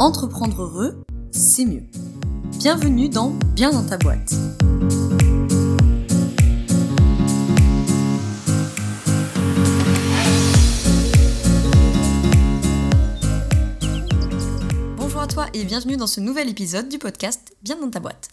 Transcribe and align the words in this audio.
Entreprendre 0.00 0.60
heureux, 0.60 1.04
c'est 1.30 1.64
mieux. 1.64 1.84
Bienvenue 2.58 3.08
dans 3.08 3.30
Bien 3.54 3.70
dans 3.70 3.86
ta 3.86 3.96
boîte. 3.96 4.34
Bonjour 14.96 15.20
à 15.20 15.28
toi 15.28 15.46
et 15.54 15.62
bienvenue 15.62 15.96
dans 15.96 16.08
ce 16.08 16.20
nouvel 16.20 16.48
épisode 16.48 16.88
du 16.88 16.98
podcast 16.98 17.54
Bien 17.62 17.76
dans 17.76 17.90
ta 17.90 18.00
boîte. 18.00 18.30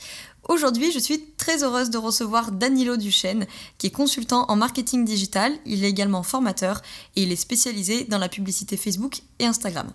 Aujourd'hui, 0.49 0.91
je 0.91 0.97
suis 0.97 1.27
très 1.37 1.63
heureuse 1.63 1.91
de 1.91 1.99
recevoir 1.99 2.51
Danilo 2.51 2.97
Duchesne, 2.97 3.45
qui 3.77 3.85
est 3.85 3.91
consultant 3.91 4.45
en 4.47 4.55
marketing 4.55 5.05
digital, 5.05 5.53
il 5.67 5.83
est 5.83 5.89
également 5.89 6.23
formateur 6.23 6.81
et 7.15 7.21
il 7.21 7.31
est 7.31 7.35
spécialisé 7.35 8.05
dans 8.05 8.17
la 8.17 8.29
publicité 8.29 8.77
Facebook 8.77 9.21
et 9.37 9.45
Instagram. 9.45 9.91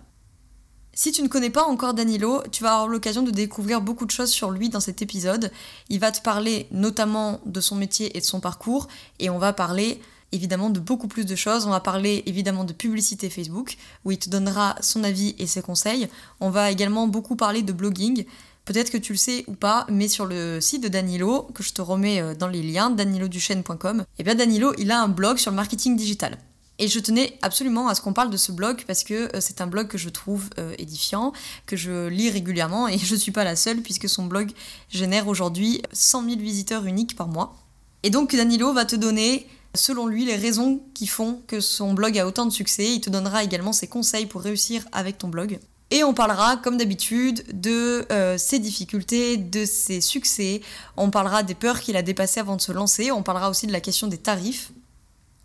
Si 0.99 1.11
tu 1.11 1.21
ne 1.21 1.27
connais 1.27 1.51
pas 1.51 1.63
encore 1.63 1.93
Danilo, 1.93 2.41
tu 2.51 2.63
vas 2.63 2.73
avoir 2.73 2.87
l'occasion 2.87 3.21
de 3.21 3.29
découvrir 3.29 3.81
beaucoup 3.81 4.07
de 4.07 4.09
choses 4.09 4.31
sur 4.31 4.49
lui 4.49 4.69
dans 4.69 4.79
cet 4.79 5.03
épisode. 5.03 5.51
Il 5.89 5.99
va 5.99 6.11
te 6.11 6.23
parler 6.23 6.65
notamment 6.71 7.39
de 7.45 7.61
son 7.61 7.75
métier 7.75 8.17
et 8.17 8.19
de 8.19 8.25
son 8.25 8.39
parcours, 8.39 8.87
et 9.19 9.29
on 9.29 9.37
va 9.37 9.53
parler 9.53 10.01
évidemment 10.31 10.71
de 10.71 10.79
beaucoup 10.79 11.07
plus 11.07 11.25
de 11.25 11.35
choses. 11.35 11.67
On 11.67 11.69
va 11.69 11.81
parler 11.81 12.23
évidemment 12.25 12.63
de 12.63 12.73
publicité 12.73 13.29
Facebook, 13.29 13.77
où 14.05 14.11
il 14.11 14.17
te 14.17 14.27
donnera 14.27 14.75
son 14.81 15.03
avis 15.03 15.35
et 15.37 15.45
ses 15.45 15.61
conseils. 15.61 16.07
On 16.39 16.49
va 16.49 16.71
également 16.71 17.07
beaucoup 17.07 17.35
parler 17.35 17.61
de 17.61 17.73
blogging. 17.73 18.25
Peut-être 18.65 18.89
que 18.89 18.97
tu 18.97 19.13
le 19.13 19.19
sais 19.19 19.43
ou 19.45 19.53
pas, 19.53 19.85
mais 19.91 20.07
sur 20.07 20.25
le 20.25 20.59
site 20.61 20.81
de 20.81 20.87
Danilo, 20.87 21.43
que 21.53 21.61
je 21.61 21.73
te 21.73 21.81
remets 21.83 22.21
euh, 22.21 22.33
dans 22.33 22.47
les 22.47 22.63
liens, 22.63 22.89
daniloduchesne.com, 22.89 23.99
et 23.99 24.03
eh 24.17 24.23
bien 24.23 24.33
Danilo, 24.33 24.73
il 24.79 24.89
a 24.89 24.99
un 24.99 25.09
blog 25.09 25.37
sur 25.37 25.51
le 25.51 25.57
marketing 25.57 25.95
digital. 25.95 26.39
Et 26.79 26.87
je 26.87 26.99
tenais 26.99 27.37
absolument 27.41 27.87
à 27.87 27.95
ce 27.95 28.01
qu'on 28.01 28.13
parle 28.13 28.29
de 28.29 28.37
ce 28.37 28.51
blog 28.51 28.83
parce 28.85 29.03
que 29.03 29.35
euh, 29.35 29.39
c'est 29.39 29.61
un 29.61 29.67
blog 29.67 29.87
que 29.87 29.97
je 29.97 30.09
trouve 30.09 30.49
euh, 30.59 30.75
édifiant, 30.77 31.33
que 31.65 31.75
je 31.75 32.07
lis 32.07 32.29
régulièrement 32.29 32.87
et 32.87 32.97
je 33.03 33.13
ne 33.13 33.19
suis 33.19 33.31
pas 33.31 33.43
la 33.43 33.55
seule 33.55 33.81
puisque 33.81 34.07
son 34.07 34.25
blog 34.25 34.51
génère 34.89 35.27
aujourd'hui 35.27 35.81
100 35.91 36.25
000 36.25 36.39
visiteurs 36.39 36.85
uniques 36.85 37.15
par 37.15 37.27
mois. 37.27 37.55
Et 38.03 38.09
donc 38.09 38.35
Danilo 38.35 38.73
va 38.73 38.85
te 38.85 38.95
donner, 38.95 39.47
selon 39.73 40.05
lui, 40.05 40.25
les 40.25 40.35
raisons 40.35 40.81
qui 40.93 41.07
font 41.07 41.41
que 41.47 41.59
son 41.59 41.93
blog 41.93 42.17
a 42.17 42.27
autant 42.27 42.45
de 42.45 42.51
succès. 42.51 42.93
Il 42.93 43.01
te 43.01 43.09
donnera 43.09 43.43
également 43.43 43.73
ses 43.73 43.87
conseils 43.87 44.27
pour 44.27 44.41
réussir 44.41 44.85
avec 44.91 45.17
ton 45.17 45.29
blog. 45.29 45.59
Et 45.89 46.03
on 46.03 46.13
parlera, 46.13 46.57
comme 46.57 46.77
d'habitude, 46.77 47.43
de 47.53 48.05
euh, 48.11 48.37
ses 48.37 48.59
difficultés, 48.59 49.37
de 49.37 49.65
ses 49.65 50.01
succès. 50.01 50.61
On 50.97 51.09
parlera 51.09 51.43
des 51.43 51.55
peurs 51.55 51.79
qu'il 51.79 51.95
a 51.95 52.01
dépassées 52.01 52.41
avant 52.41 52.57
de 52.57 52.61
se 52.61 52.73
lancer. 52.73 53.11
On 53.11 53.23
parlera 53.23 53.49
aussi 53.49 53.67
de 53.67 53.71
la 53.71 53.79
question 53.79 54.07
des 54.07 54.17
tarifs. 54.17 54.71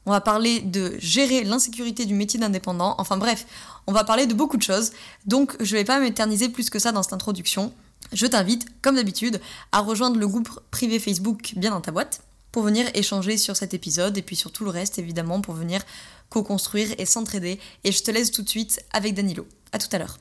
On 0.07 0.11
va 0.11 0.21
parler 0.21 0.61
de 0.61 0.97
gérer 0.99 1.45
l'insécurité 1.45 2.05
du 2.07 2.15
métier 2.15 2.41
d'indépendant. 2.41 2.95
Enfin 2.99 3.17
bref, 3.17 3.47
on 3.87 3.93
va 3.93 4.05
parler 4.05 4.27
de 4.27 4.35
beaucoup 4.35 4.57
de 4.57 4.63
choses. 4.63 4.93
Donc 5.27 5.57
je 5.61 5.75
ne 5.75 5.81
vais 5.81 5.85
pas 5.85 6.01
m'éterniser 6.01 6.49
plus 6.49 6.71
que 6.71 6.79
ça 6.79 6.93
dans 6.93 7.03
cette 7.03 7.13
introduction. 7.13 7.73
Je 8.13 8.27
t'invite, 8.27 8.67
comme 8.83 8.97
d'habitude, 8.97 9.41
à 9.71 9.81
rejoindre 9.81 10.19
le 10.19 10.27
groupe 10.27 10.61
privé 10.71 10.99
Facebook 10.99 11.53
Bien 11.57 11.71
dans 11.71 11.81
ta 11.81 11.93
boîte 11.93 12.23
pour 12.51 12.63
venir 12.63 12.87
échanger 12.95 13.39
sur 13.39 13.57
cet 13.57 13.75
épisode 13.75 14.19
et 14.19 14.23
puis 14.23 14.37
sur 14.37 14.53
tout 14.53 14.65
le 14.65 14.71
reste 14.71 14.99
évidemment 14.99 15.41
pour 15.41 15.55
venir 15.55 15.83
co-construire 16.29 16.89
et 16.99 17.07
s'entraider. 17.07 17.61
Et 17.85 17.93
je 17.93 18.03
te 18.03 18.11
laisse 18.11 18.31
tout 18.31 18.43
de 18.43 18.49
suite 18.49 18.85
avec 18.93 19.15
Danilo. 19.15 19.47
À 19.73 19.79
tout 19.79 19.89
à 19.93 19.99
l'heure. 19.99 20.19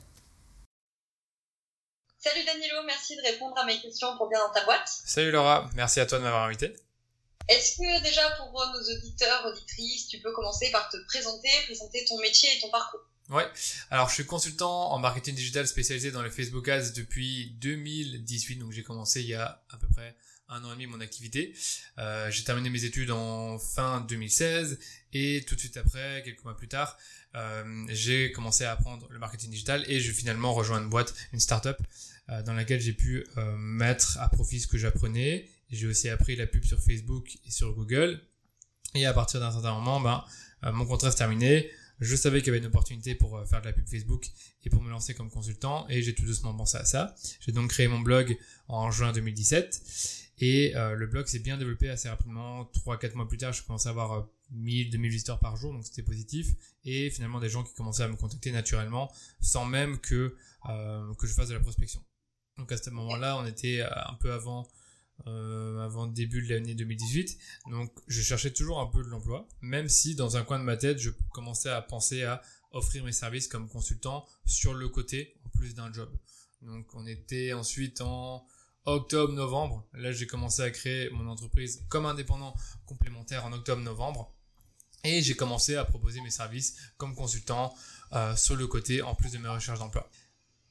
Salut 2.18 2.44
Danilo, 2.46 2.76
merci 2.86 3.16
de 3.16 3.22
répondre 3.22 3.58
à 3.58 3.64
mes 3.64 3.80
questions 3.80 4.16
pour 4.16 4.28
Bien 4.28 4.38
dans 4.38 4.52
ta 4.52 4.64
boîte. 4.64 4.88
Salut 5.04 5.32
Laura, 5.32 5.68
merci 5.74 5.98
à 5.98 6.06
toi 6.06 6.18
de 6.18 6.22
m'avoir 6.22 6.44
invité. 6.44 6.72
Est-ce 7.48 7.76
que 7.76 8.02
déjà 8.02 8.22
pour 8.36 8.52
nos 8.52 8.96
auditeurs, 8.96 9.46
auditrices, 9.46 10.08
tu 10.08 10.18
peux 10.20 10.32
commencer 10.32 10.70
par 10.70 10.88
te 10.88 10.96
présenter, 11.06 11.48
présenter 11.66 12.04
ton 12.06 12.18
métier 12.20 12.48
et 12.56 12.60
ton 12.60 12.70
parcours? 12.70 13.00
Ouais, 13.30 13.46
alors 13.90 14.08
je 14.08 14.14
suis 14.14 14.26
consultant 14.26 14.92
en 14.92 14.98
marketing 14.98 15.34
digital 15.34 15.66
spécialisé 15.66 16.10
dans 16.10 16.22
les 16.22 16.30
Facebook 16.30 16.68
Ads 16.68 16.92
depuis 16.94 17.56
2018, 17.60 18.56
donc 18.56 18.72
j'ai 18.72 18.82
commencé 18.82 19.22
il 19.22 19.28
y 19.28 19.34
a 19.34 19.62
à 19.70 19.76
peu 19.76 19.86
près 19.88 20.16
un 20.48 20.62
an 20.64 20.70
et 20.70 20.74
demi 20.74 20.86
mon 20.86 21.00
activité. 21.00 21.54
Euh, 21.98 22.30
j'ai 22.30 22.44
terminé 22.44 22.68
mes 22.68 22.84
études 22.84 23.10
en 23.10 23.58
fin 23.58 24.00
2016 24.02 24.78
et 25.12 25.44
tout 25.46 25.54
de 25.54 25.60
suite 25.60 25.76
après, 25.76 26.22
quelques 26.24 26.44
mois 26.44 26.56
plus 26.56 26.68
tard, 26.68 26.98
euh, 27.34 27.86
j'ai 27.88 28.32
commencé 28.32 28.64
à 28.64 28.72
apprendre 28.72 29.06
le 29.10 29.18
marketing 29.18 29.50
digital 29.50 29.84
et 29.88 30.00
j'ai 30.00 30.12
finalement 30.12 30.52
rejoint 30.52 30.80
une 30.80 30.90
boîte, 30.90 31.14
une 31.32 31.40
startup, 31.40 31.76
euh, 32.28 32.42
dans 32.42 32.52
laquelle 32.52 32.80
j'ai 32.80 32.92
pu 32.92 33.26
euh, 33.36 33.56
mettre 33.56 34.18
à 34.20 34.28
profit 34.28 34.60
ce 34.60 34.66
que 34.66 34.78
j'apprenais 34.78 35.48
j'ai 35.72 35.86
aussi 35.86 36.08
appris 36.08 36.36
la 36.36 36.46
pub 36.46 36.64
sur 36.64 36.78
Facebook 36.78 37.38
et 37.46 37.50
sur 37.50 37.74
Google. 37.74 38.20
Et 38.94 39.06
à 39.06 39.12
partir 39.14 39.40
d'un 39.40 39.50
certain 39.50 39.72
moment, 39.72 40.00
ben, 40.00 40.22
euh, 40.64 40.72
mon 40.72 40.86
contrat 40.86 41.10
se 41.10 41.16
terminé. 41.16 41.70
Je 42.00 42.14
savais 42.16 42.40
qu'il 42.40 42.48
y 42.48 42.50
avait 42.50 42.58
une 42.58 42.66
opportunité 42.66 43.14
pour 43.14 43.36
euh, 43.36 43.44
faire 43.44 43.60
de 43.60 43.66
la 43.66 43.72
pub 43.72 43.88
Facebook 43.88 44.28
et 44.64 44.70
pour 44.70 44.82
me 44.82 44.90
lancer 44.90 45.14
comme 45.14 45.30
consultant 45.30 45.86
et 45.88 46.02
j'ai 46.02 46.14
tout 46.14 46.26
doucement 46.26 46.54
pensé 46.54 46.76
à 46.76 46.84
ça. 46.84 47.14
J'ai 47.40 47.52
donc 47.52 47.70
créé 47.70 47.88
mon 47.88 48.00
blog 48.00 48.36
en 48.68 48.90
juin 48.90 49.12
2017 49.12 50.30
et 50.38 50.76
euh, 50.76 50.94
le 50.94 51.06
blog 51.06 51.26
s'est 51.26 51.38
bien 51.38 51.56
développé 51.56 51.88
assez 51.88 52.08
rapidement. 52.08 52.64
3-4 52.84 53.14
mois 53.14 53.28
plus 53.28 53.38
tard, 53.38 53.52
je 53.52 53.62
commençais 53.62 53.88
à 53.88 53.92
avoir 53.92 54.28
1000-2000 54.54 55.08
visiteurs 55.08 55.38
par 55.38 55.56
jour, 55.56 55.72
donc 55.72 55.86
c'était 55.86 56.02
positif. 56.02 56.48
Et 56.84 57.08
finalement 57.10 57.40
des 57.40 57.48
gens 57.48 57.62
qui 57.62 57.72
commençaient 57.74 58.02
à 58.02 58.08
me 58.08 58.16
contacter 58.16 58.52
naturellement 58.52 59.10
sans 59.40 59.64
même 59.64 59.98
que, 59.98 60.36
que 60.66 61.26
je 61.26 61.32
fasse 61.32 61.48
de 61.48 61.54
la 61.54 61.60
prospection. 61.60 62.02
Donc 62.58 62.72
à 62.72 62.76
ce 62.76 62.90
moment-là, 62.90 63.38
on 63.38 63.46
était 63.46 63.80
un 63.82 64.14
peu 64.14 64.32
avant 64.32 64.68
euh, 65.26 65.78
avant 65.78 66.06
le 66.06 66.12
début 66.12 66.42
de 66.42 66.52
l'année 66.52 66.74
2018. 66.74 67.38
Donc 67.70 67.92
je 68.08 68.22
cherchais 68.22 68.52
toujours 68.52 68.80
un 68.80 68.86
peu 68.86 69.02
de 69.02 69.08
l'emploi, 69.08 69.46
même 69.60 69.88
si 69.88 70.14
dans 70.14 70.36
un 70.36 70.42
coin 70.42 70.58
de 70.58 70.64
ma 70.64 70.76
tête, 70.76 70.98
je 70.98 71.10
commençais 71.32 71.70
à 71.70 71.80
penser 71.80 72.24
à 72.24 72.42
offrir 72.72 73.04
mes 73.04 73.12
services 73.12 73.48
comme 73.48 73.68
consultant 73.68 74.26
sur 74.44 74.74
le 74.74 74.88
côté 74.88 75.34
en 75.44 75.48
plus 75.50 75.74
d'un 75.74 75.92
job. 75.92 76.10
Donc 76.62 76.86
on 76.94 77.06
était 77.06 77.52
ensuite 77.52 78.00
en 78.00 78.44
octobre-novembre. 78.84 79.86
Là 79.94 80.12
j'ai 80.12 80.26
commencé 80.26 80.62
à 80.62 80.70
créer 80.70 81.10
mon 81.10 81.28
entreprise 81.28 81.84
comme 81.88 82.06
indépendant 82.06 82.54
complémentaire 82.86 83.44
en 83.44 83.52
octobre-novembre. 83.52 84.34
Et 85.04 85.20
j'ai 85.20 85.34
commencé 85.34 85.74
à 85.74 85.84
proposer 85.84 86.20
mes 86.20 86.30
services 86.30 86.76
comme 86.96 87.14
consultant 87.14 87.74
euh, 88.12 88.36
sur 88.36 88.54
le 88.54 88.66
côté 88.66 89.02
en 89.02 89.14
plus 89.14 89.32
de 89.32 89.38
mes 89.38 89.48
recherches 89.48 89.80
d'emploi. 89.80 90.08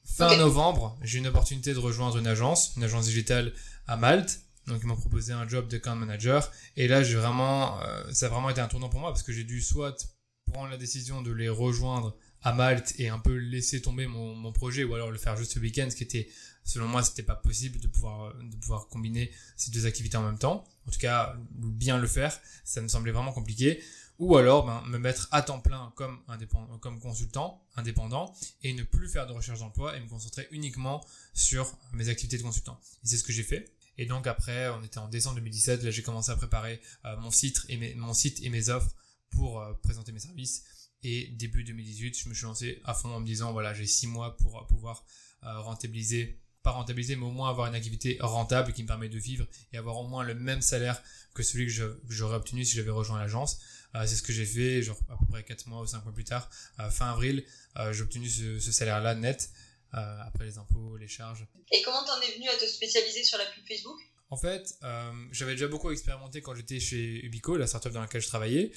Fin 0.04 0.36
novembre, 0.36 0.98
j'ai 1.02 1.18
une 1.18 1.26
opportunité 1.26 1.72
de 1.72 1.78
rejoindre 1.78 2.18
une 2.18 2.26
agence, 2.26 2.74
une 2.76 2.84
agence 2.84 3.06
digitale 3.06 3.52
à 3.86 3.96
Malte. 3.96 4.40
Donc 4.66 4.80
ils 4.82 4.86
m'ont 4.86 4.96
proposé 4.96 5.32
un 5.32 5.48
job 5.48 5.68
de 5.68 5.76
account 5.76 5.96
manager. 5.96 6.50
Et 6.76 6.86
là, 6.86 7.02
j'ai 7.02 7.16
vraiment, 7.16 7.80
euh, 7.82 8.04
ça 8.12 8.26
a 8.26 8.28
vraiment 8.28 8.50
été 8.50 8.60
un 8.60 8.68
tournant 8.68 8.88
pour 8.88 9.00
moi 9.00 9.10
parce 9.10 9.22
que 9.22 9.32
j'ai 9.32 9.44
dû 9.44 9.60
soit 9.60 10.06
prendre 10.52 10.70
la 10.70 10.76
décision 10.76 11.22
de 11.22 11.32
les 11.32 11.48
rejoindre 11.48 12.16
à 12.42 12.52
Malte 12.52 12.94
et 12.98 13.08
un 13.08 13.18
peu 13.18 13.34
laisser 13.34 13.80
tomber 13.80 14.06
mon, 14.06 14.34
mon 14.34 14.52
projet 14.52 14.84
ou 14.84 14.94
alors 14.94 15.10
le 15.10 15.18
faire 15.18 15.36
juste 15.36 15.52
ce 15.52 15.58
week-end, 15.60 15.88
ce 15.90 15.96
qui 15.96 16.02
était, 16.02 16.28
selon 16.64 16.88
moi, 16.88 17.02
c'était 17.02 17.22
pas 17.22 17.36
possible 17.36 17.80
de 17.80 17.86
pouvoir, 17.86 18.34
de 18.34 18.56
pouvoir 18.56 18.88
combiner 18.88 19.30
ces 19.56 19.70
deux 19.70 19.86
activités 19.86 20.16
en 20.16 20.22
même 20.22 20.38
temps. 20.38 20.64
En 20.86 20.90
tout 20.90 20.98
cas, 20.98 21.36
bien 21.50 21.98
le 21.98 22.08
faire, 22.08 22.38
ça 22.64 22.80
me 22.80 22.88
semblait 22.88 23.12
vraiment 23.12 23.32
compliqué 23.32 23.82
ou 24.22 24.36
alors 24.36 24.64
ben, 24.64 24.82
me 24.86 24.98
mettre 24.98 25.26
à 25.32 25.42
temps 25.42 25.58
plein 25.58 25.92
comme, 25.96 26.20
indépendant, 26.28 26.78
comme 26.78 27.00
consultant 27.00 27.60
indépendant 27.74 28.32
et 28.62 28.72
ne 28.72 28.84
plus 28.84 29.08
faire 29.08 29.26
de 29.26 29.32
recherche 29.32 29.58
d'emploi 29.58 29.96
et 29.96 30.00
me 30.00 30.08
concentrer 30.08 30.46
uniquement 30.52 31.04
sur 31.34 31.76
mes 31.92 32.08
activités 32.08 32.38
de 32.38 32.42
consultant. 32.44 32.78
Et 33.02 33.08
c'est 33.08 33.16
ce 33.16 33.24
que 33.24 33.32
j'ai 33.32 33.42
fait. 33.42 33.74
Et 33.98 34.06
donc 34.06 34.28
après, 34.28 34.68
on 34.68 34.82
était 34.84 34.98
en 34.98 35.08
décembre 35.08 35.36
2017, 35.36 35.82
là 35.82 35.90
j'ai 35.90 36.02
commencé 36.04 36.30
à 36.30 36.36
préparer 36.36 36.80
euh, 37.04 37.16
mon, 37.16 37.32
site 37.32 37.66
et 37.68 37.76
mes, 37.76 37.94
mon 37.96 38.14
site 38.14 38.40
et 38.44 38.48
mes 38.48 38.68
offres 38.68 38.94
pour 39.30 39.60
euh, 39.60 39.72
présenter 39.82 40.12
mes 40.12 40.20
services. 40.20 40.62
Et 41.02 41.26
début 41.36 41.64
2018, 41.64 42.16
je 42.16 42.28
me 42.28 42.34
suis 42.34 42.44
lancé 42.44 42.80
à 42.84 42.94
fond 42.94 43.12
en 43.12 43.18
me 43.18 43.26
disant, 43.26 43.50
voilà, 43.50 43.74
j'ai 43.74 43.88
six 43.88 44.06
mois 44.06 44.36
pour 44.36 44.56
euh, 44.56 44.64
pouvoir 44.68 45.04
rentabiliser 45.42 46.38
pas 46.62 46.70
rentabiliser, 46.70 47.16
mais 47.16 47.26
au 47.26 47.30
moins 47.30 47.50
avoir 47.50 47.66
une 47.66 47.74
activité 47.74 48.18
rentable 48.20 48.72
qui 48.72 48.82
me 48.82 48.88
permet 48.88 49.08
de 49.08 49.18
vivre 49.18 49.46
et 49.72 49.78
avoir 49.78 49.98
au 49.98 50.06
moins 50.06 50.22
le 50.22 50.34
même 50.34 50.62
salaire 50.62 51.02
que 51.34 51.42
celui 51.42 51.66
que 51.66 51.98
j'aurais 52.08 52.36
obtenu 52.36 52.64
si 52.64 52.76
j'avais 52.76 52.90
rejoint 52.90 53.18
l'agence. 53.18 53.58
Euh, 53.94 54.06
c'est 54.06 54.16
ce 54.16 54.22
que 54.22 54.32
j'ai 54.32 54.46
fait, 54.46 54.82
genre 54.82 54.98
à 55.10 55.16
peu 55.16 55.26
près 55.26 55.42
4 55.42 55.66
mois 55.66 55.80
ou 55.80 55.86
5 55.86 56.04
mois 56.04 56.14
plus 56.14 56.24
tard, 56.24 56.48
euh, 56.80 56.90
fin 56.90 57.10
avril, 57.10 57.44
euh, 57.78 57.92
j'ai 57.92 58.02
obtenu 58.02 58.28
ce, 58.28 58.58
ce 58.58 58.72
salaire-là 58.72 59.14
net, 59.14 59.50
après 59.92 60.46
les 60.46 60.56
impôts, 60.56 60.96
les 60.96 61.08
charges. 61.08 61.46
Et 61.70 61.82
comment 61.82 62.02
t'en 62.04 62.18
es 62.22 62.32
venu 62.34 62.48
à 62.48 62.56
te 62.56 62.64
spécialiser 62.64 63.24
sur 63.24 63.36
la 63.36 63.44
pub 63.44 63.62
Facebook? 63.68 64.00
En 64.32 64.36
fait, 64.36 64.76
euh, 64.82 65.12
j'avais 65.30 65.52
déjà 65.52 65.68
beaucoup 65.68 65.90
expérimenté 65.90 66.40
quand 66.40 66.54
j'étais 66.54 66.80
chez 66.80 67.22
Ubico, 67.22 67.58
la 67.58 67.66
startup 67.66 67.92
dans 67.92 68.00
laquelle 68.00 68.22
je 68.22 68.28
travaillais. 68.28 68.72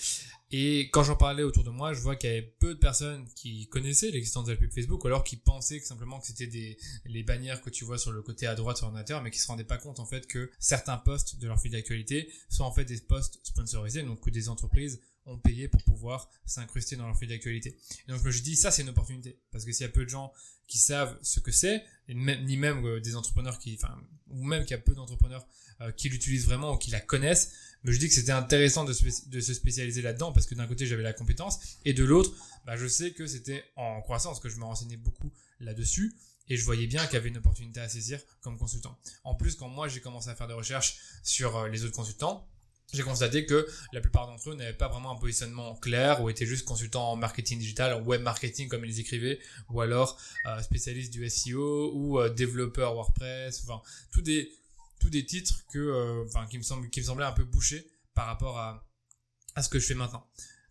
Et 0.58 0.90
quand 0.90 1.04
j'en 1.04 1.18
parlais 1.18 1.44
autour 1.44 1.66
de 1.66 1.70
moi, 1.70 1.92
je 1.92 2.00
vois 2.00 2.16
qu'il 2.16 2.30
y 2.30 2.32
avait 2.32 2.42
peu 2.42 2.76
de 2.76 2.80
personnes 2.80 3.28
qui 3.36 3.68
connaissaient 3.68 4.10
l'existence 4.10 4.46
de 4.46 4.54
la 4.54 4.58
pub 4.58 4.72
Facebook, 4.72 5.04
ou 5.04 5.08
alors 5.08 5.26
qui 5.26 5.36
pensaient 5.36 5.82
simplement 5.82 6.18
que 6.18 6.28
c'était 6.28 6.48
des 6.48 6.78
les 7.04 7.24
bannières 7.24 7.60
que 7.60 7.70
tu 7.70 7.84
vois 7.84 7.98
sur 7.98 8.14
le 8.14 8.22
côté 8.22 8.48
à 8.48 8.56
droite 8.56 8.78
sur 8.78 8.86
l'ordinateur, 8.86 9.22
mais 9.22 9.32
qui 9.32 9.40
se 9.40 9.48
rendaient 9.48 9.66
pas 9.66 9.78
compte 9.78 10.00
en 10.00 10.06
fait 10.06 10.28
que 10.28 10.50
certains 10.58 10.96
posts 10.96 11.38
de 11.40 11.48
leur 11.48 11.60
fil 11.60 11.74
d'actualité 11.74 12.32
sont 12.48 12.64
en 12.64 12.72
fait 12.72 12.86
des 12.86 13.02
posts 13.02 13.42
sponsorisés, 13.44 14.04
donc 14.04 14.22
que 14.22 14.30
des 14.30 14.48
entreprises 14.48 15.02
ont 15.26 15.38
payé 15.38 15.68
pour 15.68 15.84
pouvoir 15.84 16.30
s'incruster 16.46 16.96
dans 16.96 17.08
leur 17.08 17.18
fil 17.20 17.28
d'actualité. 17.28 17.76
donc 18.08 18.22
je 18.22 18.24
me 18.26 18.32
suis 18.32 18.56
ça 18.56 18.72
c'est 18.72 18.84
une 18.84 18.90
opportunité, 18.90 19.38
parce 19.52 19.66
que 19.66 19.74
s'il 19.74 19.86
y 19.86 19.90
a 19.90 19.92
peu 19.92 20.06
de 20.06 20.10
gens 20.10 20.32
qui 20.68 20.78
savent 20.78 21.20
ce 21.22 21.42
que 21.42 21.52
c'est, 21.52 21.84
ni 22.08 22.56
même 22.56 22.86
euh, 22.86 23.02
des 23.02 23.18
entrepreneurs 23.18 23.60
qui, 23.60 23.78
enfin, 23.78 23.94
ou 24.30 24.46
même 24.46 24.64
qu'il 24.64 24.72
y 24.72 24.80
a 24.80 24.82
peu 24.82 24.96
d'entrepreneurs 24.96 25.46
euh, 25.82 25.92
qui 25.92 26.10
l'utilisent 26.10 26.46
vraiment 26.46 26.74
ou 26.74 26.78
qui 26.78 26.92
la 26.92 27.00
connaissent, 27.00 27.52
mais 27.84 27.92
je 27.92 28.00
dis 28.00 28.08
que 28.08 28.16
c'était 28.16 28.32
intéressant 28.32 28.84
de, 28.84 28.94
de, 29.28 29.40
se 29.40 29.54
spécialiser 29.54 30.02
là-dedans 30.02 30.32
parce 30.32 30.48
que 30.48 30.56
d'un 30.56 30.66
côté 30.66 30.88
j'avais 30.88 31.04
la 31.04 31.14
compétence 31.14 31.60
et 31.86 31.94
de 31.94 32.04
l'autre, 32.04 32.34
bah, 32.66 32.76
je 32.76 32.88
sais 32.88 33.12
que 33.12 33.28
c'était 33.28 33.64
en 33.76 34.02
croissance 34.02 34.40
que 34.40 34.50
je 34.50 34.58
me 34.58 34.64
renseignais 34.64 34.98
beaucoup 34.98 35.32
là-dessus 35.60 36.16
Et 36.50 36.58
je 36.58 36.66
voyais 36.66 36.88
bien 36.88 37.06
qu'il 37.06 37.14
y 37.14 37.18
avait 37.18 37.30
une 37.30 37.38
opportunité 37.38 37.80
à 37.80 37.88
saisir 37.88 38.20
comme 38.42 38.58
consultant. 38.58 38.98
En 39.24 39.36
plus, 39.36 39.56
quand 39.56 39.70
moi 39.70 39.88
j'ai 39.88 40.02
commencé 40.02 40.30
à 40.30 40.36
faire 40.36 40.48
des 40.48 40.54
recherches 40.54 40.98
sur 41.24 41.56
euh, 41.58 41.70
les 41.70 41.84
autres 41.84 41.96
consultants, 41.96 42.48
j'ai 42.94 43.04
constaté 43.04 43.46
que 43.46 43.68
la 43.94 44.02
plupart 44.02 44.28
d'entre 44.28 44.50
eux 44.52 44.56
n'avaient 44.56 44.74
pas 44.74 44.88
vraiment 44.88 45.12
un 45.12 45.16
positionnement 45.20 45.76
clair 45.76 46.22
ou 46.24 46.30
étaient 46.30 46.46
juste 46.46 46.66
consultants 46.66 47.12
en 47.12 47.16
marketing 47.16 47.60
digital, 47.60 47.94
en 47.94 48.02
web 48.02 48.22
marketing 48.22 48.68
comme 48.68 48.86
ils 48.86 49.00
écrivaient, 49.00 49.40
ou 49.70 49.82
alors 49.82 50.18
euh, 50.48 50.62
spécialistes 50.62 51.12
du 51.12 51.28
SEO 51.30 51.92
ou 51.94 52.20
euh, 52.20 52.30
développeurs 52.30 52.94
WordPress, 52.94 53.64
enfin 53.64 53.82
tous 54.12 54.22
des 54.22 54.52
tous 55.06 55.12
des 55.12 55.26
titres 55.26 55.66
que 55.72 55.78
euh, 55.78 56.26
enfin 56.26 56.48
qui 56.48 56.58
me 56.58 56.64
semblent 56.64 56.90
qui 56.90 57.00
me 57.00 57.06
semblaient 57.06 57.26
un 57.26 57.32
peu 57.32 57.44
bouchés 57.44 57.88
par 58.16 58.26
rapport 58.26 58.58
à 58.58 58.84
à 59.56 59.62
ce 59.62 59.70
que 59.70 59.80
je 59.80 59.86
fais 59.86 59.94
maintenant. 59.94 60.28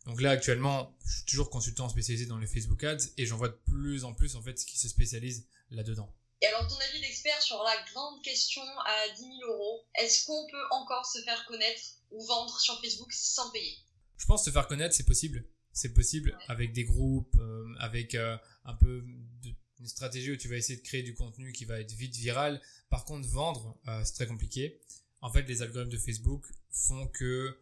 Donc 0.07 0.21
là 0.21 0.31
actuellement, 0.31 0.95
je 1.07 1.15
suis 1.15 1.25
toujours 1.25 1.51
consultant 1.51 1.89
spécialisé 1.89 2.27
dans 2.27 2.39
les 2.39 2.47
Facebook 2.47 2.83
Ads 2.83 3.05
et 3.17 3.27
j'en 3.27 3.37
vois 3.37 3.49
de 3.49 3.59
plus 3.67 4.05
en 4.05 4.13
plus 4.13 4.35
en 4.35 4.43
fait 4.43 4.55
qui 4.55 4.77
se 4.79 4.89
spécialisent 4.89 5.47
là-dedans. 5.71 6.13
Et 6.43 6.47
alors, 6.47 6.67
ton 6.69 6.77
avis 6.77 7.01
d'expert 7.01 7.41
sur 7.41 7.63
la 7.63 7.75
grande 7.93 8.23
question 8.23 8.63
à 8.85 9.09
10 9.17 9.21
000 9.23 9.33
euros, 9.51 9.87
est-ce 9.99 10.27
qu'on 10.27 10.47
peut 10.51 10.65
encore 10.73 11.07
se 11.07 11.23
faire 11.23 11.43
connaître 11.47 11.81
ou 12.11 12.23
vendre 12.27 12.61
sur 12.61 12.79
Facebook 12.83 13.11
sans 13.15 13.51
payer? 13.51 13.79
Je 14.19 14.27
pense 14.27 14.45
se 14.45 14.51
faire 14.51 14.67
connaître, 14.67 14.95
c'est 14.95 15.07
possible. 15.07 15.47
C'est 15.73 15.95
possible 15.95 16.37
avec 16.49 16.73
des 16.73 16.85
groupes, 16.85 17.35
euh, 17.37 17.75
avec 17.81 18.15
euh, 18.15 18.37
un 18.67 18.75
peu 18.75 19.03
de, 19.43 19.55
une 19.85 19.89
stratégie 19.89 20.33
où 20.33 20.37
tu 20.37 20.49
vas 20.49 20.57
essayer 20.57 20.79
de 20.79 20.85
créer 20.85 21.03
du 21.03 21.15
contenu 21.15 21.53
qui 21.53 21.65
va 21.65 21.79
être 21.79 21.93
vite 21.93 22.17
viral. 22.17 22.61
Par 22.91 23.05
contre, 23.05 23.29
vendre, 23.29 23.77
euh, 23.87 24.03
c'est 24.05 24.15
très 24.15 24.27
compliqué. 24.27 24.81
En 25.21 25.31
fait, 25.31 25.43
les 25.43 25.63
algorithmes 25.63 25.93
de 25.93 25.99
Facebook 25.99 26.47
font 26.71 27.07
que 27.07 27.57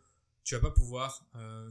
tu 0.44 0.54
vas 0.54 0.60
pas 0.60 0.70
pouvoir 0.70 1.24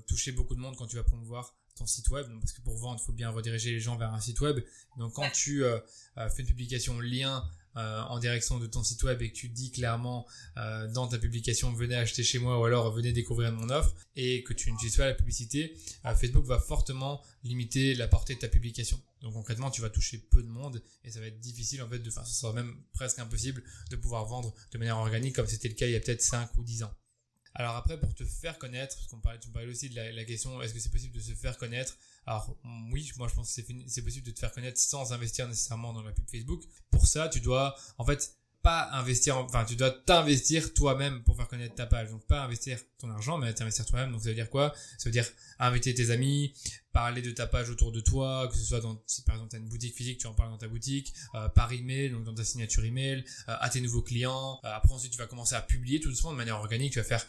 toucher 0.07 0.31
beaucoup 0.31 0.55
de 0.55 0.59
monde 0.61 0.77
quand 0.77 0.87
tu 0.87 0.95
vas 0.95 1.03
promouvoir 1.03 1.53
ton 1.75 1.87
site 1.87 2.09
web, 2.09 2.27
parce 2.39 2.53
que 2.53 2.61
pour 2.61 2.77
vendre, 2.77 2.99
il 3.01 3.05
faut 3.05 3.11
bien 3.11 3.29
rediriger 3.29 3.71
les 3.71 3.79
gens 3.79 3.97
vers 3.97 4.13
un 4.13 4.19
site 4.19 4.39
web. 4.41 4.59
Donc 4.97 5.13
quand 5.13 5.29
tu 5.31 5.63
euh, 5.63 5.79
euh, 6.17 6.29
fais 6.29 6.41
une 6.41 6.47
publication 6.47 6.99
lien 6.99 7.43
euh, 7.77 8.01
en 8.01 8.19
direction 8.19 8.59
de 8.59 8.67
ton 8.67 8.83
site 8.83 9.03
web 9.03 9.21
et 9.21 9.29
que 9.29 9.35
tu 9.35 9.49
dis 9.49 9.71
clairement 9.71 10.25
dans 10.93 11.07
ta 11.07 11.17
publication 11.17 11.71
venez 11.73 11.95
acheter 11.95 12.23
chez 12.23 12.39
moi 12.39 12.59
ou 12.59 12.65
alors 12.65 12.91
venez 12.91 13.13
découvrir 13.13 13.51
mon 13.51 13.69
offre 13.69 13.93
et 14.15 14.43
que 14.43 14.53
tu 14.53 14.71
n'utilises 14.71 14.97
pas 14.97 15.05
la 15.05 15.13
publicité, 15.13 15.75
Facebook 16.03 16.45
va 16.45 16.59
fortement 16.59 17.21
limiter 17.43 17.95
la 17.95 18.07
portée 18.07 18.35
de 18.35 18.39
ta 18.39 18.47
publication. 18.47 18.99
Donc 19.21 19.33
concrètement, 19.33 19.69
tu 19.69 19.81
vas 19.81 19.89
toucher 19.89 20.17
peu 20.17 20.41
de 20.41 20.47
monde 20.47 20.81
et 21.03 21.11
ça 21.11 21.19
va 21.19 21.27
être 21.27 21.39
difficile 21.39 21.81
en 21.83 21.89
fait 21.89 21.99
de, 21.99 22.09
enfin, 22.09 22.25
ce 22.25 22.33
sera 22.33 22.53
même 22.53 22.75
presque 22.93 23.19
impossible 23.19 23.63
de 23.89 23.95
pouvoir 23.95 24.25
vendre 24.25 24.53
de 24.71 24.77
manière 24.77 24.97
organique 24.97 25.35
comme 25.35 25.47
c'était 25.47 25.67
le 25.67 25.75
cas 25.75 25.85
il 25.85 25.93
y 25.93 25.95
a 25.95 25.99
peut-être 25.99 26.21
5 26.21 26.57
ou 26.57 26.63
10 26.63 26.83
ans. 26.83 26.93
Alors 27.53 27.75
après, 27.75 27.99
pour 27.99 28.13
te 28.13 28.23
faire 28.23 28.57
connaître, 28.57 28.95
parce 28.95 29.07
qu'on 29.07 29.19
parlait, 29.19 29.39
tu 29.39 29.49
me 29.49 29.53
parlais 29.53 29.69
aussi 29.69 29.89
de 29.89 29.95
la, 29.95 30.23
question, 30.23 30.61
est-ce 30.61 30.73
que 30.73 30.79
c'est 30.79 30.91
possible 30.91 31.13
de 31.13 31.19
se 31.19 31.33
faire 31.33 31.57
connaître? 31.57 31.97
Alors 32.25 32.55
oui, 32.91 33.11
moi 33.17 33.27
je 33.27 33.35
pense 33.35 33.53
que 33.53 33.61
c'est 33.87 34.01
possible 34.01 34.25
de 34.25 34.31
te 34.31 34.39
faire 34.39 34.51
connaître 34.51 34.79
sans 34.79 35.11
investir 35.11 35.47
nécessairement 35.47 35.91
dans 35.91 36.03
la 36.03 36.11
pub 36.11 36.29
Facebook. 36.29 36.63
Pour 36.91 37.07
ça, 37.07 37.29
tu 37.29 37.41
dois 37.41 37.75
en 37.97 38.05
fait 38.05 38.37
pas 38.61 38.89
investir, 38.91 39.37
enfin 39.37 39.65
tu 39.65 39.75
dois 39.75 39.89
t'investir 39.89 40.73
toi-même 40.73 41.23
pour 41.23 41.35
faire 41.35 41.47
connaître 41.47 41.75
ta 41.75 41.87
page. 41.87 42.09
Donc 42.09 42.25
pas 42.25 42.43
investir 42.43 42.79
ton 42.99 43.09
argent, 43.09 43.37
mais 43.37 43.53
t'investir 43.53 43.85
toi-même. 43.85 44.11
Donc 44.11 44.21
ça 44.21 44.29
veut 44.29 44.35
dire 44.35 44.49
quoi? 44.49 44.73
Ça 44.97 45.09
veut 45.09 45.13
dire 45.13 45.27
inviter 45.59 45.93
tes 45.93 46.11
amis, 46.11 46.53
parler 46.93 47.21
de 47.21 47.31
ta 47.31 47.47
page 47.47 47.69
autour 47.69 47.91
de 47.91 47.99
toi, 47.99 48.47
que 48.49 48.57
ce 48.57 48.63
soit 48.63 48.81
dans, 48.81 49.01
si 49.07 49.23
par 49.23 49.35
exemple 49.35 49.51
tu 49.51 49.55
as 49.55 49.59
une 49.59 49.69
boutique 49.69 49.95
physique, 49.95 50.19
tu 50.19 50.27
en 50.27 50.33
parles 50.33 50.49
dans 50.49 50.57
ta 50.57 50.67
boutique, 50.67 51.13
euh, 51.35 51.47
par 51.49 51.71
email, 51.71 52.09
donc 52.09 52.23
dans 52.23 52.33
ta 52.33 52.43
signature 52.43 52.83
email, 52.83 53.23
euh, 53.47 53.55
à 53.59 53.69
tes 53.69 53.81
nouveaux 53.81 54.01
clients. 54.01 54.59
Euh, 54.65 54.69
après 54.73 54.93
ensuite 54.93 55.11
tu 55.11 55.17
vas 55.17 55.27
commencer 55.27 55.55
à 55.55 55.61
publier 55.61 55.99
tout 55.99 56.09
doucement 56.09 56.31
de 56.31 56.37
manière 56.37 56.57
organique, 56.57 56.93
tu 56.93 56.99
vas 56.99 57.05
faire 57.05 57.25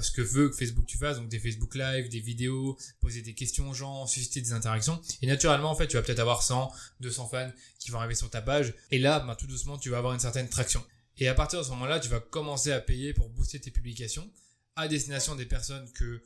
ce 0.00 0.10
que 0.10 0.22
veut 0.22 0.48
que 0.48 0.56
Facebook 0.56 0.86
tu 0.86 0.98
fasses, 0.98 1.18
donc 1.18 1.28
des 1.28 1.38
Facebook 1.38 1.74
Live, 1.74 2.08
des 2.08 2.20
vidéos, 2.20 2.76
poser 3.00 3.22
des 3.22 3.34
questions 3.34 3.68
aux 3.70 3.74
gens, 3.74 4.06
susciter 4.06 4.40
des 4.40 4.52
interactions. 4.52 5.00
Et 5.22 5.26
naturellement 5.26 5.70
en 5.70 5.74
fait 5.74 5.86
tu 5.86 5.96
vas 5.96 6.02
peut-être 6.02 6.20
avoir 6.20 6.42
100, 6.42 6.72
200 7.00 7.28
fans 7.28 7.50
qui 7.78 7.90
vont 7.90 7.98
arriver 7.98 8.14
sur 8.14 8.30
ta 8.30 8.42
page. 8.42 8.74
Et 8.90 8.98
là, 8.98 9.20
bah, 9.20 9.36
tout 9.36 9.46
doucement 9.46 9.78
tu 9.78 9.90
vas 9.90 9.98
avoir 9.98 10.14
une 10.14 10.20
certaine 10.20 10.48
traction. 10.48 10.84
Et 11.18 11.28
à 11.28 11.34
partir 11.34 11.60
de 11.60 11.64
ce 11.64 11.70
moment-là, 11.70 11.98
tu 11.98 12.08
vas 12.08 12.20
commencer 12.20 12.72
à 12.72 12.80
payer 12.80 13.14
pour 13.14 13.30
booster 13.30 13.58
tes 13.58 13.70
publications 13.70 14.30
à 14.76 14.88
destination 14.88 15.34
des 15.34 15.46
personnes 15.46 15.90
que 15.92 16.04
euh, 16.04 16.22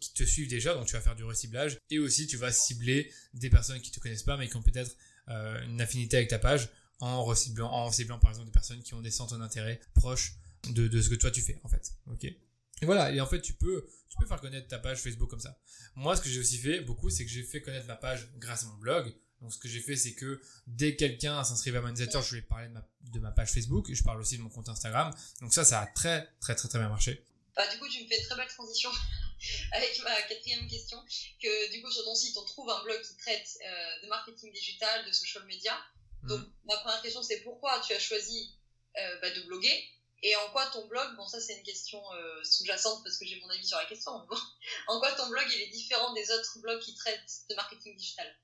qui 0.00 0.12
te 0.14 0.24
suivent 0.24 0.48
déjà, 0.48 0.74
donc 0.74 0.86
tu 0.86 0.94
vas 0.94 1.00
faire 1.00 1.16
du 1.16 1.24
reciblage, 1.24 1.78
et 1.90 1.98
aussi 1.98 2.26
tu 2.26 2.36
vas 2.36 2.52
cibler 2.52 3.12
des 3.34 3.50
personnes 3.50 3.80
qui 3.80 3.90
te 3.90 4.00
connaissent 4.00 4.22
pas 4.22 4.36
mais 4.36 4.48
qui 4.48 4.56
ont 4.56 4.62
peut-être 4.62 4.96
euh, 5.28 5.62
une 5.64 5.80
affinité 5.80 6.16
avec 6.16 6.28
ta 6.28 6.38
page 6.38 6.68
en 7.00 7.24
reciblant, 7.24 7.70
en 7.70 7.90
ciblant 7.90 8.18
par 8.18 8.30
exemple 8.30 8.46
des 8.46 8.52
personnes 8.52 8.82
qui 8.82 8.94
ont 8.94 9.00
des 9.00 9.10
centres 9.10 9.36
d'intérêt 9.36 9.80
proches 9.94 10.36
de, 10.70 11.00
ce 11.00 11.08
que 11.08 11.14
toi 11.14 11.30
tu 11.30 11.42
fais 11.42 11.60
en 11.64 11.68
fait. 11.68 11.92
Ok. 12.06 12.24
Et 12.24 12.84
voilà, 12.84 13.10
et 13.12 13.20
en 13.20 13.26
fait 13.26 13.40
tu 13.40 13.52
peux 13.52 13.86
tu 14.08 14.16
peux 14.18 14.26
faire 14.26 14.40
connaître 14.40 14.68
ta 14.68 14.78
page 14.78 14.98
Facebook 14.98 15.28
comme 15.28 15.40
ça. 15.40 15.58
Moi 15.94 16.16
ce 16.16 16.22
que 16.22 16.28
j'ai 16.28 16.40
aussi 16.40 16.58
fait 16.58 16.80
beaucoup 16.80 17.10
c'est 17.10 17.24
que 17.24 17.30
j'ai 17.30 17.42
fait 17.42 17.60
connaître 17.60 17.86
ma 17.86 17.96
page 17.96 18.28
grâce 18.38 18.64
à 18.64 18.66
mon 18.66 18.76
blog. 18.76 19.12
Donc 19.40 19.52
ce 19.52 19.58
que 19.58 19.68
j'ai 19.68 19.80
fait 19.80 19.96
c'est 19.96 20.14
que 20.14 20.40
dès 20.66 20.96
quelqu'un 20.96 21.42
s'inscrivait 21.44 21.78
à 21.78 21.82
mon 21.82 21.90
newsletter, 21.90 22.20
je 22.24 22.32
lui 22.32 22.38
ai 22.38 22.42
parlé 22.42 22.68
de 23.02 23.18
ma 23.18 23.32
page 23.32 23.50
Facebook, 23.50 23.90
et 23.90 23.94
je 23.94 24.02
parle 24.02 24.20
aussi 24.20 24.38
de 24.38 24.42
mon 24.42 24.48
compte 24.48 24.68
Instagram. 24.68 25.12
Donc 25.40 25.52
ça 25.52 25.64
ça 25.64 25.80
a 25.80 25.86
très 25.86 26.28
très 26.40 26.54
très 26.54 26.68
très 26.68 26.78
bien 26.78 26.88
marché. 26.88 27.24
Bah, 27.56 27.66
du 27.68 27.78
coup, 27.78 27.88
tu 27.88 28.02
me 28.02 28.08
fais 28.08 28.18
une 28.18 28.24
très 28.24 28.36
belle 28.36 28.48
transition 28.48 28.90
avec 29.72 29.98
ma 30.00 30.22
quatrième 30.22 30.68
question, 30.68 31.02
que 31.42 31.72
du 31.72 31.82
coup, 31.82 31.90
sur 31.90 32.04
ton 32.04 32.14
site, 32.14 32.36
on 32.36 32.44
trouve 32.44 32.68
un 32.70 32.82
blog 32.82 33.00
qui 33.02 33.16
traite 33.16 33.48
euh, 33.64 34.02
de 34.02 34.08
marketing 34.08 34.52
digital, 34.52 35.06
de 35.06 35.12
social 35.12 35.44
media. 35.44 35.78
Mhm. 36.22 36.28
Donc, 36.28 36.48
ma 36.64 36.76
première 36.78 37.00
question, 37.02 37.22
c'est 37.22 37.40
pourquoi 37.40 37.80
tu 37.80 37.94
as 37.94 37.98
choisi 37.98 38.54
euh, 38.98 39.20
bah, 39.20 39.30
de 39.30 39.40
bloguer? 39.42 39.88
Et 40.22 40.34
en 40.36 40.50
quoi 40.50 40.66
ton 40.66 40.86
blog, 40.86 41.14
bon 41.16 41.26
ça 41.28 41.40
c'est 41.40 41.54
une 41.54 41.62
question 41.62 42.00
euh, 42.14 42.42
sous-jacente 42.42 43.04
parce 43.04 43.18
que 43.18 43.26
j'ai 43.26 43.38
mon 43.40 43.50
avis 43.50 43.66
sur 43.66 43.76
la 43.76 43.84
question, 43.84 44.12
en 44.88 44.98
quoi 44.98 45.12
ton 45.12 45.28
blog 45.28 45.44
il 45.54 45.60
est 45.60 45.68
différent 45.68 46.14
des 46.14 46.30
autres 46.30 46.58
blogs 46.60 46.80
qui 46.80 46.94
traitent 46.94 47.42
de 47.50 47.54
marketing 47.54 47.94
digital? 47.96 48.34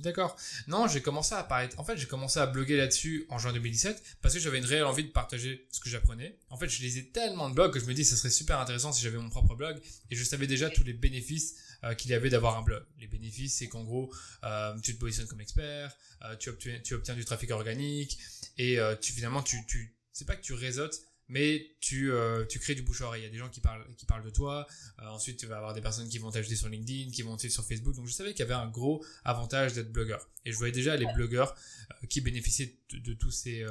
D'accord. 0.00 0.36
Non, 0.66 0.88
j'ai 0.88 1.00
commencé 1.00 1.34
à 1.34 1.38
apparaître. 1.38 1.78
En 1.78 1.84
fait, 1.84 1.96
j'ai 1.96 2.06
commencé 2.06 2.40
à 2.40 2.46
bloguer 2.46 2.76
là-dessus 2.76 3.26
en 3.28 3.38
juin 3.38 3.52
2017 3.52 4.02
parce 4.20 4.34
que 4.34 4.40
j'avais 4.40 4.58
une 4.58 4.64
réelle 4.64 4.84
envie 4.84 5.04
de 5.04 5.10
partager 5.10 5.68
ce 5.70 5.80
que 5.80 5.88
j'apprenais. 5.88 6.38
En 6.50 6.56
fait, 6.56 6.68
je 6.68 6.80
lisais 6.82 7.10
tellement 7.12 7.48
de 7.48 7.54
blogs 7.54 7.72
que 7.72 7.78
je 7.78 7.84
me 7.84 7.94
dis 7.94 8.02
que 8.02 8.08
ce 8.08 8.16
serait 8.16 8.30
super 8.30 8.58
intéressant 8.58 8.92
si 8.92 9.02
j'avais 9.02 9.18
mon 9.18 9.28
propre 9.30 9.54
blog 9.54 9.80
et 10.10 10.16
je 10.16 10.24
savais 10.24 10.46
déjà 10.46 10.70
tous 10.70 10.82
les 10.82 10.92
bénéfices 10.92 11.54
euh, 11.84 11.94
qu'il 11.94 12.10
y 12.10 12.14
avait 12.14 12.30
d'avoir 12.30 12.56
un 12.58 12.62
blog. 12.62 12.82
Les 12.98 13.06
bénéfices, 13.06 13.56
c'est 13.56 13.68
qu'en 13.68 13.84
gros, 13.84 14.12
euh, 14.44 14.76
tu 14.80 14.94
te 14.94 14.98
positionnes 14.98 15.28
comme 15.28 15.40
expert, 15.40 15.96
euh, 16.24 16.36
tu, 16.36 16.48
obtiens, 16.48 17.14
du 17.14 17.24
trafic 17.24 17.50
organique 17.50 18.18
et 18.58 18.78
finalement 19.00 19.42
tu 19.42 19.64
tu 19.66 19.96
c'est 20.12 20.26
pas 20.26 20.36
que 20.36 20.42
tu 20.42 20.52
réseautes 20.52 21.00
mais 21.32 21.66
tu, 21.80 22.12
euh, 22.12 22.44
tu 22.44 22.58
crées 22.58 22.74
du 22.74 22.82
bouche 22.82 23.00
à 23.00 23.06
oreille. 23.06 23.22
Il 23.22 23.24
y 23.24 23.28
a 23.28 23.30
des 23.30 23.38
gens 23.38 23.48
qui 23.48 23.60
parlent, 23.60 23.86
qui 23.96 24.04
parlent 24.04 24.22
de 24.22 24.30
toi. 24.30 24.66
Euh, 24.98 25.06
ensuite, 25.06 25.38
tu 25.38 25.46
vas 25.46 25.56
avoir 25.56 25.72
des 25.72 25.80
personnes 25.80 26.06
qui 26.10 26.18
vont 26.18 26.30
t'ajouter 26.30 26.56
sur 26.56 26.68
LinkedIn, 26.68 27.10
qui 27.10 27.22
vont 27.22 27.38
te 27.38 27.48
sur 27.48 27.64
Facebook. 27.64 27.94
Donc, 27.96 28.06
je 28.06 28.12
savais 28.12 28.32
qu'il 28.32 28.40
y 28.40 28.42
avait 28.42 28.52
un 28.52 28.68
gros 28.68 29.02
avantage 29.24 29.72
d'être 29.72 29.90
blogueur. 29.90 30.28
Et 30.44 30.52
je 30.52 30.58
voyais 30.58 30.74
déjà 30.74 30.94
les 30.94 31.06
blogueurs 31.14 31.56
euh, 31.90 32.06
qui 32.06 32.20
bénéficiaient 32.20 32.76
de, 32.92 33.14
tous 33.14 33.30
ces, 33.30 33.64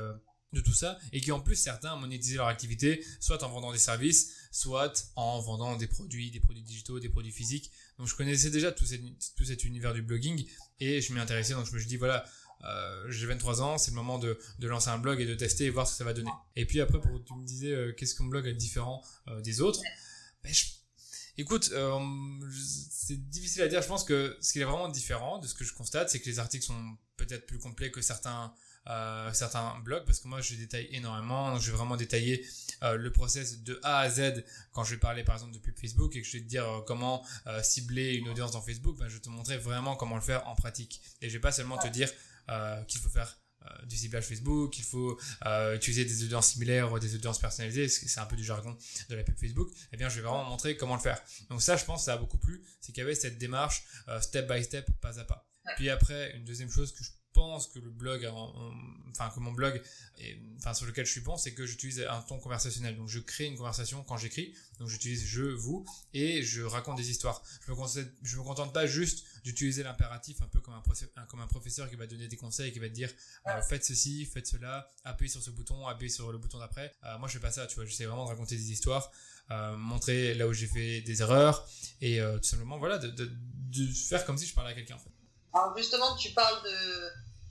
de 0.54 0.62
tout 0.62 0.74
ça 0.74 0.98
et 1.14 1.22
qui 1.22 1.32
en 1.32 1.40
plus 1.40 1.56
certains 1.56 1.96
monétisaient 1.98 2.38
leur 2.38 2.48
activité 2.48 3.06
soit 3.20 3.44
en 3.44 3.50
vendant 3.50 3.72
des 3.72 3.78
services, 3.78 4.34
soit 4.52 5.12
en 5.16 5.40
vendant 5.40 5.76
des 5.76 5.88
produits, 5.88 6.32
des 6.32 6.40
produits 6.40 6.64
digitaux, 6.64 7.00
des 7.00 7.10
produits 7.10 7.32
physiques. 7.32 7.70
Donc, 8.00 8.08
je 8.08 8.16
connaissais 8.16 8.50
déjà 8.50 8.72
tout, 8.72 8.86
tout 9.38 9.46
cet 9.46 9.66
univers 9.66 9.94
du 9.94 10.02
blogging 10.02 10.48
et 10.80 11.00
je 11.00 11.14
m'y 11.14 11.20
intéressais. 11.20 11.54
Donc, 11.54 11.68
je 11.68 11.74
me 11.74 11.80
suis 11.80 11.88
dit 11.88 11.98
voilà 11.98 12.26
euh, 12.64 13.06
j'ai 13.10 13.28
23 13.28 13.62
ans, 13.62 13.78
c'est 13.78 13.92
le 13.92 13.96
moment 13.96 14.20
de, 14.20 14.38
de, 14.60 14.68
lancer 14.68 14.90
un 14.90 14.98
blog 14.98 15.20
et 15.20 15.26
de 15.26 15.36
tester 15.36 15.66
et 15.66 15.70
voir 15.70 15.88
ce 15.88 15.94
que 15.94 15.98
ça 15.98 16.04
va 16.04 16.14
donner. 16.14 16.32
Et 16.56 16.66
puis 16.66 16.82
après, 16.82 17.00
pour, 17.00 17.24
tu 17.24 17.34
me 17.34 17.46
disais, 17.46 17.72
euh, 17.72 17.94
qu'est-ce 17.94 18.16
qu'un 18.16 18.26
blog 18.26 18.46
est 18.48 18.54
différent 18.54 19.04
euh, 19.28 19.42
des 19.42 19.62
autres? 19.62 19.82
Ben, 20.44 20.54
Écoute, 21.38 21.74
c'est 22.52 23.30
difficile 23.30 23.62
à 23.64 23.68
dire. 23.68 23.82
Je 23.82 23.88
pense 23.88 24.04
que 24.04 24.38
ce 24.42 24.52
qui 24.52 24.60
est 24.60 24.64
vraiment 24.66 24.90
différent 24.90 25.40
de 25.40 25.48
ce 25.48 25.56
que 25.56 25.64
je 25.64 25.74
constate, 25.74 26.10
c'est 26.10 26.20
que 26.20 26.26
les 26.26 26.40
articles 26.40 26.66
sont 26.66 26.98
peut-être 27.16 27.48
plus 27.48 27.58
complets 27.58 27.90
que 27.90 28.02
certains 28.02 28.54
certains 29.32 29.80
blogs 29.80 30.04
parce 30.06 30.20
que 30.20 30.28
moi 30.28 30.42
je 30.42 30.56
détaille 30.56 30.90
énormément. 30.92 31.58
Je 31.58 31.72
vais 31.72 31.78
vraiment 31.78 31.96
détailler 31.96 32.46
le 32.82 33.12
process 33.12 33.64
de 33.64 33.80
A 33.82 34.00
à 34.00 34.10
Z 34.10 34.44
quand 34.74 34.84
je 34.84 34.92
vais 34.96 35.00
parler 35.00 35.24
par 35.24 35.36
exemple 35.36 35.54
de 35.54 35.60
pub 35.60 35.80
Facebook 35.80 36.16
et 36.16 36.22
que 36.22 36.28
je 36.28 36.34
vais 36.34 36.44
te 36.44 36.50
dire 36.50 36.84
comment 36.86 37.26
cibler 37.64 38.14
une 38.16 38.28
audience 38.28 38.52
dans 38.52 38.62
Facebook. 38.62 38.98
Ben, 38.98 39.08
je 39.08 39.16
vais 39.16 39.22
te 39.22 39.30
montrer 39.30 39.58
vraiment 39.58 39.96
comment 39.96 40.16
le 40.16 40.22
faire 40.22 40.46
en 40.48 40.56
pratique. 40.56 41.02
Et 41.22 41.30
je 41.30 41.34
vais 41.34 41.42
pas 41.42 41.54
seulement 41.54 41.78
te 41.78 41.88
dire 41.88 42.10
euh, 42.50 42.84
qu'il 42.84 43.00
faut 43.00 43.10
faire 43.10 43.40
euh, 43.64 43.86
du 43.86 43.96
ciblage 43.96 44.26
Facebook, 44.26 44.72
qu'il 44.72 44.84
faut 44.84 45.20
euh, 45.46 45.76
utiliser 45.76 46.06
des 46.06 46.24
audiences 46.24 46.54
similaires 46.54 46.92
ou 46.92 47.00
des 47.00 47.14
audiences 47.16 47.40
personnalisées, 47.40 47.88
c'est 47.88 48.20
un 48.20 48.26
peu 48.26 48.36
du 48.36 48.44
jargon 48.44 48.76
de 49.10 49.16
la 49.16 49.24
pub 49.24 49.38
Facebook, 49.38 49.72
eh 49.92 49.98
bien 49.98 50.10
je 50.10 50.16
vais 50.16 50.22
vraiment 50.22 50.46
montrer 50.46 50.78
comment 50.78 50.96
le 50.96 51.02
faire. 51.02 51.22
Donc 51.50 51.62
ça 51.62 51.76
je 51.78 51.86
pense 51.86 52.06
ça 52.06 52.14
a 52.14 52.18
beaucoup 52.18 52.38
plu, 52.38 52.64
c'est 52.80 52.92
qu'il 52.92 53.02
y 53.02 53.06
avait 53.06 53.16
cette 53.16 53.38
démarche 53.38 53.84
step 54.22 54.52
by 54.52 54.64
step, 54.64 54.90
pas 55.00 55.20
à 55.20 55.26
pas. 55.26 55.48
Puis 55.76 55.90
après, 55.90 56.36
une 56.36 56.44
deuxième 56.44 56.72
chose 56.72 56.92
que 56.92 57.04
je 57.04 57.12
pense 57.34 57.68
que 57.68 57.80
le 57.80 57.90
blog, 57.90 58.26
enfin 59.12 59.30
que 59.30 59.40
mon 59.40 59.52
blog, 59.52 59.82
enfin 60.58 60.74
sur 60.74 60.86
lequel 60.86 61.06
je 61.06 61.12
suis 61.12 61.22
bon, 61.22 61.38
c'est 61.38 61.54
que 61.54 61.66
j'utilise 61.66 62.02
un 62.02 62.22
ton 62.22 62.40
conversationnel. 62.40 62.96
Donc 62.96 63.08
je 63.08 63.20
crée 63.20 63.46
une 63.46 63.58
conversation 63.58 64.04
quand 64.04 64.18
j'écris. 64.18 64.54
Donc 64.80 64.90
j'utilise 64.90 65.26
je, 65.26 65.44
vous, 65.44 65.86
et 66.14 66.44
je 66.44 66.62
raconte 66.64 66.98
des 66.98 67.10
histoires. 67.10 67.42
Je 67.66 67.72
me 67.72 67.76
contente, 67.76 67.98
je 68.24 68.38
me 68.38 68.44
contente 68.44 68.74
pas 68.74 68.86
juste 68.86 69.26
d'utiliser 69.44 69.84
l'impératif 69.84 70.42
un 70.42 70.48
peu 70.48 70.60
comme 70.60 70.74
un, 70.74 71.26
comme 71.26 71.40
un 71.40 71.48
professeur 71.48 71.90
qui 71.90 71.96
va 71.96 72.08
donner 72.08 72.28
des 72.28 72.38
conseils, 72.38 72.72
qui 72.72 72.80
va 72.80 72.90
te 72.90 72.94
dire 72.94 73.10
euh, 73.48 73.62
faites 73.62 73.86
ceci, 73.86 74.26
faites 74.26 74.48
cela, 74.48 74.90
appuyez 75.04 75.32
sur 75.32 75.42
ce 75.42 75.52
bouton, 75.52 75.88
appuyez 75.88 76.10
sur 76.12 76.32
le 76.32 76.38
bouton 76.38 76.60
d'après. 76.60 76.94
Euh, 77.04 77.18
moi 77.18 77.28
je 77.28 77.34
fais 77.34 77.40
pas 77.40 77.52
ça, 77.52 77.68
tu 77.68 77.76
vois. 77.76 77.86
J'essaie 77.86 78.06
vraiment 78.06 78.26
de 78.26 78.30
raconter 78.30 78.56
des 78.56 78.72
histoires, 78.72 79.12
euh, 79.52 79.76
montrer 79.78 80.34
là 80.34 80.48
où 80.48 80.54
j'ai 80.54 80.68
fait 80.68 81.02
des 81.02 81.22
erreurs 81.22 81.68
et 82.02 82.20
tout 82.42 82.48
simplement 82.48 82.78
voilà 82.78 82.98
de, 82.98 83.08
de, 83.08 83.26
de 83.26 83.94
faire 83.94 84.26
comme 84.26 84.38
si 84.38 84.46
je 84.46 84.54
parlais 84.54 84.72
à 84.72 84.74
quelqu'un 84.74 84.96
en 84.96 85.00
fait. 85.00 85.21
Alors 85.54 85.78
justement, 85.78 86.16
tu 86.16 86.32
parles 86.32 86.62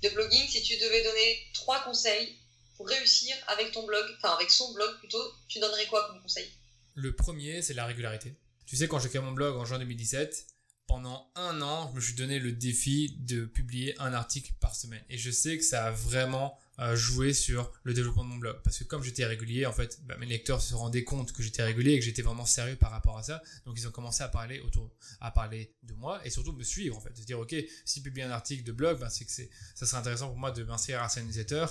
de 0.02 0.08
blogging, 0.08 0.48
si 0.48 0.62
tu 0.62 0.76
devais 0.78 1.04
donner 1.04 1.46
trois 1.52 1.82
conseils 1.84 2.36
pour 2.76 2.88
réussir 2.88 3.36
avec 3.48 3.72
ton 3.72 3.84
blog, 3.84 4.04
enfin 4.18 4.34
avec 4.34 4.50
son 4.50 4.72
blog 4.72 4.98
plutôt, 4.98 5.22
tu 5.48 5.58
donnerais 5.60 5.86
quoi 5.86 6.06
comme 6.08 6.22
conseil? 6.22 6.50
Le 6.94 7.14
premier, 7.14 7.62
c'est 7.62 7.74
la 7.74 7.84
régularité. 7.84 8.34
Tu 8.66 8.76
sais, 8.76 8.88
quand 8.88 8.98
j'ai 8.98 9.08
créé 9.08 9.20
mon 9.20 9.32
blog 9.32 9.56
en 9.56 9.64
juin 9.64 9.78
2017, 9.78 10.46
pendant 10.86 11.30
un 11.34 11.60
an, 11.60 11.88
je 11.90 11.96
me 11.96 12.00
suis 12.00 12.14
donné 12.14 12.38
le 12.38 12.52
défi 12.52 13.16
de 13.18 13.44
publier 13.44 13.94
un 14.00 14.12
article 14.12 14.52
par 14.60 14.74
semaine. 14.74 15.04
Et 15.08 15.18
je 15.18 15.30
sais 15.30 15.58
que 15.58 15.64
ça 15.64 15.84
a 15.84 15.90
vraiment 15.90 16.58
joué 16.94 17.34
sur 17.34 17.70
le 17.82 17.92
développement 17.92 18.24
de 18.24 18.30
mon 18.30 18.36
blog. 18.36 18.56
Parce 18.64 18.78
que 18.78 18.84
comme 18.84 19.02
j'étais 19.02 19.24
régulier, 19.24 19.66
en 19.66 19.72
fait, 19.72 20.00
bah, 20.06 20.16
mes 20.18 20.26
lecteurs 20.26 20.60
se 20.60 20.74
rendaient 20.74 21.04
compte 21.04 21.32
que 21.32 21.42
j'étais 21.42 21.62
régulier 21.62 21.92
et 21.92 21.98
que 21.98 22.04
j'étais 22.04 22.22
vraiment 22.22 22.46
sérieux 22.46 22.76
par 22.76 22.90
rapport 22.90 23.18
à 23.18 23.22
ça. 23.22 23.42
Donc 23.66 23.78
ils 23.78 23.86
ont 23.86 23.90
commencé 23.90 24.22
à 24.22 24.28
parler 24.28 24.60
autour, 24.60 24.90
à 25.20 25.30
parler 25.30 25.74
de 25.82 25.94
moi 25.94 26.20
et 26.24 26.30
surtout 26.30 26.52
me 26.52 26.62
suivre 26.62 26.96
en 26.96 27.00
fait. 27.00 27.12
De 27.12 27.24
dire 27.24 27.38
ok, 27.38 27.54
si 27.84 28.02
publie 28.02 28.22
un 28.22 28.30
article 28.30 28.64
de 28.64 28.72
blog, 28.72 28.98
bah, 28.98 29.10
c'est 29.10 29.24
que 29.24 29.30
c'est, 29.30 29.50
ça 29.74 29.86
serait 29.86 29.98
intéressant 29.98 30.28
pour 30.28 30.38
moi 30.38 30.50
de 30.50 30.62
m'inscrire 30.64 31.02
à 31.02 31.08
sa 31.08 31.22
newsletter 31.22 31.66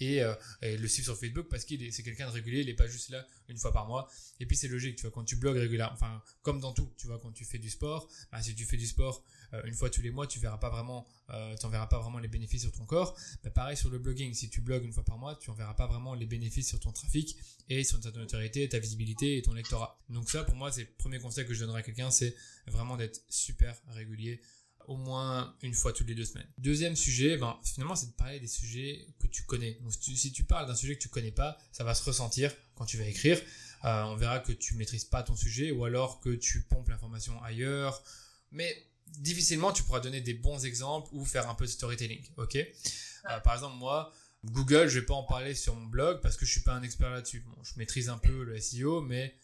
et, 0.00 0.22
euh, 0.22 0.34
et, 0.62 0.76
le 0.76 0.88
suivre 0.88 1.06
sur 1.06 1.18
Facebook 1.18 1.48
parce 1.50 1.64
qu'il 1.64 1.82
est, 1.82 1.90
c'est 1.90 2.02
quelqu'un 2.02 2.26
de 2.26 2.32
régulier, 2.32 2.60
il 2.60 2.66
n'est 2.66 2.74
pas 2.74 2.86
juste 2.86 3.10
là 3.10 3.26
une 3.48 3.58
fois 3.58 3.72
par 3.72 3.86
mois. 3.86 4.08
Et 4.40 4.46
puis 4.46 4.56
c'est 4.56 4.68
logique, 4.68 4.96
tu 4.96 5.02
vois, 5.02 5.10
quand 5.10 5.24
tu 5.24 5.36
blogues 5.36 5.58
régulièrement, 5.58 5.94
enfin 5.94 6.22
comme 6.42 6.60
dans 6.60 6.72
tout, 6.72 6.92
tu 6.96 7.06
vois, 7.06 7.18
quand 7.18 7.32
tu 7.32 7.44
fais 7.44 7.58
du 7.58 7.70
sport, 7.70 8.08
bah, 8.30 8.42
si 8.42 8.54
tu 8.54 8.64
fais 8.64 8.76
du 8.76 8.86
sport 8.86 9.24
une 9.64 9.74
fois 9.74 9.90
tous 9.90 10.02
les 10.02 10.10
mois, 10.10 10.26
tu 10.26 10.38
verras 10.38 10.58
pas 10.58 10.70
vraiment, 10.70 11.06
euh, 11.30 11.54
tu 11.56 11.68
verras 11.68 11.86
pas 11.86 11.98
vraiment 11.98 12.18
les 12.18 12.28
bénéfices 12.28 12.62
sur 12.62 12.72
ton 12.72 12.84
corps. 12.84 13.16
Bah, 13.42 13.50
pareil 13.50 13.76
sur 13.76 13.90
le 13.90 13.98
blogging, 13.98 14.34
si 14.34 14.48
tu 14.48 14.60
blogues 14.60 14.84
une 14.84 14.92
fois 14.92 15.04
par 15.04 15.18
mois, 15.18 15.36
tu 15.36 15.50
en 15.50 15.54
verras 15.54 15.74
pas 15.74 15.86
vraiment 15.86 16.14
les 16.14 16.26
bénéfices 16.26 16.68
sur 16.68 16.80
ton 16.80 16.92
trafic 16.92 17.36
et 17.68 17.84
sur 17.84 18.00
ta 18.00 18.10
notoriété, 18.10 18.68
ta 18.68 18.78
visibilité 18.78 19.36
et 19.38 19.42
ton 19.42 19.54
lectorat. 19.54 19.98
Donc 20.08 20.30
ça, 20.30 20.44
pour 20.44 20.56
moi, 20.56 20.72
c'est 20.72 20.82
le 20.82 20.92
premier 20.98 21.18
conseil 21.18 21.46
que 21.46 21.54
je 21.54 21.60
donnerais 21.60 21.80
à 21.80 21.82
quelqu'un, 21.82 22.10
c'est 22.10 22.34
vraiment 22.66 22.96
d'être 22.96 23.22
super 23.28 23.76
régulier 23.88 24.40
au 24.86 24.96
moins 24.96 25.54
une 25.62 25.74
fois 25.74 25.92
toutes 25.92 26.08
les 26.08 26.14
deux 26.14 26.24
semaines. 26.24 26.48
Deuxième 26.58 26.96
sujet, 26.96 27.36
ben, 27.36 27.58
finalement, 27.62 27.94
c'est 27.94 28.06
de 28.06 28.12
parler 28.12 28.40
des 28.40 28.48
sujets 28.48 29.06
que 29.18 29.26
tu 29.26 29.42
connais. 29.44 29.78
Donc, 29.82 29.92
si 29.92 30.32
tu, 30.32 30.44
parles 30.44 30.66
d'un 30.66 30.74
sujet 30.74 30.96
que 30.96 31.02
tu 31.02 31.08
connais 31.08 31.30
pas, 31.30 31.56
ça 31.72 31.84
va 31.84 31.94
se 31.94 32.02
ressentir 32.04 32.52
quand 32.74 32.84
tu 32.84 32.98
vas 32.98 33.06
écrire. 33.06 33.40
Euh, 33.84 34.02
on 34.04 34.16
verra 34.16 34.38
que 34.38 34.52
tu 34.52 34.74
maîtrises 34.74 35.04
pas 35.04 35.22
ton 35.22 35.36
sujet 35.36 35.70
ou 35.72 35.84
alors 35.84 36.20
que 36.20 36.30
tu 36.30 36.62
pompes 36.62 36.88
l'information 36.88 37.40
ailleurs. 37.42 38.02
Mais 38.50 38.76
difficilement 39.18 39.72
tu 39.72 39.82
pourras 39.82 40.00
donner 40.00 40.20
des 40.20 40.34
bons 40.34 40.64
exemples 40.64 41.08
ou 41.12 41.24
faire 41.24 41.48
un 41.48 41.54
peu 41.54 41.64
de 41.64 41.70
storytelling, 41.70 42.24
ok? 42.36 42.56
Euh, 42.56 43.40
Par 43.40 43.54
exemple, 43.54 43.76
moi, 43.76 44.12
Google, 44.44 44.88
je 44.88 45.00
vais 45.00 45.06
pas 45.06 45.14
en 45.14 45.24
parler 45.24 45.54
sur 45.54 45.74
mon 45.74 45.86
blog 45.86 46.20
parce 46.20 46.36
que 46.36 46.44
je 46.44 46.50
suis 46.50 46.62
pas 46.62 46.74
un 46.74 46.82
expert 46.82 47.10
là-dessus. 47.10 47.40
Bon, 47.40 47.62
je 47.62 47.72
maîtrise 47.76 48.08
un 48.08 48.18
peu 48.18 48.42
le 48.42 48.58
SEO, 48.58 49.00
mais 49.00 49.36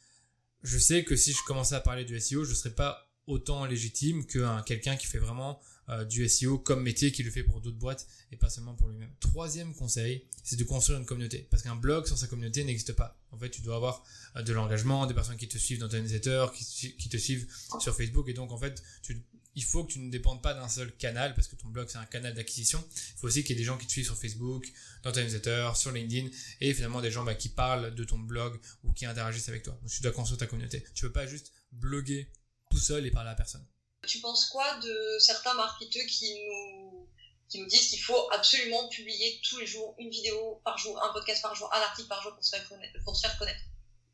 je 0.63 0.79
sais 0.79 1.05
que 1.05 1.15
si 1.17 1.33
je 1.33 1.43
commençais 1.47 1.77
à 1.77 1.81
parler 1.81 2.05
du 2.05 2.19
SEO, 2.19 2.45
je 2.45 2.55
serais 2.55 2.75
pas 2.75 3.09
autant 3.27 3.67
légitime 3.67 4.27
que 4.27 4.63
quelqu'un 4.63 4.97
qui 4.97 5.07
fait 5.07 5.19
vraiment 5.19 5.61
euh, 5.91 6.05
du 6.05 6.29
SEO 6.29 6.59
comme 6.59 6.83
métier, 6.83 7.13
qui 7.13 7.23
le 7.23 7.31
fait 7.31 7.43
pour 7.43 7.61
d'autres 7.61 7.79
boîtes 7.79 8.07
et 8.31 8.37
pas 8.37 8.51
seulement 8.51 8.75
pour 8.75 8.89
lui-même. 8.89 9.11
Troisième 9.21 9.75
conseil, 9.75 10.23
c'est 10.43 10.57
de 10.57 10.65
construire 10.65 10.99
une 10.99 11.07
communauté. 11.07 11.47
Parce 11.51 11.63
qu'un 11.63 11.77
blog 11.77 12.07
sans 12.07 12.17
sa 12.17 12.27
communauté 12.27 12.63
n'existe 12.65 12.93
pas. 12.93 13.19
En 13.31 13.39
fait, 13.39 13.49
tu 13.51 13.63
dois 13.63 13.77
avoir 13.77 14.05
euh, 14.37 14.43
de 14.43 14.53
l'engagement, 14.53 15.07
des 15.07 15.15
personnes 15.15 15.37
qui 15.37 15.49
te 15.49 15.57
suivent 15.57 15.79
dans 15.79 15.89
ton 15.89 15.99
newsletter, 15.99 16.47
qui, 16.55 16.95
qui, 16.97 17.09
te 17.09 17.17
suivent 17.17 17.47
sur 17.81 17.97
Facebook. 17.97 18.29
Et 18.29 18.35
donc, 18.35 18.53
en 18.53 18.59
fait, 18.59 18.83
tu 19.03 19.23
il 19.59 19.65
faut 19.65 19.83
que 19.83 19.93
tu 19.93 19.99
ne 19.99 20.09
dépendes 20.09 20.41
pas 20.41 20.55
d'un 20.55 20.69
seul 20.69 20.97
canal, 20.97 21.35
parce 21.35 21.49
que 21.49 21.57
ton 21.57 21.67
blog 21.67 21.88
c'est 21.91 21.99
un 21.99 22.07
canal 22.07 22.33
d'acquisition. 22.33 22.83
Il 22.95 23.19
faut 23.19 23.27
aussi 23.27 23.43
qu'il 23.43 23.57
y 23.57 23.59
ait 23.59 23.62
des 23.62 23.65
gens 23.65 23.77
qui 23.77 23.88
te 23.88 23.91
suivent 23.91 24.05
sur 24.05 24.17
Facebook, 24.17 24.73
dans 25.03 25.11
ta 25.11 25.21
newsletter, 25.21 25.73
sur 25.75 25.91
LinkedIn, 25.91 26.29
et 26.61 26.73
finalement 26.73 27.00
des 27.00 27.11
gens 27.11 27.25
bah, 27.25 27.35
qui 27.35 27.49
parlent 27.49 27.93
de 27.93 28.05
ton 28.05 28.19
blog 28.19 28.61
ou 28.85 28.93
qui 28.93 29.05
interagissent 29.05 29.49
avec 29.49 29.65
toi. 29.65 29.77
Donc 29.83 29.91
tu 29.91 30.00
dois 30.00 30.12
construire 30.12 30.38
ta 30.38 30.47
communauté. 30.47 30.85
Tu 30.95 31.05
peux 31.07 31.12
pas 31.12 31.27
juste 31.27 31.50
bloguer 31.73 32.31
tout 32.71 32.79
seul 32.79 33.05
et 33.05 33.11
parler 33.11 33.31
à 33.31 33.35
personne. 33.35 33.67
Tu 34.07 34.21
penses 34.21 34.47
quoi 34.47 34.79
de 34.79 35.19
certains 35.19 35.55
marketeurs 35.55 36.07
qui 36.07 36.33
nous, 36.47 37.09
qui 37.49 37.59
nous 37.59 37.67
disent 37.67 37.88
qu'il 37.88 38.00
faut 38.00 38.31
absolument 38.33 38.88
publier 38.91 39.41
tous 39.50 39.59
les 39.59 39.67
jours 39.67 39.97
une 39.99 40.11
vidéo 40.11 40.61
par 40.65 40.79
jour, 40.79 41.03
un 41.03 41.12
podcast 41.12 41.43
par 41.43 41.57
jour, 41.57 41.69
un 41.75 41.81
article 41.81 42.09
par 42.09 42.23
jour 42.23 42.33
pour 42.33 42.45
se 42.45 42.55
faire 42.55 42.69
connaître, 42.69 43.03
pour 43.03 43.17
se 43.17 43.27
faire 43.27 43.37
connaître? 43.38 43.65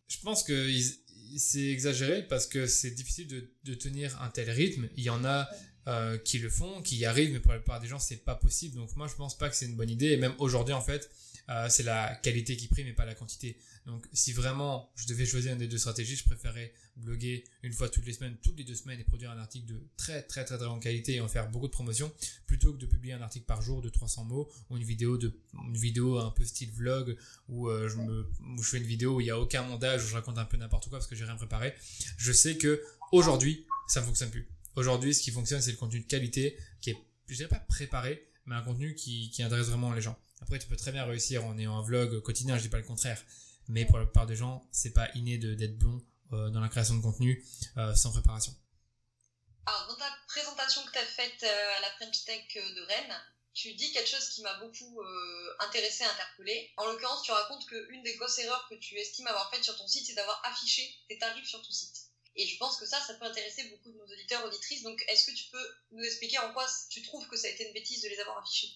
Je 0.08 0.18
pense 0.20 0.42
qu'ils 0.42 1.03
c'est 1.38 1.66
exagéré 1.66 2.22
parce 2.22 2.46
que 2.46 2.66
c'est 2.66 2.90
difficile 2.90 3.26
de, 3.64 3.74
tenir 3.74 4.20
un 4.22 4.28
tel 4.28 4.50
rythme. 4.50 4.88
Il 4.96 5.04
y 5.04 5.10
en 5.10 5.24
a 5.24 5.48
euh, 5.86 6.16
qui 6.18 6.38
le 6.38 6.48
font, 6.48 6.82
qui 6.82 6.96
y 6.96 7.04
arrivent, 7.04 7.32
mais 7.32 7.40
pour 7.40 7.52
la 7.52 7.58
plupart 7.58 7.80
des 7.80 7.88
gens, 7.88 7.98
c'est 7.98 8.24
pas 8.24 8.34
possible. 8.34 8.76
Donc 8.76 8.94
moi, 8.96 9.06
je 9.08 9.14
pense 9.14 9.36
pas 9.36 9.48
que 9.48 9.56
c'est 9.56 9.66
une 9.66 9.76
bonne 9.76 9.90
idée. 9.90 10.16
Même 10.16 10.34
aujourd'hui, 10.38 10.74
en 10.74 10.80
fait, 10.80 11.10
euh, 11.50 11.68
c'est 11.68 11.82
la 11.82 12.14
qualité 12.16 12.56
qui 12.56 12.68
prime 12.68 12.86
et 12.86 12.92
pas 12.92 13.04
la 13.04 13.14
quantité. 13.14 13.58
Donc 13.86 14.06
si 14.12 14.32
vraiment 14.32 14.90
je 14.96 15.06
devais 15.06 15.26
choisir 15.26 15.52
une 15.52 15.58
des 15.58 15.68
deux 15.68 15.78
stratégies, 15.78 16.16
je 16.16 16.24
préférerais 16.24 16.72
bloguer 16.96 17.44
une 17.62 17.72
fois 17.72 17.88
toutes 17.88 18.06
les 18.06 18.12
semaines, 18.12 18.36
toutes 18.42 18.56
les 18.56 18.64
deux 18.64 18.74
semaines 18.74 19.00
et 19.00 19.04
produire 19.04 19.30
un 19.30 19.38
article 19.38 19.66
de 19.66 19.82
très 19.96 20.22
très 20.22 20.44
très 20.44 20.56
très 20.56 20.66
grande 20.66 20.80
qualité 20.80 21.14
et 21.14 21.20
en 21.20 21.28
faire 21.28 21.50
beaucoup 21.50 21.66
de 21.66 21.72
promotion 21.72 22.12
plutôt 22.46 22.72
que 22.72 22.78
de 22.78 22.86
publier 22.86 23.14
un 23.14 23.20
article 23.20 23.46
par 23.46 23.60
jour 23.60 23.82
de 23.82 23.88
300 23.88 24.24
mots 24.24 24.48
ou 24.70 24.76
une 24.76 24.84
vidéo 24.84 25.18
de 25.18 25.38
une 25.52 25.76
vidéo 25.76 26.18
un 26.18 26.30
peu 26.30 26.44
style 26.44 26.70
vlog 26.70 27.16
où 27.48 27.68
euh, 27.68 27.88
je 27.88 27.96
me 27.96 28.30
où 28.56 28.62
je 28.62 28.68
fais 28.68 28.78
une 28.78 28.84
vidéo 28.84 29.16
où 29.16 29.20
il 29.20 29.26
y 29.26 29.30
a 29.30 29.38
aucun 29.38 29.62
montage 29.62 30.04
où 30.04 30.08
je 30.08 30.14
raconte 30.14 30.38
un 30.38 30.44
peu 30.44 30.56
n'importe 30.56 30.88
quoi 30.88 30.98
parce 30.98 31.06
que 31.06 31.16
j'ai 31.16 31.24
rien 31.24 31.36
préparé. 31.36 31.74
Je 32.16 32.32
sais 32.32 32.56
que 32.56 32.82
aujourd'hui 33.12 33.66
ça 33.88 34.00
ne 34.00 34.06
fonctionne 34.06 34.30
plus. 34.30 34.48
Aujourd'hui, 34.76 35.14
ce 35.14 35.22
qui 35.22 35.30
fonctionne, 35.30 35.60
c'est 35.60 35.70
le 35.70 35.76
contenu 35.76 36.00
de 36.00 36.06
qualité 36.06 36.56
qui 36.80 36.90
est 36.90 36.96
je 37.28 37.36
dirais 37.36 37.48
pas 37.48 37.60
préparé, 37.60 38.26
mais 38.46 38.54
un 38.54 38.62
contenu 38.62 38.94
qui, 38.94 39.30
qui 39.30 39.42
intéresse 39.42 39.68
vraiment 39.68 39.92
les 39.92 40.02
gens. 40.02 40.18
Après, 40.44 40.58
tu 40.58 40.66
peux 40.66 40.76
très 40.76 40.92
bien 40.92 41.06
réussir 41.06 41.42
en 41.46 41.56
ayant 41.56 41.78
un 41.78 41.82
vlog 41.82 42.20
quotidien, 42.20 42.58
je 42.58 42.64
dis 42.64 42.68
pas 42.68 42.76
le 42.76 42.84
contraire. 42.84 43.18
Mais 43.68 43.86
pour 43.86 43.96
la 43.96 44.04
plupart 44.04 44.26
des 44.26 44.36
gens, 44.36 44.68
c'est 44.70 44.92
pas 44.92 45.08
inné 45.14 45.38
d'être 45.38 45.78
bon 45.78 46.04
euh, 46.34 46.50
dans 46.50 46.60
la 46.60 46.68
création 46.68 46.94
de 46.94 47.00
contenu 47.00 47.42
euh, 47.78 47.94
sans 47.94 48.12
préparation. 48.12 48.54
Alors, 49.64 49.86
dans 49.88 49.96
ta 49.96 50.10
présentation 50.28 50.82
que 50.82 50.92
tu 50.92 50.98
as 50.98 51.06
faite 51.06 51.42
euh, 51.44 51.78
à 51.78 51.80
la 51.80 51.90
French 51.92 52.24
Tech 52.26 52.46
de 52.54 52.82
Rennes, 52.82 53.16
tu 53.54 53.72
dis 53.72 53.90
quelque 53.92 54.10
chose 54.10 54.28
qui 54.28 54.42
m'a 54.42 54.52
beaucoup 54.58 55.00
intéressé, 55.60 56.04
interpellé. 56.04 56.72
En 56.76 56.86
l'occurrence, 56.86 57.22
tu 57.22 57.30
racontes 57.30 57.64
qu'une 57.66 58.02
des 58.02 58.14
grosses 58.16 58.38
erreurs 58.40 58.66
que 58.68 58.74
tu 58.74 58.96
estimes 58.96 59.28
avoir 59.28 59.48
faites 59.50 59.64
sur 59.64 59.78
ton 59.78 59.86
site, 59.86 60.06
c'est 60.06 60.14
d'avoir 60.14 60.42
affiché 60.44 60.82
tes 61.08 61.16
tarifs 61.18 61.46
sur 61.46 61.62
ton 61.62 61.70
site. 61.70 61.96
Et 62.36 62.46
je 62.46 62.58
pense 62.58 62.76
que 62.76 62.84
ça, 62.84 63.00
ça 63.00 63.14
peut 63.14 63.26
intéresser 63.26 63.64
beaucoup 63.68 63.92
de 63.92 63.96
nos 63.96 64.12
auditeurs, 64.12 64.44
auditrices. 64.44 64.82
Donc, 64.82 65.02
est-ce 65.08 65.30
que 65.30 65.36
tu 65.36 65.44
peux 65.50 65.74
nous 65.92 66.02
expliquer 66.02 66.38
en 66.40 66.52
quoi 66.52 66.66
tu 66.90 67.00
trouves 67.02 67.26
que 67.28 67.36
ça 67.36 67.46
a 67.46 67.50
été 67.50 67.66
une 67.66 67.72
bêtise 67.72 68.02
de 68.02 68.08
les 68.08 68.18
avoir 68.18 68.38
affichés? 68.38 68.68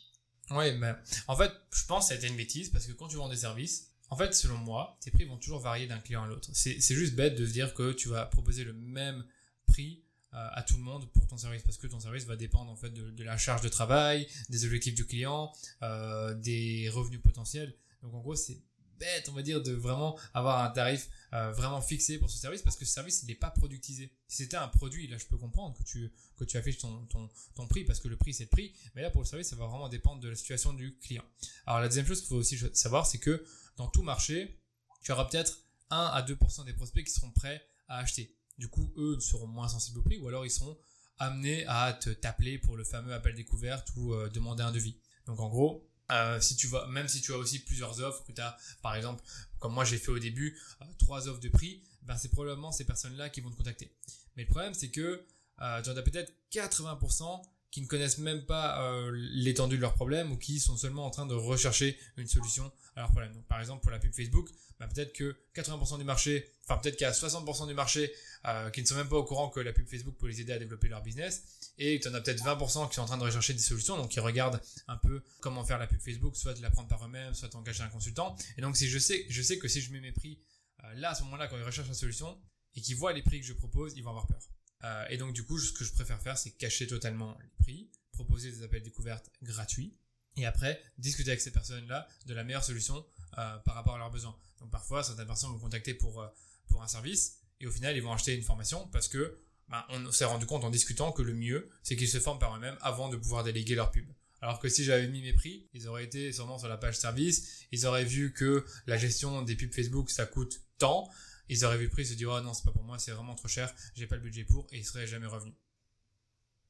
Oui, 0.51 0.73
mais 0.79 0.95
en 1.27 1.37
fait, 1.37 1.53
je 1.73 1.85
pense 1.87 2.09
que 2.09 2.15
été 2.15 2.27
une 2.27 2.37
bêtise 2.37 2.71
parce 2.71 2.87
que 2.87 2.93
quand 2.93 3.09
tu 3.09 3.17
vends 3.17 3.29
des 3.29 3.37
services, 3.37 3.91
en 4.11 4.17
fait, 4.17 4.35
selon 4.35 4.57
moi, 4.57 4.97
tes 5.01 5.11
prix 5.11 5.25
vont 5.25 5.37
toujours 5.37 5.61
varier 5.61 5.87
d'un 5.87 5.99
client 5.99 6.25
à 6.25 6.27
l'autre. 6.27 6.49
C'est 6.53 6.81
juste 6.81 7.15
bête 7.15 7.35
de 7.35 7.47
se 7.47 7.53
dire 7.53 7.75
que 7.75 7.93
tu 7.93 8.09
vas 8.09 8.25
proposer 8.27 8.65
le 8.65 8.73
même 8.73 9.25
prix 9.67 10.03
euh, 10.35 10.49
à 10.53 10.63
tout 10.63 10.77
le 10.77 10.83
monde 10.83 11.11
pour 11.13 11.27
ton 11.27 11.37
service 11.37 11.63
parce 11.63 11.77
que 11.77 11.87
ton 11.87 12.01
service 12.01 12.25
va 12.25 12.37
dépendre 12.37 12.71
en 12.71 12.77
fait 12.77 12.91
de, 12.91 13.23
la 13.23 13.37
charge 13.37 13.61
de 13.61 13.69
travail, 13.69 14.27
des 14.49 14.65
objectifs 14.65 14.95
du 14.95 15.07
client, 15.07 15.53
euh, 15.83 16.35
des 16.35 16.89
revenus 16.91 17.21
potentiels. 17.23 17.75
Donc 18.03 18.15
en 18.15 18.21
gros, 18.21 18.35
c'est 18.35 18.63
bête, 18.99 19.29
on 19.29 19.33
va 19.33 19.43
dire, 19.43 19.63
de 19.63 19.73
vraiment 19.73 20.19
avoir 20.35 20.63
un 20.63 20.71
tarif 20.71 21.09
euh, 21.33 21.53
vraiment 21.53 21.81
fixé 21.81 22.19
pour 22.19 22.31
ce 22.31 22.39
service 22.39 22.63
parce 22.63 22.77
que 22.77 22.85
ce 22.85 22.93
service 22.93 23.23
il 23.23 23.27
n'est 23.27 23.35
pas 23.35 23.51
productisé. 23.51 24.13
Si 24.29 24.45
c'était 24.45 24.57
un 24.57 24.69
produit, 24.69 25.07
là 25.09 25.19
je 25.19 25.27
peux 25.27 25.37
comprendre 25.37 25.77
que 25.77 25.83
tu 25.85 26.13
que 26.37 26.45
tu 26.45 26.57
affiches 26.57 26.79
ton, 26.79 27.07
ton, 27.55 27.67
prix 27.67 27.85
parce 27.85 28.01
que 28.01 28.09
le 28.09 28.17
prix 28.17 28.33
c'est 28.33 28.45
le 28.45 28.51
prix, 28.51 28.73
mais 28.95 29.03
là 29.03 29.11
pour 29.11 29.23
le 29.23 29.27
service 29.27 29.49
ça 29.49 29.57
va 29.57 29.67
vraiment 29.67 29.89
dépendre 29.89 30.21
de 30.21 30.29
la 30.29 30.37
situation 30.37 30.73
du 30.73 30.97
client. 30.99 31.25
Alors 31.67 31.81
la 31.81 31.89
deuxième 31.89 32.07
chose 32.07 32.21
qu'il 32.21 32.29
faut 32.29 32.37
aussi 32.37 32.59
savoir 32.73 33.07
c'est 33.07 33.19
que 33.19 33.45
dans 33.77 33.89
tout 33.89 34.03
marché, 34.03 34.61
tu 35.03 35.13
auras 35.13 35.25
peut-être 35.27 35.59
1 35.91 35.97
à 35.97 36.23
2% 36.23 36.65
des 36.65 36.73
prospects 36.73 37.05
qui 37.05 37.13
seront 37.13 37.31
prêts 37.31 37.63
à 37.89 37.99
acheter. 37.99 38.35
Du 38.59 38.69
coup, 38.69 38.93
eux 38.97 39.19
seront 39.21 39.47
moins 39.47 39.69
sensibles 39.69 40.01
au 40.01 40.03
prix 40.03 40.19
ou 40.19 40.29
alors 40.29 40.45
ils 40.45 40.51
seront 40.51 40.77
amenés 41.19 41.65
à 41.67 41.93
te 41.93 42.11
t'appeler 42.11 42.59
pour 42.59 42.77
le 42.77 42.85
fameux 42.85 43.13
appel 43.13 43.35
découverte 43.35 43.89
ou 43.97 44.15
euh, 44.15 44.29
demander 44.29 44.63
un 44.63 44.73
devis. 44.73 44.97
Donc 45.27 45.41
en 45.41 45.49
gros, 45.49 45.88
euh, 46.11 46.41
si 46.41 46.57
tu 46.57 46.67
vas, 46.67 46.87
même 46.87 47.09
si 47.09 47.21
tu 47.21 47.33
as 47.33 47.37
aussi 47.37 47.61
plusieurs 47.61 48.01
offres, 48.01 48.25
que 48.25 48.33
tu 48.33 48.41
as 48.41 48.57
par 48.83 48.95
exemple, 48.95 49.23
comme 49.59 49.75
moi 49.75 49.85
j'ai 49.85 49.99
fait 49.99 50.11
au 50.11 50.19
début, 50.19 50.59
euh, 50.83 50.85
trois 50.99 51.29
offres 51.29 51.41
de 51.41 51.49
prix, 51.49 51.83
ben 52.03 52.17
c'est 52.17 52.31
probablement 52.31 52.73
ces 52.73 52.85
personnes-là 52.85 53.31
qui 53.31 53.41
vont 53.41 53.51
te 53.51 53.57
contacter. 53.57 53.93
Mais 54.37 54.45
le 54.45 54.49
problème 54.49 54.75
c'est 54.75 54.91
que 54.91 55.27
tu 55.59 55.91
en 55.91 55.97
as 55.97 56.03
peut-être 56.03 56.33
80% 56.53 57.43
qui 57.71 57.83
ne 57.83 57.87
connaissent 57.87 58.19
même 58.19 58.45
pas 58.47 58.83
euh, 58.83 59.11
l'étendue 59.15 59.77
de 59.77 59.83
leurs 59.83 59.95
problèmes 59.95 60.33
ou 60.33 60.37
qui 60.37 60.59
sont 60.59 60.77
seulement 60.77 61.05
en 61.05 61.11
train 61.11 61.27
de 61.27 61.35
rechercher 61.35 61.99
une 62.17 62.27
solution 62.27 62.73
à 62.97 63.01
leurs 63.01 63.11
problèmes. 63.11 63.33
Donc, 63.35 63.45
par 63.47 63.61
exemple, 63.61 63.83
pour 63.83 63.91
la 63.91 63.99
pub 63.99 64.13
Facebook, 64.15 64.49
bah, 64.79 64.87
peut-être 64.87 65.13
que 65.13 65.37
80% 65.55 65.99
du 65.99 66.05
marché, 66.05 66.51
enfin 66.65 66.79
peut-être 66.79 66.97
qu'il 66.97 67.05
y 67.05 67.11
a 67.11 67.13
60% 67.13 67.67
du 67.67 67.75
marché 67.75 68.13
euh, 68.47 68.71
qui 68.71 68.81
ne 68.81 68.87
sont 68.87 68.95
même 68.95 69.09
pas 69.09 69.17
au 69.17 69.25
courant 69.25 69.49
que 69.51 69.61
la 69.61 69.73
pub 69.73 69.87
Facebook 69.87 70.17
peut 70.19 70.29
les 70.29 70.41
aider 70.41 70.53
à 70.53 70.59
développer 70.59 70.89
leur 70.89 71.03
business, 71.03 71.43
et 71.79 71.99
tu 72.01 72.09
en 72.09 72.15
as 72.15 72.21
peut-être 72.21 72.43
20% 72.45 72.89
qui 72.89 72.95
sont 72.95 73.03
en 73.03 73.07
train 73.07 73.19
de 73.19 73.25
rechercher 73.25 73.55
des 73.55 73.61
solutions, 73.61 73.97
donc 73.97 74.11
qui 74.11 74.21
regardent 74.21 74.61
un 74.87 74.97
peu 74.97 75.23
comment 75.41 75.65
faire 75.65 75.79
la 75.79 75.89
pub 75.89 76.01
Facebook, 76.01 76.37
soit 76.37 76.55
de 76.55 76.63
la 76.63 76.71
prendre 76.71 76.89
par 76.89 77.05
eux-mêmes, 77.05 77.35
soit 77.35 77.55
engager 77.57 77.83
un 77.83 77.89
consultant. 77.89 78.37
Et 78.57 78.63
donc 78.63 78.77
si 78.77 78.89
je 78.89 78.99
sais, 78.99 79.27
je 79.29 79.43
sais 79.43 79.59
que 79.59 79.69
si 79.69 79.81
je 79.81 79.93
mets 79.93 80.01
mes 80.01 80.13
prix 80.13 80.39
euh, 80.85 80.95
là 80.95 81.11
à 81.11 81.15
ce 81.15 81.25
moment-là 81.25 81.49
quand 81.49 81.57
ils 81.57 81.65
recherchent 81.65 81.89
la 81.89 81.95
solution 81.95 82.39
et 82.75 82.81
qu'ils 82.81 82.97
voient 82.97 83.13
les 83.13 83.23
prix 83.23 83.41
que 83.41 83.47
je 83.47 83.53
propose, 83.53 83.95
ils 83.97 84.03
vont 84.03 84.11
avoir 84.11 84.27
peur. 84.27 84.41
Euh, 84.85 85.07
et 85.11 85.17
donc 85.17 85.33
du 85.33 85.45
coup, 85.45 85.59
ce 85.59 85.73
que 85.73 85.85
je 85.85 85.93
préfère 85.93 86.21
faire, 86.21 86.39
c'est 86.39 86.51
cacher 86.51 86.87
totalement 86.87 87.37
les 87.43 87.51
prix, 87.59 87.91
proposer 88.13 88.51
des 88.51 88.63
appels 88.63 88.83
découvertes 88.83 89.31
gratuits, 89.43 89.97
et 90.37 90.47
après 90.47 90.81
discuter 90.99 91.31
avec 91.31 91.41
ces 91.41 91.51
personnes-là 91.51 92.07
de 92.27 92.35
la 92.35 92.45
meilleure 92.45 92.65
solution 92.65 93.05
euh, 93.39 93.59
par 93.59 93.75
rapport 93.75 93.97
à 93.97 93.99
leurs 93.99 94.11
besoins. 94.11 94.37
Donc 94.61 94.71
parfois, 94.71 95.03
certaines 95.03 95.27
personnes 95.27 95.51
vont 95.51 95.59
contacter 95.59 95.95
pour 95.95 96.23
euh, 96.23 96.29
pour 96.69 96.83
un 96.83 96.89
service, 96.89 97.39
et 97.61 97.67
au 97.67 97.71
final, 97.71 97.97
ils 97.97 98.03
vont 98.03 98.13
acheter 98.13 98.35
une 98.35 98.43
formation 98.43 98.87
parce 98.89 99.09
que 99.09 99.41
ben, 99.69 99.85
on 99.91 100.11
s'est 100.13 100.25
rendu 100.25 100.47
compte 100.47 100.65
en 100.65 100.71
discutant 100.71 101.13
que 101.13 101.23
le 101.23 101.35
mieux, 101.35 101.69
c'est 101.83 101.97
qu'ils 101.97 102.09
se 102.09 102.21
forment 102.21 102.39
par 102.39 102.57
eux-mêmes 102.57 102.77
avant 102.81 103.09
de 103.09 103.17
pouvoir 103.17 103.45
déléguer 103.45 103.75
leur 103.75 103.91
pub. 103.91 104.07
Alors 104.41 104.61
que 104.61 104.69
si 104.69 104.85
j'avais 104.85 105.09
mis 105.09 105.21
mes 105.21 105.33
prix, 105.33 105.67
ils 105.75 105.89
auraient 105.89 106.05
été 106.05 106.33
sûrement 106.33 106.59
sur 106.59 106.69
la 106.69 106.77
page 106.77 106.97
service, 106.97 107.67
ils 107.73 107.87
auraient 107.87 108.05
vu 108.05 108.33
que 108.33 108.65
la 108.87 108.97
gestion 108.97 109.43
des 109.43 109.57
pubs 109.57 109.73
Facebook, 109.73 110.11
ça 110.11 110.27
coûte 110.27 110.61
tant, 110.79 111.11
ils 111.49 111.65
auraient 111.65 111.79
vu 111.79 111.85
le 111.85 111.91
prix, 111.91 112.03
ils 112.03 112.09
se 112.09 112.15
disent, 112.15 112.27
oh 112.27 112.41
non, 112.41 112.55
c'est 112.55 112.65
pas 112.65 112.73
pour 112.73 112.83
moi, 112.83 112.99
c'est 112.99 113.13
vraiment 113.13 113.35
trop 113.35 113.49
cher, 113.49 113.73
j'ai 113.95 114.07
pas 114.07 114.17
le 114.17 114.23
budget 114.23 114.45
pour, 114.45 114.67
et 114.73 114.79
ils 114.79 114.85
seraient 114.85 115.07
jamais 115.07 115.27
revenus. 115.27 115.55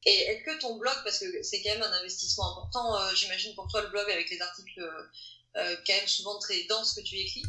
Et 0.06 0.10
est-ce 0.10 0.44
que 0.44 0.60
ton 0.60 0.78
blog, 0.78 0.94
parce 1.04 1.18
que 1.18 1.42
c'est 1.42 1.62
quand 1.62 1.70
même 1.70 1.82
un 1.82 1.92
investissement 1.92 2.52
important, 2.52 2.96
euh, 2.96 3.14
j'imagine 3.14 3.54
pour 3.54 3.68
toi 3.68 3.82
le 3.82 3.88
blog 3.88 4.08
avec 4.10 4.30
les 4.30 4.40
articles 4.40 4.80
euh, 4.80 5.02
euh, 5.56 5.76
quand 5.86 5.94
même 5.94 6.06
souvent 6.06 6.38
très 6.38 6.64
denses 6.64 6.94
que 6.94 7.00
tu 7.00 7.16
écris, 7.16 7.42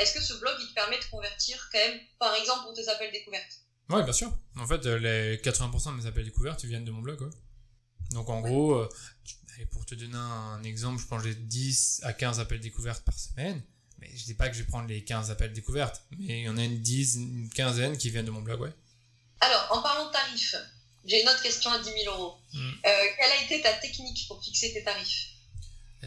est-ce 0.00 0.14
que 0.14 0.22
ce 0.22 0.34
blog 0.34 0.54
il 0.60 0.68
te 0.68 0.74
permet 0.74 0.98
de 0.98 1.04
convertir 1.04 1.68
quand 1.72 1.78
même, 1.78 2.00
par 2.18 2.34
exemple 2.34 2.64
pour 2.64 2.74
tes 2.74 2.88
appels 2.88 3.12
découvertes? 3.12 3.60
Oui, 3.88 4.02
bien 4.02 4.12
sûr. 4.12 4.36
En 4.56 4.66
fait, 4.66 4.84
les 4.86 5.36
80% 5.38 5.96
de 5.96 6.02
mes 6.02 6.06
appels 6.06 6.24
découvertes 6.24 6.64
viennent 6.64 6.84
de 6.84 6.90
mon 6.90 7.00
blog. 7.00 7.30
Donc 8.12 8.28
en 8.28 8.40
gros, 8.40 8.86
pour 9.70 9.86
te 9.86 9.94
donner 9.94 10.16
un 10.16 10.62
exemple, 10.62 11.00
je 11.00 11.06
pense 11.06 11.22
que 11.22 11.28
j'ai 11.28 11.34
10 11.34 12.00
à 12.04 12.12
15 12.12 12.40
appels 12.40 12.60
découvertes 12.60 13.04
par 13.04 13.18
semaine. 13.18 13.62
Mais 14.02 14.10
je 14.16 14.24
dis 14.24 14.34
pas 14.34 14.48
que 14.48 14.56
je 14.56 14.62
vais 14.62 14.68
prendre 14.68 14.88
les 14.88 15.04
15 15.04 15.30
appels 15.30 15.52
découvertes, 15.52 16.02
mais 16.18 16.40
il 16.40 16.44
y 16.44 16.48
en 16.48 16.58
a 16.58 16.64
une 16.64 16.80
10, 16.80 17.14
une 17.14 17.48
quinzaine 17.50 17.96
qui 17.96 18.10
viennent 18.10 18.26
de 18.26 18.32
mon 18.32 18.42
blog, 18.42 18.60
ouais. 18.60 18.72
Alors, 19.40 19.68
en 19.70 19.80
parlant 19.80 20.08
de 20.08 20.12
tarifs, 20.12 20.56
j'ai 21.04 21.22
une 21.22 21.28
autre 21.28 21.42
question 21.42 21.70
à 21.70 21.78
10 21.78 21.84
000 21.84 21.96
euros. 22.16 22.36
Hmm. 22.52 22.58
Euh, 22.58 22.90
quelle 23.16 23.30
a 23.30 23.44
été 23.44 23.62
ta 23.62 23.72
technique 23.74 24.26
pour 24.26 24.42
fixer 24.42 24.72
tes 24.72 24.82
tarifs? 24.82 25.28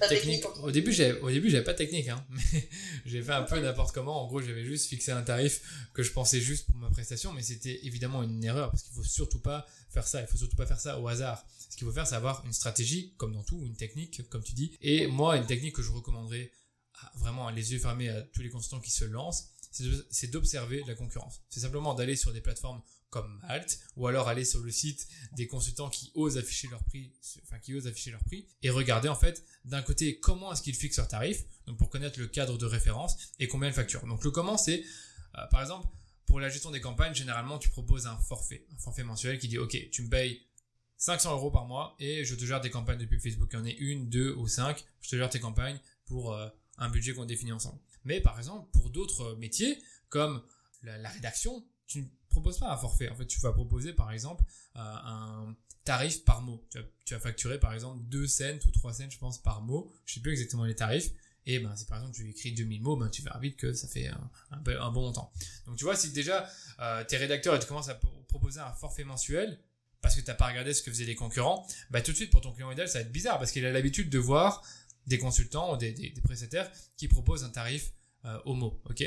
Technique, 0.10 0.44
au 0.62 0.72
début 0.72 0.92
j'avais 0.92 1.22
au 1.22 1.32
début 1.32 1.50
j'avais 1.50 1.64
pas 1.64 1.72
de 1.72 1.78
technique 1.78 2.10
hein, 2.10 2.26
mais 2.30 2.70
j'ai 3.06 3.22
fait 3.22 3.32
un 3.32 3.44
peu 3.44 3.58
n'importe 3.62 3.96
comment 3.96 4.24
en 4.24 4.28
gros 4.28 4.42
j'avais 4.42 4.66
juste 4.66 4.90
fixé 4.90 5.14
un 5.14 5.22
tarif 5.22 5.62
que 5.94 6.04
je 6.04 6.12
pensais 6.12 6.42
juste 6.42 6.66
pour 6.66 6.76
ma 6.76 6.90
prestation 6.90 7.32
mais 7.32 7.42
c'était 7.42 7.80
évidemment 7.86 8.22
une 8.22 8.44
erreur 8.44 8.72
parce 8.72 8.84
qu'il 8.84 8.94
faut 8.94 9.06
surtout 9.06 9.40
pas 9.40 9.66
faire 9.90 10.06
ça 10.06 10.20
il 10.20 10.28
faut 10.28 10.38
surtout 10.38 10.58
pas 10.58 10.66
faire 10.66 10.82
ça 10.82 11.00
au 11.00 11.08
hasard 11.08 11.46
ce 11.70 11.78
qu'il 11.78 11.88
faut 11.88 11.94
faire 11.94 12.06
c'est 12.06 12.16
avoir 12.16 12.46
une 12.46 12.52
stratégie 12.52 13.14
comme 13.16 13.34
dans 13.34 13.44
tout 13.44 13.64
une 13.64 13.78
technique 13.78 14.28
comme 14.28 14.44
tu 14.44 14.52
dis 14.52 14.78
et 14.82 15.08
moi 15.08 15.38
une 15.38 15.46
technique 15.46 15.78
que 15.78 15.82
je 15.82 15.92
recommanderais 15.94 16.52
vraiment 17.16 17.50
les 17.50 17.74
yeux 17.74 17.80
fermés 17.80 18.10
à 18.10 18.22
tous 18.22 18.42
les 18.42 18.50
consultants 18.50 18.80
qui 18.80 18.92
se 18.92 19.06
lancent 19.06 19.52
c'est 20.10 20.28
d'observer 20.28 20.84
la 20.88 20.96
concurrence 20.96 21.42
c'est 21.50 21.60
simplement 21.60 21.94
d'aller 21.94 22.16
sur 22.16 22.32
des 22.32 22.42
plateformes 22.42 22.82
comme 23.16 23.40
Alt, 23.48 23.80
ou 23.96 24.08
alors 24.08 24.28
aller 24.28 24.44
sur 24.44 24.60
le 24.60 24.70
site 24.72 25.08
des 25.38 25.48
consultants 25.48 25.90
qui 25.90 26.12
osent 26.16 26.38
afficher 26.38 26.68
leur 26.68 26.84
prix, 26.84 27.14
enfin 27.44 27.60
qui 27.60 27.74
osent 27.74 27.88
afficher 27.88 28.12
leur 28.12 28.22
prix, 28.26 28.46
et 28.62 28.70
regarder 28.70 29.08
en 29.08 29.16
fait 29.16 29.46
d'un 29.64 29.82
côté 29.82 30.20
comment 30.20 30.52
est-ce 30.52 30.62
qu'ils 30.62 30.76
fixent 30.76 30.98
leur 30.98 31.08
tarif, 31.08 31.46
donc 31.66 31.78
pour 31.78 31.90
connaître 31.90 32.20
le 32.20 32.28
cadre 32.28 32.58
de 32.58 32.66
référence 32.66 33.16
et 33.40 33.48
combien 33.48 33.70
ils 33.70 33.74
facturent. 33.74 34.06
Donc 34.06 34.22
le 34.26 34.32
comment 34.32 34.58
c'est, 34.58 34.84
euh, 35.38 35.48
par 35.50 35.62
exemple, 35.62 35.88
pour 36.26 36.42
la 36.42 36.50
gestion 36.50 36.72
des 36.72 36.82
campagnes, 36.82 37.16
généralement 37.16 37.58
tu 37.58 37.70
proposes 37.70 38.06
un 38.06 38.18
forfait, 38.18 38.68
un 38.74 38.78
forfait 38.80 39.06
mensuel 39.06 39.40
qui 39.40 39.48
dit 39.48 39.60
ok, 39.60 39.90
tu 39.92 40.02
me 40.02 40.10
payes 40.10 40.42
500 40.98 41.36
euros 41.36 41.52
par 41.52 41.66
mois 41.68 41.96
et 42.00 42.26
je 42.26 42.36
te 42.36 42.44
gère 42.44 42.60
des 42.60 42.70
campagnes 42.70 43.00
de 43.00 43.06
pub 43.06 43.22
Facebook. 43.22 43.50
Il 43.54 43.60
y 43.60 43.62
en 43.62 43.66
ait 43.66 43.78
une, 43.78 44.10
deux 44.10 44.34
ou 44.34 44.50
cinq, 44.50 44.84
je 45.00 45.10
te 45.10 45.16
gère 45.16 45.30
tes 45.30 45.40
campagnes 45.40 45.80
pour 46.06 46.34
euh, 46.34 46.50
un 46.78 46.90
budget 46.90 47.14
qu'on 47.14 47.26
définit 47.26 47.52
ensemble. 47.52 47.80
Mais 48.04 48.22
par 48.22 48.38
exemple, 48.38 48.70
pour 48.72 48.90
d'autres 48.90 49.36
métiers, 49.36 49.82
comme 50.10 50.42
la, 50.84 51.10
rédaction, 51.10 51.66
tu 51.88 52.02
ne 52.02 52.06
proposes 52.30 52.60
pas 52.60 52.72
un 52.72 52.78
forfait. 52.78 53.10
En 53.10 53.16
fait, 53.16 53.26
tu 53.26 53.40
vas 53.40 53.54
proposer 53.54 53.94
par 53.94 54.12
exemple 54.12 54.44
euh, 54.76 54.80
un 54.80 55.56
tarif 55.84 56.24
par 56.24 56.42
mot. 56.42 56.68
Tu 57.06 57.14
vas, 57.14 57.20
facturer 57.20 57.60
par 57.60 57.74
exemple 57.74 58.04
2 58.06 58.28
cents 58.28 58.60
ou 58.66 58.72
3 58.72 58.94
cents, 58.94 59.10
je 59.10 59.18
pense, 59.18 59.42
par 59.42 59.62
mot. 59.62 59.92
Je 60.06 60.16
sais 60.16 60.20
plus 60.20 60.32
exactement 60.32 60.66
les 60.66 60.76
tarifs. 60.76 61.12
Et 61.48 61.60
ben, 61.60 61.76
si 61.76 61.86
par 61.86 62.00
exemple 62.00 62.16
tu 62.16 62.28
écris 62.30 62.54
2000 62.54 62.82
mots, 62.82 62.98
ben, 62.98 63.10
tu 63.10 63.22
verras 63.22 63.40
vite 63.40 63.58
que 63.58 63.72
ça 63.74 63.88
fait 63.88 64.08
un, 64.08 64.62
bon 64.92 65.02
montant. 65.02 65.32
Donc 65.68 65.78
tu 65.78 65.84
vois, 65.84 65.96
si 65.96 66.12
déjà 66.12 66.50
euh, 66.80 67.04
tes 67.04 67.18
rédacteurs 67.18 67.56
et 67.56 67.60
tu 67.60 67.68
commences 67.68 67.90
à 67.90 68.00
proposer 68.28 68.60
un 68.60 68.74
forfait 68.74 69.04
mensuel, 69.04 69.60
parce 70.02 70.16
que 70.16 70.22
tu 70.22 70.28
n'as 70.28 70.36
pas 70.36 70.48
regardé 70.48 70.74
ce 70.74 70.84
que 70.84 70.92
faisaient 70.92 71.06
les 71.06 71.16
concurrents, 71.16 71.68
bah 71.90 72.02
tout 72.02 72.12
de 72.12 72.16
suite 72.16 72.30
pour 72.30 72.42
ton 72.42 72.52
client 72.52 72.72
idéal 72.72 72.88
ça 72.88 73.00
va 73.00 73.06
être 73.06 73.12
bizarre 73.12 73.40
parce 73.40 73.52
qu'il 73.52 73.66
a 73.66 73.72
l'habitude 73.72 74.10
de 74.10 74.20
voir 74.20 74.64
des 75.08 75.18
consultants 75.18 75.74
ou 75.74 75.78
des, 75.78 75.92
des, 75.92 76.22
prestataires 76.22 76.72
qui 76.98 77.08
proposent 77.08 77.44
un 77.44 77.50
tarif 77.50 77.94
euh, 78.26 78.40
mot, 78.46 78.82
ok? 78.90 79.04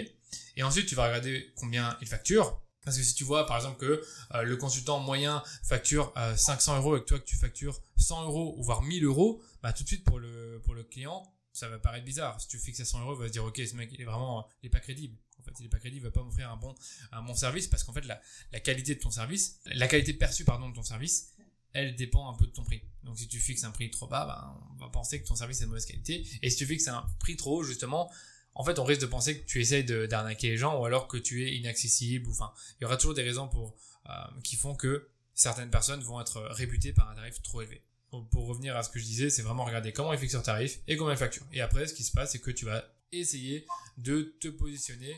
Et 0.57 0.63
ensuite 0.63 0.87
tu 0.87 0.95
vas 0.95 1.07
regarder 1.07 1.53
combien 1.57 1.97
ils 2.01 2.07
facturent, 2.07 2.61
parce 2.85 2.97
que 2.97 3.03
si 3.03 3.15
tu 3.15 3.25
vois 3.25 3.47
par 3.47 3.57
exemple 3.57 3.79
que 3.79 4.05
euh, 4.35 4.43
le 4.43 4.57
consultant 4.57 5.01
moyen 5.01 5.43
facture 5.63 6.13
500 6.37 6.73
euh, 6.73 6.79
euros 6.79 6.97
et 6.97 7.01
que 7.01 7.07
toi 7.07 7.19
que 7.19 7.25
tu 7.25 7.37
factures 7.37 7.83
100 7.97 8.25
euros 8.25 8.55
ou 8.57 8.63
voire 8.63 8.83
1000 8.83 9.05
euros, 9.05 9.43
bah 9.63 9.73
tout 9.73 9.83
de 9.83 9.89
suite 9.89 10.05
pour 10.05 10.19
le, 10.19 10.61
pour 10.65 10.75
le 10.75 10.85
client, 10.85 11.23
ça 11.53 11.69
va 11.69 11.79
paraître 11.79 12.05
bizarre. 12.05 12.41
Si 12.41 12.49
tu 12.49 12.59
fixes 12.59 12.81
à 12.81 12.85
100 12.85 13.01
euros, 13.03 13.15
il 13.15 13.21
va 13.21 13.27
se 13.27 13.33
dire 13.33 13.45
ok 13.45 13.61
ce 13.67 13.75
mec 13.75 13.91
il 13.93 14.01
est 14.01 14.05
vraiment 14.05 14.47
il 14.63 14.69
est 14.69 14.71
pas 14.71 14.81
crédible. 14.81 15.19
En 15.41 15.43
fait 15.43 15.53
il 15.61 15.67
est 15.67 15.69
pas 15.69 15.79
crédible, 15.79 16.07
il 16.07 16.09
va 16.09 16.13
pas 16.13 16.23
m'offrir 16.23 16.51
un 16.51 16.57
bon, 16.57 16.75
un 17.13 17.23
bon 17.23 17.35
service 17.35 17.67
parce 17.67 17.85
qu'en 17.85 17.93
fait 17.93 18.05
la, 18.05 18.21
la 18.53 18.61
qualité 18.61 18.95
de 18.95 19.01
ton 19.01 19.11
service, 19.11 19.61
la 19.67 19.89
qualité 19.89 20.13
perçue 20.13 20.45
pardon 20.45 20.69
de 20.69 20.75
ton 20.75 20.83
service, 20.83 21.33
elle 21.73 21.95
dépend 21.97 22.31
un 22.31 22.35
peu 22.35 22.47
de 22.47 22.53
ton 22.53 22.65
prix. 22.65 22.83
Donc 23.05 23.19
si 23.19 23.29
tu 23.29 23.39
fixes 23.39 23.65
un 23.65 23.71
prix 23.71 23.91
trop 23.91 24.07
bas, 24.07 24.27
bah, 24.27 24.61
on 24.75 24.85
va 24.85 24.91
penser 24.91 25.21
que 25.23 25.27
ton 25.27 25.37
service 25.37 25.61
est 25.61 25.65
de 25.65 25.69
mauvaise 25.69 25.87
qualité. 25.87 26.27
Et 26.43 26.51
si 26.51 26.57
tu 26.57 26.67
fixes 26.67 26.89
un 26.89 27.07
prix 27.19 27.37
trop 27.37 27.59
haut 27.59 27.63
justement, 27.63 28.11
en 28.55 28.65
fait, 28.65 28.79
on 28.79 28.85
risque 28.85 29.01
de 29.01 29.07
penser 29.07 29.41
que 29.41 29.47
tu 29.47 29.61
essayes 29.61 29.85
d'arnaquer 29.85 30.51
les 30.51 30.57
gens 30.57 30.81
ou 30.81 30.85
alors 30.85 31.07
que 31.07 31.17
tu 31.17 31.47
es 31.47 31.57
inaccessible. 31.57 32.29
Enfin, 32.31 32.53
il 32.79 32.83
y 32.83 32.85
aura 32.87 32.97
toujours 32.97 33.15
des 33.15 33.23
raisons 33.23 33.49
pour, 33.49 33.77
euh, 34.11 34.13
qui 34.43 34.57
font 34.57 34.75
que 34.75 35.09
certaines 35.35 35.71
personnes 35.71 36.01
vont 36.01 36.21
être 36.21 36.41
réputées 36.51 36.93
par 36.93 37.09
un 37.09 37.15
tarif 37.15 37.41
trop 37.43 37.63
élevé. 37.63 37.83
pour 38.31 38.47
revenir 38.47 38.75
à 38.75 38.83
ce 38.83 38.89
que 38.89 38.99
je 38.99 39.05
disais, 39.05 39.29
c'est 39.29 39.43
vraiment 39.43 39.67
regarder 39.67 39.93
comment 39.93 40.15
ils 40.15 40.19
fixent 40.19 40.33
leur 40.33 40.43
tarif 40.43 40.81
et 40.89 40.97
comment 40.97 41.11
ils 41.11 41.19
facturent. 41.19 41.47
Et 41.53 41.61
après, 41.61 41.87
ce 41.87 41.93
qui 41.93 42.03
se 42.03 42.11
passe, 42.11 42.33
c'est 42.33 42.39
que 42.39 42.51
tu 42.51 42.65
vas 42.65 42.83
essayer 43.13 43.67
de 43.99 44.35
te 44.41 44.49
positionner 44.49 45.15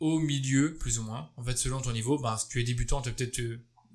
au 0.00 0.18
milieu, 0.18 0.74
plus 0.74 0.98
ou 0.98 1.02
moins. 1.02 1.30
En 1.36 1.42
fait, 1.42 1.56
selon 1.56 1.80
ton 1.80 1.92
niveau, 1.92 2.18
ben, 2.18 2.36
si 2.36 2.48
tu 2.48 2.60
es 2.60 2.64
débutant, 2.64 3.00
tu 3.00 3.08
vas 3.08 3.14
peut-être 3.14 3.40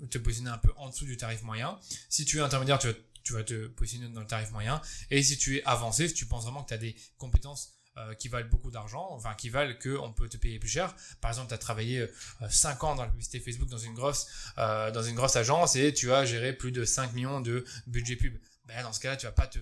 te 0.10 0.18
positionner 0.18 0.52
un 0.52 0.58
peu 0.58 0.72
en 0.78 0.90
dessous 0.90 1.06
du 1.06 1.18
tarif 1.18 1.44
moyen. 1.44 1.80
Si 2.10 2.26
tu 2.26 2.38
es 2.38 2.42
intermédiaire, 2.42 2.80
tu 2.80 3.34
vas, 3.34 3.44
te 3.44 3.68
positionner 3.68 4.14
dans 4.14 4.22
le 4.22 4.28
tarif 4.28 4.52
moyen. 4.52 4.82
Et 5.10 5.22
si 5.24 5.38
tu 5.38 5.58
es 5.58 5.64
avancé, 5.64 6.08
si 6.08 6.14
tu 6.14 6.26
penses 6.26 6.44
vraiment 6.44 6.64
que 6.64 6.70
tu 6.70 6.74
as 6.74 6.78
des 6.78 6.96
compétences 7.18 7.74
euh, 7.98 8.14
qui 8.14 8.30
valent 8.30 8.48
beaucoup 8.48 8.72
d'argent, 8.72 9.10
enfin 9.12 9.34
qui 9.36 9.50
valent 9.50 9.74
qu'on 9.78 10.14
peut 10.14 10.30
te 10.30 10.38
payer 10.38 10.60
plus 10.60 10.70
cher. 10.70 10.96
Par 11.20 11.30
exemple, 11.30 11.50
tu 11.50 11.56
as 11.56 11.58
travaillé 11.58 12.08
5 12.50 12.82
euh, 12.82 12.88
ans 12.88 12.96
dans 12.96 13.04
la 13.04 13.10
publicité 13.10 13.42
Facebook 13.42 13.68
dans 13.68 13.78
une 13.78 13.94
grosse 13.94 14.28
euh, 14.60 14.92
dans 14.92 15.04
une 15.04 15.14
grosse 15.14 15.36
agence 15.36 15.76
et 15.76 15.94
tu 15.94 16.10
as 16.14 16.24
géré 16.24 16.54
plus 16.54 16.72
de 16.72 16.86
5 16.86 17.12
millions 17.12 17.42
de 17.42 17.66
budget 17.88 18.16
pub. 18.16 18.38
Ben, 18.64 18.82
dans 18.82 18.94
ce 18.94 19.02
cas-là, 19.02 19.18
tu 19.18 19.26
vas 19.26 19.34
pas 19.34 19.46
te 19.46 19.60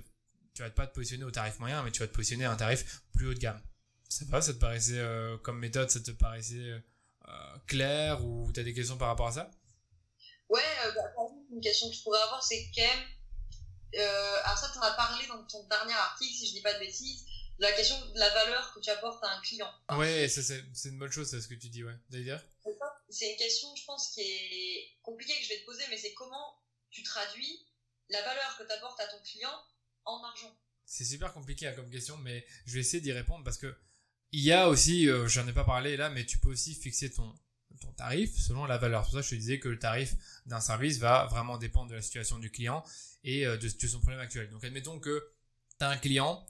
tu 0.54 0.62
vas 0.62 0.70
pas 0.70 0.86
te 0.86 0.94
positionner 0.94 1.24
au 1.24 1.32
tarif 1.32 1.58
moyen, 1.58 1.82
mais 1.82 1.90
tu 1.90 2.02
vas 2.02 2.08
te 2.08 2.14
positionner 2.14 2.46
à 2.46 2.52
un 2.52 2.56
tarif 2.56 3.02
plus 3.14 3.26
haut 3.26 3.34
de 3.34 3.40
gamme. 3.40 3.60
Ça 4.10 4.26
va, 4.28 4.44
ça 4.44 4.54
te 4.54 4.60
paraissait 4.60 5.04
comme 5.42 5.58
méthode, 5.58 5.90
ça 5.90 6.00
te 6.00 6.12
paraissait 6.12 6.84
clair 7.66 8.24
ou 8.24 8.52
tu 8.54 8.60
as 8.60 8.64
des 8.64 8.76
questions 8.76 8.98
par 8.98 9.08
rapport 9.08 9.30
à 9.30 9.32
ça? 9.32 9.50
Ouais, 10.50 10.62
bah, 10.96 11.02
une 11.52 11.62
question 11.62 11.90
que 11.90 11.96
je 11.96 12.04
pourrais 12.04 12.22
avoir, 12.22 12.44
c'est 12.44 12.70
quand 12.76 12.82
même 12.82 13.06
alors 13.98 14.58
ça, 14.58 14.70
tu 14.72 14.78
en 14.78 14.82
as 14.82 14.92
parlé 14.92 15.26
dans 15.28 15.44
ton 15.46 15.64
dernier 15.68 15.94
article, 15.94 16.34
si 16.34 16.48
je 16.48 16.54
dis 16.54 16.62
pas 16.62 16.74
de 16.74 16.80
bêtises, 16.80 17.26
la 17.60 17.72
question 17.74 17.96
de 18.14 18.20
la 18.20 18.30
valeur 18.30 18.74
que 18.74 18.80
tu 18.80 18.90
apportes 18.90 19.24
à 19.24 19.32
un 19.32 19.42
client. 19.42 19.72
Ouais, 19.92 20.28
c'est 20.30 20.90
une 20.90 21.00
bonne 21.00 21.12
chose, 21.12 21.30
c'est 21.30 21.42
ce 21.42 21.48
que 21.48 21.56
tu 21.56 21.70
dis, 21.70 21.84
ouais. 21.84 21.96
D'ailleurs 22.10 22.42
C'est 23.10 23.32
une 23.32 23.38
question, 23.38 23.76
je 23.76 23.86
pense, 23.86 24.12
qui 24.14 24.22
est 24.22 24.98
compliquée 25.02 25.38
que 25.40 25.44
je 25.44 25.50
vais 25.50 25.60
te 25.60 25.66
poser, 25.66 25.84
mais 25.90 25.98
c'est 25.98 26.14
comment 26.14 26.56
tu 26.90 27.04
traduis 27.04 27.66
la 28.10 28.22
valeur 28.22 28.58
que 28.58 28.64
tu 28.64 28.72
apportes 28.72 29.00
à 29.00 29.08
ton 29.08 29.22
client 29.24 29.54
en 30.06 30.24
argent. 30.24 30.56
C'est 30.86 31.06
super 31.06 31.34
compliqué 31.34 31.68
hein, 31.68 31.74
comme 31.74 31.90
question, 31.92 32.18
mais 32.18 32.46
je 32.66 32.74
vais 32.74 32.80
essayer 32.80 33.02
d'y 33.02 33.12
répondre 33.12 33.44
parce 33.44 33.58
que 33.58 33.78
il 34.32 34.44
y 34.44 34.52
a 34.52 34.70
aussi, 34.70 35.08
euh, 35.08 35.28
j'en 35.28 35.48
ai 35.48 35.54
pas 35.54 35.64
parlé 35.64 35.98
là, 35.98 36.10
mais 36.10 36.26
tu 36.26 36.40
peux 36.40 36.50
aussi 36.50 36.76
fixer 36.76 37.12
ton, 37.12 37.36
ton 37.80 37.92
tarif 37.94 38.38
selon 38.38 38.66
la 38.66 38.78
valeur. 38.78 39.04
C'est 39.04 39.12
pour 39.12 39.20
ça 39.20 39.22
que 39.22 39.26
je 39.26 39.36
te 39.36 39.40
disais 39.40 39.60
que 39.60 39.70
le 39.70 39.80
tarif 39.80 40.16
d'un 40.46 40.60
service 40.60 41.00
va 41.00 41.26
vraiment 41.26 41.58
dépendre 41.58 41.90
de 41.90 41.96
la 41.96 42.02
situation 42.02 42.40
du 42.40 42.52
client 42.52 42.84
et 43.24 43.46
euh, 43.46 43.58
de, 43.58 43.70
son 43.70 44.00
problème 44.00 44.20
actuel. 44.20 44.50
Donc 44.50 44.64
admettons 44.64 45.00
que 45.00 45.32
tu 45.80 45.86
as 45.86 45.90
un 45.90 45.98
client 45.98 46.46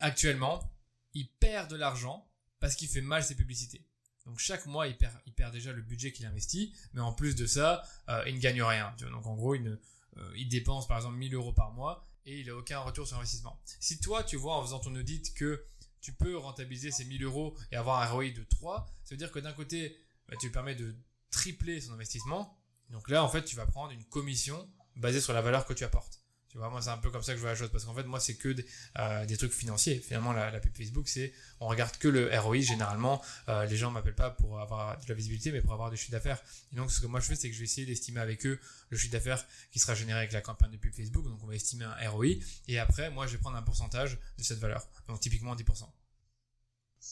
actuellement, 0.00 0.72
il 1.14 1.28
perd 1.28 1.70
de 1.70 1.76
l'argent 1.76 2.28
parce 2.60 2.76
qu'il 2.76 2.88
fait 2.88 3.00
mal 3.00 3.22
ses 3.22 3.34
publicités. 3.34 3.86
Donc 4.26 4.38
chaque 4.38 4.66
mois, 4.66 4.86
il 4.86 4.96
perd, 4.96 5.14
il 5.26 5.34
perd 5.34 5.52
déjà 5.52 5.72
le 5.72 5.82
budget 5.82 6.12
qu'il 6.12 6.24
investit, 6.24 6.74
mais 6.94 7.00
en 7.00 7.12
plus 7.12 7.34
de 7.34 7.46
ça, 7.46 7.82
euh, 8.08 8.24
il 8.26 8.36
ne 8.36 8.40
gagne 8.40 8.62
rien. 8.62 8.94
Donc 8.98 9.26
en 9.26 9.34
gros, 9.34 9.54
il, 9.54 9.78
euh, 10.16 10.32
il 10.36 10.48
dépense 10.48 10.86
par 10.86 10.96
exemple 10.96 11.16
1000 11.16 11.34
euros 11.34 11.52
par 11.52 11.72
mois 11.72 12.06
et 12.26 12.40
il 12.40 12.46
n'a 12.46 12.56
aucun 12.56 12.80
retour 12.80 13.06
sur 13.06 13.18
investissement. 13.18 13.60
Si 13.80 14.00
toi, 14.00 14.24
tu 14.24 14.36
vois 14.36 14.56
en 14.56 14.62
faisant 14.62 14.78
ton 14.78 14.94
audit 14.94 15.34
que 15.34 15.66
tu 16.00 16.12
peux 16.12 16.36
rentabiliser 16.36 16.90
ces 16.90 17.04
1000 17.04 17.24
euros 17.24 17.56
et 17.72 17.76
avoir 17.76 18.02
un 18.02 18.06
ROI 18.06 18.30
de 18.30 18.44
3, 18.44 18.86
ça 19.04 19.14
veut 19.14 19.16
dire 19.16 19.30
que 19.30 19.38
d'un 19.38 19.52
côté, 19.52 20.03
bah, 20.28 20.36
tu 20.40 20.50
permets 20.50 20.74
de 20.74 20.94
tripler 21.30 21.80
son 21.80 21.92
investissement. 21.92 22.58
Donc 22.90 23.08
là, 23.08 23.24
en 23.24 23.28
fait, 23.28 23.44
tu 23.44 23.56
vas 23.56 23.66
prendre 23.66 23.92
une 23.92 24.04
commission 24.04 24.68
basée 24.96 25.20
sur 25.20 25.32
la 25.32 25.42
valeur 25.42 25.66
que 25.66 25.72
tu 25.72 25.84
apportes. 25.84 26.20
Tu 26.54 26.58
vois, 26.58 26.70
moi, 26.70 26.80
c'est 26.80 26.90
un 26.90 26.98
peu 26.98 27.10
comme 27.10 27.24
ça 27.24 27.32
que 27.32 27.38
je 27.38 27.40
vois 27.40 27.50
la 27.50 27.56
chose. 27.56 27.70
Parce 27.72 27.84
qu'en 27.84 27.94
fait, 27.94 28.04
moi, 28.04 28.20
c'est 28.20 28.36
que 28.36 28.48
des, 28.50 28.64
euh, 29.00 29.36
trucs 29.36 29.52
financiers. 29.52 29.98
Finalement, 29.98 30.32
la, 30.32 30.60
pub 30.60 30.72
Facebook, 30.76 31.08
c'est 31.08 31.32
on 31.58 31.66
regarde 31.66 31.96
que 31.96 32.06
le 32.06 32.30
ROI. 32.38 32.60
Généralement, 32.60 33.20
euh, 33.48 33.66
les 33.66 33.76
gens 33.76 33.90
m'appellent 33.90 34.14
pas 34.14 34.30
pour 34.30 34.60
avoir 34.60 34.96
de 35.00 35.08
la 35.08 35.14
visibilité, 35.14 35.50
mais 35.50 35.62
pour 35.62 35.72
avoir 35.72 35.90
des 35.90 35.96
chiffres 35.96 36.12
d'affaires. 36.12 36.40
Et 36.72 36.76
donc, 36.76 36.92
ce 36.92 37.00
que 37.00 37.08
moi, 37.08 37.18
je 37.18 37.26
fais, 37.26 37.34
c'est 37.34 37.48
que 37.48 37.54
je 37.54 37.58
vais 37.58 37.64
essayer 37.64 37.88
d'estimer 37.88 38.20
avec 38.20 38.46
eux 38.46 38.60
le 38.90 38.96
chiffre 38.96 39.10
d'affaires 39.10 39.44
qui 39.72 39.80
sera 39.80 39.96
généré 39.96 40.20
avec 40.20 40.30
la 40.30 40.42
campagne 40.42 40.70
de 40.70 40.76
pub 40.76 40.94
Facebook. 40.94 41.24
Donc, 41.24 41.42
on 41.42 41.46
va 41.48 41.56
estimer 41.56 41.86
un 41.86 42.10
ROI. 42.10 42.36
Et 42.68 42.78
après, 42.78 43.10
moi, 43.10 43.26
je 43.26 43.32
vais 43.32 43.38
prendre 43.38 43.56
un 43.56 43.62
pourcentage 43.62 44.16
de 44.38 44.44
cette 44.44 44.60
valeur. 44.60 44.86
Donc, 45.08 45.18
typiquement 45.18 45.56
10%. 45.56 45.88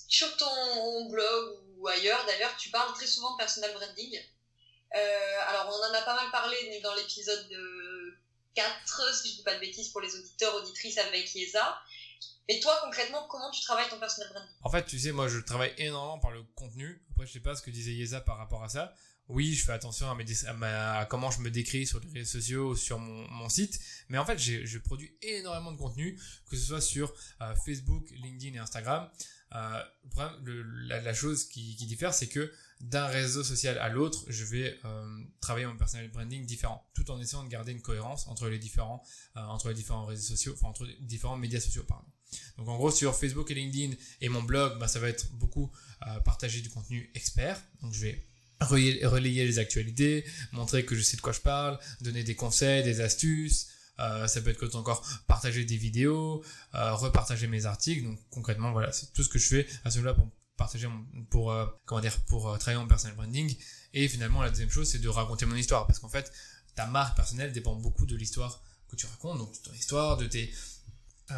Sur 0.09 0.37
ton 0.37 1.09
blog 1.11 1.59
ou 1.77 1.89
ailleurs, 1.89 2.25
d'ailleurs, 2.27 2.57
tu 2.57 2.71
parles 2.71 2.93
très 2.95 3.07
souvent 3.07 3.33
de 3.33 3.37
personal 3.37 3.73
branding. 3.75 4.19
Euh, 4.95 5.49
alors, 5.49 5.69
on 5.69 5.91
en 5.91 5.95
a 5.95 6.03
pas 6.03 6.15
mal 6.15 6.31
parlé 6.31 6.81
dans 6.83 6.95
l'épisode 6.95 7.49
de 7.49 8.19
4, 8.55 9.15
si 9.15 9.31
je 9.31 9.37
dis 9.37 9.43
pas 9.43 9.55
de 9.55 9.61
bêtises, 9.61 9.89
pour 9.89 10.01
les 10.01 10.15
auditeurs, 10.15 10.55
auditrices 10.55 10.99
avec 10.99 11.35
Yesa. 11.35 11.79
Et 12.49 12.61
toi, 12.61 12.79
concrètement, 12.83 13.27
comment 13.29 13.51
tu 13.51 13.63
travailles 13.63 13.89
ton 13.89 13.99
personal 13.99 14.31
branding? 14.33 14.51
En 14.63 14.71
fait, 14.71 14.85
tu 14.85 14.99
sais, 14.99 15.13
moi, 15.13 15.29
je 15.29 15.39
travaille 15.39 15.73
énormément 15.79 16.19
par 16.19 16.31
le 16.31 16.43
contenu. 16.55 17.03
Après, 17.11 17.27
je 17.27 17.33
sais 17.33 17.41
pas 17.41 17.55
ce 17.55 17.63
que 17.63 17.71
disait 17.71 17.93
Yesa 17.93 18.21
par 18.21 18.39
rapport 18.39 18.63
à 18.63 18.69
ça. 18.69 18.95
Oui, 19.29 19.55
je 19.55 19.65
fais 19.65 19.73
attention 19.73 20.11
à, 20.11 20.15
mes, 20.15 20.25
à, 20.67 21.07
comment 21.09 21.31
je 21.31 21.41
me 21.41 21.51
décris 21.51 21.87
sur 21.87 22.01
les 22.01 22.21
réseaux 22.21 22.41
sociaux, 22.41 22.77
sur 22.77 22.99
mon, 22.99 23.29
mon 23.31 23.49
site. 23.49 23.79
Mais 24.09 24.19
en 24.19 24.27
fait, 24.27 24.39
je 24.39 24.79
produis 24.79 25.17
énormément 25.23 25.73
de 25.73 25.79
contenu, 25.79 26.21
que 26.51 26.57
ce 26.57 26.67
soit 26.67 26.81
sur 26.81 27.15
euh, 27.41 27.55
Facebook, 27.65 28.11
LinkedIn 28.11 28.57
et 28.57 28.59
Instagram. 28.59 29.11
Euh, 29.55 29.83
le, 30.45 30.63
la, 30.87 31.15
chose 31.15 31.45
qui, 31.45 31.75
diffère, 31.87 32.15
c'est 32.15 32.29
que 32.29 32.53
d'un 32.81 33.07
réseau 33.07 33.45
social 33.45 33.79
à 33.79 33.89
l'autre, 33.89 34.25
je 34.29 34.45
vais 34.45 34.79
euh, 34.85 35.19
travailler 35.41 35.67
mon 35.67 35.77
personal 35.77 36.09
branding 36.11 36.45
différent, 36.47 36.89
tout 36.95 37.11
en 37.11 37.21
essayant 37.21 37.45
de 37.45 37.49
garder 37.49 37.73
une 37.73 37.83
cohérence 37.83 38.27
entre 38.29 38.49
les 38.49 38.59
différents, 38.59 39.03
euh, 39.37 39.41
entre 39.41 39.69
les 39.69 39.75
différents 39.75 40.07
réseaux 40.07 40.35
sociaux, 40.35 40.55
entre 40.63 40.87
différents 41.01 41.37
médias 41.37 41.61
sociaux, 41.61 41.85
pardon. 41.87 42.07
Donc 42.57 42.69
en 42.69 42.77
gros 42.77 42.91
sur 42.91 43.15
Facebook 43.15 43.51
et 43.51 43.55
LinkedIn 43.55 43.95
et 44.23 44.29
mon 44.31 44.43
blog, 44.43 44.79
bah, 44.79 44.89
ça 44.89 45.01
va 45.01 45.09
être 45.09 45.31
beaucoup 45.33 45.71
partager 46.25 46.63
du 46.63 46.71
contenu 46.71 47.11
expert. 47.15 47.63
Donc 47.83 47.93
je 47.93 48.01
vais 48.01 48.25
relayer 48.61 49.45
les 49.45 49.59
actualités, 49.59 50.25
montrer 50.53 50.87
que 50.87 50.95
je 50.95 51.03
sais 51.03 51.19
de 51.19 51.21
quoi 51.21 51.33
je 51.33 51.41
parle, 51.41 51.79
donner 52.01 52.25
des 52.25 52.35
conseils, 52.35 52.83
des 52.85 53.03
astuces. 53.03 53.69
Euh, 53.99 54.27
ça 54.27 54.41
peut 54.41 54.51
être 54.51 54.75
encore 54.77 55.07
partager 55.27 55.65
des 55.65 55.77
vidéos, 55.77 56.43
euh, 56.75 56.95
repartager 56.95 57.47
mes 57.47 57.67
articles. 57.67 58.05
Donc 58.05 58.19
concrètement, 58.31 58.73
voilà, 58.73 58.91
c'est 58.93 59.13
tout 59.13 59.23
ce 59.23 59.29
que 59.29 59.39
je 59.39 59.47
fais 59.47 59.67
à 59.85 59.91
ce 59.91 59.99
moment-là 59.99 60.15
pour 60.15 60.31
partager 60.57 60.89
pour 61.31 61.53
euh, 61.53 61.67
comment 61.85 62.01
dire 62.01 62.19
pour 62.25 62.49
euh, 62.49 62.57
travailler 62.59 62.81
mon 62.81 62.89
personal 62.89 63.17
branding. 63.17 63.55
Et 63.95 64.09
finalement, 64.09 64.43
la 64.43 64.51
deuxième 64.51 64.71
chose, 64.71 64.89
c'est 64.89 64.99
de 64.99 65.09
raconter 65.09 65.47
mon 65.47 65.57
histoire 65.57 65.87
parce 65.87 65.99
qu'en 65.99 66.09
fait, 66.09 66.33
ta 66.75 66.87
marque 66.87 67.17
personnelle 67.17 67.53
dépend 67.53 67.75
beaucoup 67.75 68.07
de 68.07 68.17
l'histoire 68.17 68.63
que 68.89 68.97
tu 68.97 69.07
racontes, 69.07 69.39
donc 69.39 69.63
ton 69.63 69.73
histoire, 69.73 70.17
de 70.17 70.27
tes 70.27 70.53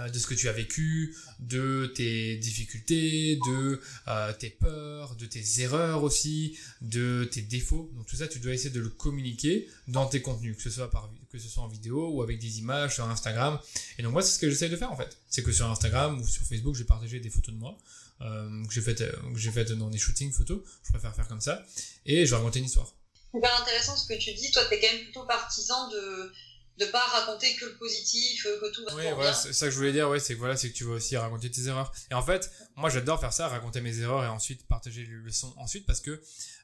de 0.08 0.18
ce 0.18 0.26
que 0.26 0.34
tu 0.34 0.48
as 0.48 0.52
vécu, 0.52 1.16
de 1.40 1.92
tes 1.94 2.36
difficultés, 2.36 3.38
de 3.46 3.80
euh, 4.08 4.32
tes 4.32 4.50
peurs, 4.50 5.16
de 5.16 5.26
tes 5.26 5.60
erreurs 5.60 6.02
aussi, 6.02 6.58
de 6.80 7.28
tes 7.30 7.42
défauts. 7.42 7.90
Donc 7.94 8.06
tout 8.06 8.16
ça, 8.16 8.28
tu 8.28 8.38
dois 8.38 8.52
essayer 8.52 8.70
de 8.70 8.80
le 8.80 8.88
communiquer 8.88 9.68
dans 9.88 10.06
tes 10.06 10.22
contenus, 10.22 10.56
que 10.56 10.62
ce 10.62 10.70
soit 10.70 10.90
par 10.90 11.10
que 11.30 11.38
ce 11.38 11.48
soit 11.48 11.62
en 11.62 11.68
vidéo 11.68 12.10
ou 12.10 12.22
avec 12.22 12.38
des 12.38 12.58
images 12.58 12.94
sur 12.94 13.08
Instagram. 13.08 13.58
Et 13.98 14.02
donc 14.02 14.12
moi, 14.12 14.22
c'est 14.22 14.34
ce 14.34 14.38
que 14.38 14.48
j'essaie 14.48 14.68
de 14.68 14.76
faire 14.76 14.92
en 14.92 14.96
fait. 14.96 15.18
C'est 15.28 15.42
que 15.42 15.52
sur 15.52 15.68
Instagram 15.70 16.20
ou 16.20 16.26
sur 16.26 16.44
Facebook, 16.44 16.76
j'ai 16.76 16.84
partagé 16.84 17.20
des 17.20 17.30
photos 17.30 17.54
de 17.54 17.58
moi 17.58 17.76
euh, 18.20 18.64
que 18.66 18.72
j'ai 18.72 18.82
faites 18.82 18.98
que 18.98 19.38
j'ai 19.38 19.50
fait 19.50 19.64
dans 19.72 19.90
des 19.90 19.98
shootings 19.98 20.32
photos. 20.32 20.60
Je 20.84 20.92
préfère 20.92 21.14
faire 21.14 21.28
comme 21.28 21.40
ça 21.40 21.64
et 22.06 22.24
je 22.24 22.30
vais 22.30 22.36
raconter 22.36 22.60
une 22.60 22.66
histoire. 22.66 22.94
Super 23.34 23.60
intéressant 23.60 23.96
ce 23.96 24.06
que 24.06 24.16
tu 24.16 24.32
dis. 24.32 24.52
Toi, 24.52 24.62
tu 24.68 24.74
es 24.74 24.80
quand 24.80 24.92
même 24.92 25.02
plutôt 25.04 25.26
partisan 25.26 25.88
de 25.88 26.32
de 26.78 26.86
pas 26.86 27.04
raconter 27.06 27.54
que 27.54 27.66
le 27.66 27.74
positif, 27.76 28.46
euh, 28.46 28.60
que 28.60 28.72
tout 28.72 28.84
va 28.84 28.94
oui, 28.96 29.04
voilà, 29.14 29.32
c'est 29.32 29.52
ça 29.52 29.66
que 29.66 29.72
je 29.72 29.76
voulais 29.76 29.92
dire, 29.92 30.08
ouais, 30.08 30.18
c'est 30.18 30.34
que 30.34 30.38
voilà, 30.40 30.56
c'est 30.56 30.70
que 30.70 30.74
tu 30.74 30.84
vas 30.84 30.94
aussi 30.94 31.16
raconter 31.16 31.50
tes 31.50 31.66
erreurs. 31.68 31.92
Et 32.10 32.14
en 32.14 32.22
fait, 32.22 32.50
moi 32.76 32.90
j'adore 32.90 33.20
faire 33.20 33.32
ça, 33.32 33.48
raconter 33.48 33.80
mes 33.80 34.00
erreurs 34.00 34.24
et 34.24 34.28
ensuite 34.28 34.66
partager 34.66 35.04
les 35.04 35.14
leçons 35.14 35.54
ensuite 35.56 35.86
parce 35.86 36.00
que 36.00 36.20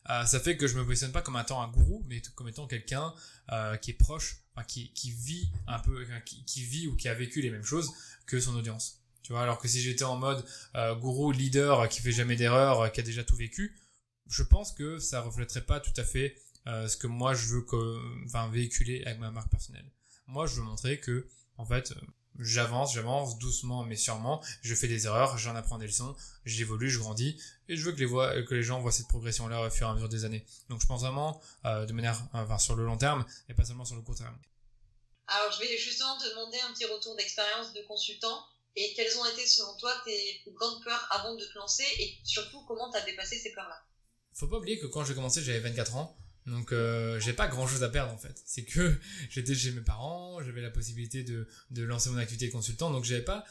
euh, 0.08 0.24
ça 0.24 0.40
fait 0.40 0.56
que 0.56 0.66
je 0.66 0.76
me 0.76 0.84
positionne 0.84 1.12
pas 1.12 1.22
comme 1.22 1.36
étant 1.36 1.62
un 1.62 1.68
gourou, 1.68 2.04
mais 2.08 2.22
comme 2.34 2.48
étant 2.48 2.66
quelqu'un 2.66 3.12
euh, 3.52 3.76
qui 3.76 3.90
est 3.90 3.94
proche, 3.94 4.38
enfin, 4.54 4.64
qui, 4.64 4.92
qui 4.92 5.10
vit 5.12 5.50
un 5.66 5.78
peu, 5.78 6.06
qui, 6.24 6.44
qui, 6.44 6.64
vit 6.64 6.86
ou 6.86 6.96
qui 6.96 7.08
a 7.08 7.14
vécu 7.14 7.42
les 7.42 7.50
mêmes 7.50 7.64
choses 7.64 7.92
que 8.26 8.40
son 8.40 8.56
audience. 8.56 9.02
Tu 9.22 9.32
vois, 9.32 9.42
alors 9.42 9.58
que 9.58 9.68
si 9.68 9.80
j'étais 9.80 10.04
en 10.04 10.16
mode 10.16 10.44
euh, 10.74 10.94
gourou, 10.94 11.30
leader, 11.32 11.88
qui 11.88 12.00
fait 12.00 12.12
jamais 12.12 12.36
d'erreur, 12.36 12.90
qui 12.92 13.00
a 13.00 13.02
déjà 13.02 13.22
tout 13.22 13.36
vécu, 13.36 13.78
je 14.28 14.42
pense 14.42 14.72
que 14.72 14.98
ça 14.98 15.20
reflèterait 15.20 15.66
pas 15.66 15.80
tout 15.80 15.92
à 15.96 16.04
fait 16.04 16.36
ce 16.66 16.96
que 16.96 17.08
moi 17.08 17.34
je 17.34 17.46
veux 17.46 17.62
que, 17.62 18.24
enfin, 18.26 18.48
véhiculer 18.48 19.02
avec 19.04 19.18
ma 19.18 19.32
marque 19.32 19.50
personnelle. 19.50 19.90
Moi, 20.30 20.46
je 20.46 20.54
veux 20.54 20.62
montrer 20.62 21.00
que, 21.00 21.26
en 21.58 21.66
fait, 21.66 21.92
j'avance, 22.38 22.94
j'avance 22.94 23.36
doucement 23.38 23.82
mais 23.82 23.96
sûrement, 23.96 24.40
je 24.62 24.76
fais 24.76 24.86
des 24.86 25.06
erreurs, 25.06 25.36
j'en 25.38 25.56
apprends 25.56 25.76
des 25.76 25.88
leçons, 25.88 26.14
j'évolue, 26.44 26.88
je 26.88 27.00
grandis, 27.00 27.36
et 27.68 27.76
je 27.76 27.84
veux 27.84 27.90
que 27.90 27.98
les, 27.98 28.06
voix, 28.06 28.40
que 28.44 28.54
les 28.54 28.62
gens 28.62 28.80
voient 28.80 28.92
cette 28.92 29.08
progression-là 29.08 29.66
au 29.66 29.70
fur 29.70 29.88
et 29.88 29.90
à 29.90 29.94
mesure 29.94 30.08
des 30.08 30.24
années. 30.24 30.46
Donc 30.68 30.80
je 30.80 30.86
pense 30.86 31.00
vraiment 31.00 31.42
euh, 31.64 31.84
de 31.84 31.92
manière, 31.92 32.16
enfin 32.32 32.58
sur 32.58 32.76
le 32.76 32.84
long 32.86 32.96
terme, 32.96 33.26
et 33.48 33.54
pas 33.54 33.64
seulement 33.64 33.84
sur 33.84 33.96
le 33.96 34.02
court 34.02 34.14
terme. 34.14 34.38
Alors 35.26 35.50
je 35.50 35.58
vais 35.58 35.76
justement 35.76 36.16
te 36.16 36.28
demander 36.28 36.58
un 36.60 36.72
petit 36.74 36.84
retour 36.84 37.16
d'expérience 37.16 37.72
de 37.72 37.82
consultant, 37.82 38.46
et 38.76 38.94
quelles 38.94 39.18
ont 39.18 39.24
été 39.26 39.44
selon 39.48 39.76
toi 39.78 39.92
tes 40.04 40.40
plus 40.44 40.52
grandes 40.52 40.80
peurs 40.84 41.08
avant 41.10 41.34
de 41.34 41.44
te 41.44 41.58
lancer, 41.58 41.84
et 41.98 42.18
surtout 42.22 42.62
comment 42.68 42.88
tu 42.92 42.98
as 42.98 43.04
dépassé 43.04 43.36
ces 43.36 43.50
peurs-là? 43.50 43.82
Faut 44.32 44.46
pas 44.46 44.58
oublier 44.58 44.78
que 44.78 44.86
quand 44.86 45.04
j'ai 45.04 45.14
commencé, 45.14 45.42
j'avais 45.42 45.58
24 45.58 45.96
ans, 45.96 46.16
donc 46.50 46.72
euh, 46.72 47.18
j'ai 47.20 47.32
pas 47.32 47.48
grand 47.48 47.66
chose 47.66 47.82
à 47.82 47.88
perdre 47.88 48.12
en 48.12 48.18
fait. 48.18 48.42
C'est 48.44 48.64
que 48.64 48.94
j'étais 49.30 49.54
chez 49.54 49.70
mes 49.72 49.80
parents, 49.80 50.42
j'avais 50.42 50.60
la 50.60 50.70
possibilité 50.70 51.22
de, 51.22 51.48
de 51.70 51.82
lancer 51.82 52.10
mon 52.10 52.18
activité 52.18 52.48
de 52.48 52.52
consultant, 52.52 52.90
donc 52.90 53.04
j'avais 53.04 53.24
pas. 53.24 53.44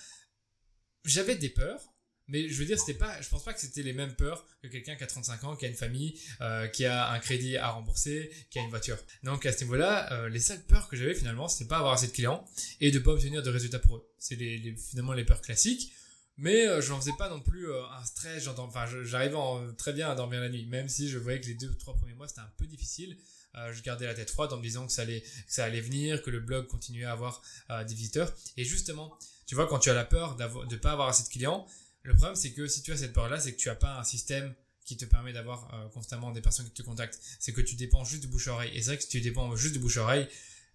J'avais 1.05 1.35
des 1.35 1.49
peurs, 1.49 1.93
mais 2.29 2.47
je 2.47 2.59
veux 2.59 2.65
dire, 2.65 2.77
c'était 2.77 2.93
pas. 2.97 3.19
Je 3.21 3.29
pense 3.29 3.43
pas 3.43 3.53
que 3.53 3.59
c'était 3.59 3.81
les 3.81 3.93
mêmes 3.93 4.13
peurs 4.13 4.45
que 4.61 4.67
quelqu'un 4.67 4.95
qui 4.95 5.03
a 5.03 5.07
35 5.07 5.43
ans, 5.45 5.55
qui 5.55 5.65
a 5.65 5.69
une 5.69 5.75
famille, 5.75 6.19
euh, 6.41 6.67
qui 6.67 6.85
a 6.85 7.09
un 7.11 7.19
crédit 7.19 7.57
à 7.57 7.69
rembourser, 7.69 8.31
qui 8.51 8.59
a 8.59 8.61
une 8.61 8.69
voiture. 8.69 8.97
Donc 9.23 9.45
à 9.45 9.51
ce 9.51 9.63
niveau-là, 9.63 10.13
euh, 10.13 10.29
les 10.29 10.39
seules 10.39 10.61
peurs 10.65 10.87
que 10.89 10.95
j'avais 10.95 11.15
finalement, 11.15 11.47
c'était 11.47 11.67
pas 11.67 11.77
avoir 11.77 11.93
assez 11.93 12.07
de 12.07 12.11
clients 12.11 12.45
et 12.81 12.91
de 12.91 12.99
pas 12.99 13.11
obtenir 13.11 13.41
de 13.41 13.49
résultats 13.49 13.79
pour 13.79 13.97
eux. 13.97 14.07
C'est 14.19 14.35
les, 14.35 14.75
finalement 14.75 15.13
les 15.13 15.25
peurs 15.25 15.41
classiques 15.41 15.91
mais 16.39 16.67
euh, 16.67 16.81
je 16.81 16.89
n'en 16.89 16.99
faisais 16.99 17.15
pas 17.17 17.29
non 17.29 17.41
plus 17.41 17.69
euh, 17.69 17.83
un 17.91 18.03
stress. 18.05 18.47
Enfin, 18.47 18.85
j'arrivais 19.03 19.35
très 19.77 19.91
bien 19.93 20.09
à 20.09 20.15
dormir 20.15 20.39
la 20.39 20.49
nuit, 20.49 20.65
même 20.65 20.87
si 20.87 21.09
je 21.09 21.17
voyais 21.17 21.39
que 21.41 21.47
les 21.47 21.53
deux 21.53 21.67
ou 21.67 21.75
trois 21.75 21.95
premiers 21.95 22.13
mois 22.13 22.27
c'était 22.27 22.39
un 22.39 22.51
peu 22.57 22.65
difficile. 22.65 23.17
Euh, 23.55 23.73
je 23.73 23.83
gardais 23.83 24.05
la 24.05 24.13
tête 24.13 24.29
froide 24.29 24.53
en 24.53 24.57
me 24.57 24.63
disant 24.63 24.85
que 24.85 24.93
ça 24.93 25.01
allait, 25.01 25.21
que 25.21 25.27
ça 25.47 25.65
allait 25.65 25.81
venir, 25.81 26.21
que 26.21 26.29
le 26.29 26.39
blog 26.39 26.67
continuait 26.67 27.05
à 27.05 27.11
avoir 27.11 27.41
des 27.69 27.93
visiteurs. 27.93 28.33
Et 28.57 28.63
justement, 28.63 29.13
tu 29.47 29.55
vois, 29.55 29.67
quand 29.67 29.79
tu 29.79 29.89
as 29.89 29.93
la 29.93 30.05
peur 30.05 30.37
de 30.37 30.75
pas 30.77 30.91
avoir 30.91 31.09
assez 31.09 31.23
de 31.23 31.29
clients, 31.29 31.67
le 32.03 32.13
problème 32.13 32.35
c'est 32.35 32.51
que 32.51 32.67
si 32.67 32.83
tu 32.83 32.93
as 32.93 32.97
cette 32.97 33.13
peur-là, 33.13 33.39
c'est 33.39 33.53
que 33.53 33.57
tu 33.57 33.69
as 33.69 33.75
pas 33.75 33.99
un 33.99 34.03
système 34.03 34.53
qui 34.85 34.95
te 34.97 35.05
permet 35.05 35.33
d'avoir 35.33 35.89
constamment 35.93 36.31
des 36.31 36.41
personnes 36.41 36.65
qui 36.67 36.73
te 36.73 36.83
contactent. 36.83 37.19
C'est 37.39 37.51
que 37.51 37.61
tu 37.61 37.75
dépends 37.75 38.05
juste 38.05 38.21
du 38.21 38.27
bouche-oreille. 38.27 38.71
Et 38.75 38.81
c'est 38.81 38.91
vrai 38.91 38.97
que 38.97 39.03
si 39.03 39.09
tu 39.09 39.21
dépends 39.21 39.55
juste 39.55 39.73
du 39.73 39.79
bouche-oreille, 39.79 40.27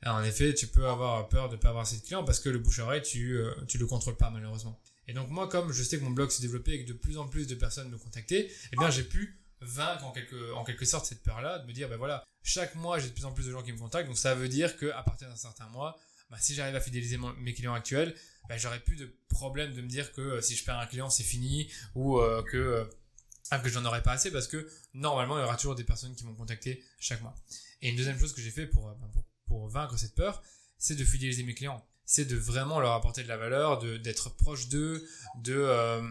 en 0.05 0.23
effet, 0.23 0.53
tu 0.53 0.67
peux 0.67 0.87
avoir 0.87 1.29
peur 1.29 1.49
de 1.49 1.57
pas 1.57 1.71
avoir 1.71 1.83
assez 1.83 1.97
de 1.97 2.03
clients 2.03 2.25
parce 2.25 2.41
que 2.41 2.49
le 2.49 2.59
bouche-oreille, 2.59 3.03
tu, 3.03 3.41
tu 3.67 3.79
le 3.79 3.87
contrôles 3.87 4.17
pas 4.17 4.31
malheureusement. 4.31 4.79
Et 5.07 5.13
donc 5.13 5.29
moi, 5.31 5.49
comme 5.49 5.73
je 5.73 5.83
sais 5.83 5.99
que 5.99 6.05
mon 6.05 6.11
blog 6.11 6.31
s'est 6.31 6.43
développé 6.43 6.73
et 6.73 6.85
que 6.85 6.89
de 6.89 6.97
plus 6.97 7.19
en 7.19 7.29
plus 7.29 7.47
de 7.47 7.55
personnes 7.55 7.91
me 7.91 7.99
contactaient, 7.99 8.51
eh 8.73 8.77
bien 8.77 8.91
j'ai 8.91 9.05
pu 9.05 9.41
vaincre 9.61 10.05
en 10.05 10.13
quelque, 10.13 10.85
sorte 10.85 11.07
cette 11.07 11.23
peur-là, 11.23 11.59
de 11.59 11.67
me 11.67 11.73
dire, 11.73 11.89
ben 11.89 11.97
voilà, 11.97 12.25
chaque 12.43 12.75
mois 12.75 12.99
j'ai 12.99 13.09
de 13.09 13.15
plus 13.15 13.25
en 13.25 13.33
plus 13.33 13.47
de 13.47 13.53
gens 13.53 13.63
qui 13.63 13.73
me 13.73 13.79
contactent, 13.79 14.09
donc 14.09 14.19
ça 14.19 14.35
veut 14.35 14.49
dire 14.49 14.77
qu'à 14.77 15.03
partir 15.03 15.29
d'un 15.29 15.37
certain 15.37 15.69
mois, 15.69 15.99
bah, 16.31 16.37
si 16.41 16.55
j'arrive 16.55 16.75
à 16.75 16.81
fidéliser 16.81 17.19
mes 17.39 17.55
clients 17.55 17.75
actuels, 17.75 18.15
bah, 18.49 18.57
j'aurai 18.57 18.81
plus 18.81 18.97
de 18.97 19.15
problème 19.29 19.75
de 19.75 19.81
me 19.81 19.89
dire 19.89 20.13
que 20.13 20.21
euh, 20.21 20.41
si 20.41 20.55
je 20.57 20.65
perds 20.65 20.79
un 20.79 20.87
client 20.87 21.11
c'est 21.11 21.23
fini 21.23 21.71
ou 21.95 22.19
euh, 22.19 22.43
que 22.43 22.57
euh, 22.57 23.59
que 23.63 23.69
j'en 23.69 23.85
aurai 23.85 24.03
pas 24.03 24.13
assez 24.13 24.31
parce 24.31 24.49
que 24.49 24.69
normalement 24.95 25.39
il 25.39 25.43
y 25.43 25.45
aura 25.45 25.57
toujours 25.57 25.75
des 25.77 25.85
personnes 25.85 26.15
qui 26.15 26.25
vont 26.25 26.35
contacter 26.35 26.83
chaque 26.99 27.23
mois. 27.23 27.35
Et 27.83 27.91
une 27.91 27.97
deuxième 27.97 28.19
chose 28.19 28.33
que 28.33 28.41
j'ai 28.41 28.51
fait 28.51 28.67
pour, 28.67 28.95
pour, 29.13 29.25
pour 29.47 29.69
vaincre 29.69 29.97
cette 29.97 30.15
peur, 30.15 30.43
c'est 30.77 30.97
de 30.97 31.05
fidéliser 31.05 31.45
mes 31.45 31.55
clients 31.55 31.87
c'est 32.07 32.27
de 32.27 32.37
vraiment 32.37 32.81
leur 32.81 32.93
apporter 32.93 33.23
de 33.23 33.29
la 33.29 33.37
valeur, 33.37 33.79
d'être 34.01 34.31
proche 34.37 34.69
d'eux, 34.69 35.07
de 35.37 35.55
euh, 35.55 36.03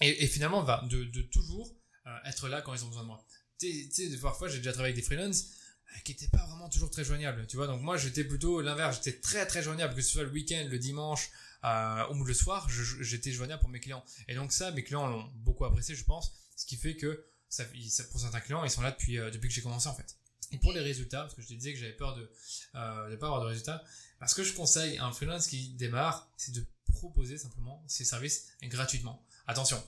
et, 0.00 0.26
finalement 0.26 0.62
de, 0.62 1.04
de 1.04 1.22
toujours 1.22 1.74
euh, 2.06 2.16
être 2.26 2.48
là 2.48 2.62
quand 2.62 2.74
ils 2.74 2.84
ont 2.84 2.88
besoin 2.88 3.02
de 3.02 3.08
moi. 3.08 3.24
Tu 3.58 3.90
sais, 3.90 4.16
parfois 4.18 4.48
j'ai 4.48 4.58
déjà 4.58 4.72
travaillé 4.72 4.92
avec 4.92 5.02
des 5.02 5.06
freelances 5.06 5.46
euh, 5.94 6.00
qui 6.04 6.12
étaient 6.12 6.28
pas 6.28 6.44
vraiment 6.46 6.68
toujours 6.68 6.90
très 6.90 7.04
joignables, 7.04 7.46
tu 7.46 7.56
vois. 7.56 7.66
Donc 7.66 7.82
moi 7.82 7.96
j'étais 7.96 8.24
plutôt 8.24 8.60
l'inverse, 8.60 8.96
j'étais 8.96 9.20
très 9.20 9.46
très 9.46 9.62
joignable, 9.62 9.94
que 9.94 10.02
ce 10.02 10.10
soit 10.10 10.24
le 10.24 10.30
week-end, 10.30 10.66
le 10.68 10.78
dimanche 10.78 11.30
ou 12.10 12.24
le 12.24 12.34
soir, 12.34 12.68
j'étais 12.70 13.32
joignable 13.32 13.60
pour 13.60 13.70
mes 13.70 13.80
clients. 13.80 14.04
Et 14.28 14.34
donc 14.36 14.52
ça, 14.52 14.70
mes 14.70 14.84
clients 14.84 15.08
l'ont 15.08 15.28
beaucoup 15.34 15.64
apprécié, 15.64 15.96
je 15.96 16.04
pense, 16.04 16.32
ce 16.54 16.64
qui 16.66 16.76
fait 16.76 16.96
que 16.96 17.26
ça, 17.48 17.64
pour 18.10 18.20
certains 18.20 18.40
clients, 18.40 18.62
ils 18.62 18.70
sont 18.70 18.82
là 18.82 18.92
depuis 18.92 19.16
depuis 19.16 19.48
que 19.48 19.54
j'ai 19.54 19.62
commencé 19.62 19.88
en 19.88 19.94
fait. 19.94 20.16
Et 20.52 20.58
pour 20.58 20.72
les 20.72 20.80
résultats, 20.80 21.22
parce 21.22 21.34
que 21.34 21.42
je 21.42 21.48
te 21.48 21.54
disais 21.54 21.72
que 21.72 21.78
j'avais 21.78 21.96
peur 21.96 22.16
de 22.16 22.30
euh, 22.74 23.10
de 23.10 23.16
pas 23.16 23.26
avoir 23.26 23.42
de 23.42 23.46
résultats, 23.46 23.82
parce 24.18 24.34
que 24.34 24.42
je 24.42 24.52
conseille 24.54 24.98
à 24.98 25.06
un 25.06 25.12
freelance 25.12 25.46
qui 25.46 25.70
démarre, 25.70 26.30
c'est 26.36 26.52
de 26.52 26.64
proposer 26.92 27.38
simplement 27.38 27.84
ses 27.86 28.04
services 28.04 28.48
gratuitement. 28.62 29.24
Attention, 29.46 29.82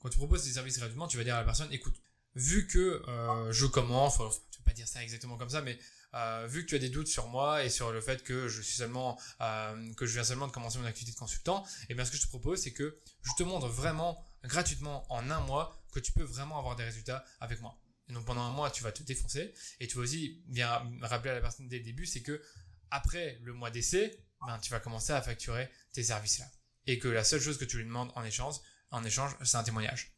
quand 0.00 0.08
tu 0.08 0.18
proposes 0.18 0.44
tes 0.44 0.50
services 0.50 0.78
gratuitement, 0.78 1.08
tu 1.08 1.16
vas 1.16 1.24
dire 1.24 1.34
à 1.34 1.38
la 1.38 1.44
personne, 1.44 1.72
écoute, 1.72 2.00
vu 2.34 2.66
que 2.66 3.02
euh, 3.08 3.52
je 3.52 3.66
commence, 3.66 4.18
enfin, 4.18 4.34
tu 4.50 4.58
peux 4.58 4.64
pas 4.64 4.72
dire 4.72 4.88
ça 4.88 5.02
exactement 5.02 5.36
comme 5.36 5.50
ça, 5.50 5.60
mais 5.60 5.78
euh, 6.14 6.46
vu 6.48 6.64
que 6.64 6.70
tu 6.70 6.74
as 6.74 6.78
des 6.78 6.88
doutes 6.88 7.08
sur 7.08 7.28
moi 7.28 7.64
et 7.64 7.70
sur 7.70 7.92
le 7.92 8.00
fait 8.00 8.22
que 8.22 8.48
je 8.48 8.62
suis 8.62 8.76
seulement 8.76 9.20
euh, 9.40 9.94
que 9.94 10.06
je 10.06 10.14
viens 10.14 10.24
seulement 10.24 10.46
de 10.46 10.52
commencer 10.52 10.78
mon 10.78 10.86
activité 10.86 11.12
de 11.12 11.18
consultant, 11.18 11.64
et 11.82 11.86
eh 11.90 11.94
bien 11.94 12.04
ce 12.04 12.10
que 12.10 12.16
je 12.16 12.22
te 12.22 12.28
propose, 12.28 12.60
c'est 12.60 12.72
que 12.72 12.98
je 13.22 13.32
te 13.36 13.42
montre 13.42 13.68
vraiment 13.68 14.24
gratuitement 14.44 15.04
en 15.12 15.30
un 15.30 15.40
mois 15.40 15.78
que 15.92 16.00
tu 16.00 16.12
peux 16.12 16.22
vraiment 16.22 16.58
avoir 16.58 16.76
des 16.76 16.84
résultats 16.84 17.24
avec 17.40 17.60
moi. 17.60 17.78
Et 18.08 18.12
donc 18.12 18.24
pendant 18.24 18.42
un 18.42 18.50
mois, 18.50 18.70
tu 18.70 18.82
vas 18.82 18.92
te 18.92 19.02
défoncer 19.02 19.54
et 19.80 19.86
tu 19.86 19.96
vas 19.96 20.02
aussi 20.02 20.42
bien 20.46 20.82
rappeler 21.02 21.30
à 21.30 21.34
la 21.34 21.40
personne 21.40 21.68
dès 21.68 21.78
le 21.78 21.84
début, 21.84 22.06
c'est 22.06 22.22
que 22.22 22.42
après 22.90 23.38
le 23.42 23.52
mois 23.52 23.70
d'essai, 23.70 24.24
ben, 24.46 24.58
tu 24.58 24.70
vas 24.70 24.80
commencer 24.80 25.12
à 25.12 25.20
facturer 25.20 25.70
tes 25.92 26.02
services-là. 26.02 26.46
Et 26.86 26.98
que 26.98 27.08
la 27.08 27.24
seule 27.24 27.40
chose 27.40 27.58
que 27.58 27.64
tu 27.64 27.76
lui 27.76 27.84
demandes 27.84 28.10
en 28.14 28.24
échange, 28.24 28.56
en 28.90 29.04
échange, 29.04 29.36
c'est 29.44 29.56
un 29.56 29.64
témoignage. 29.64 30.14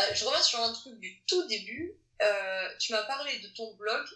Euh, 0.00 0.14
je 0.14 0.24
reviens 0.24 0.42
sur 0.42 0.60
un 0.60 0.72
truc 0.72 0.98
du 1.00 1.22
tout 1.26 1.46
début. 1.46 1.94
Euh, 2.22 2.68
tu 2.78 2.92
m'as 2.92 3.02
parlé 3.02 3.38
de 3.40 3.48
ton 3.48 3.74
blog 3.76 4.06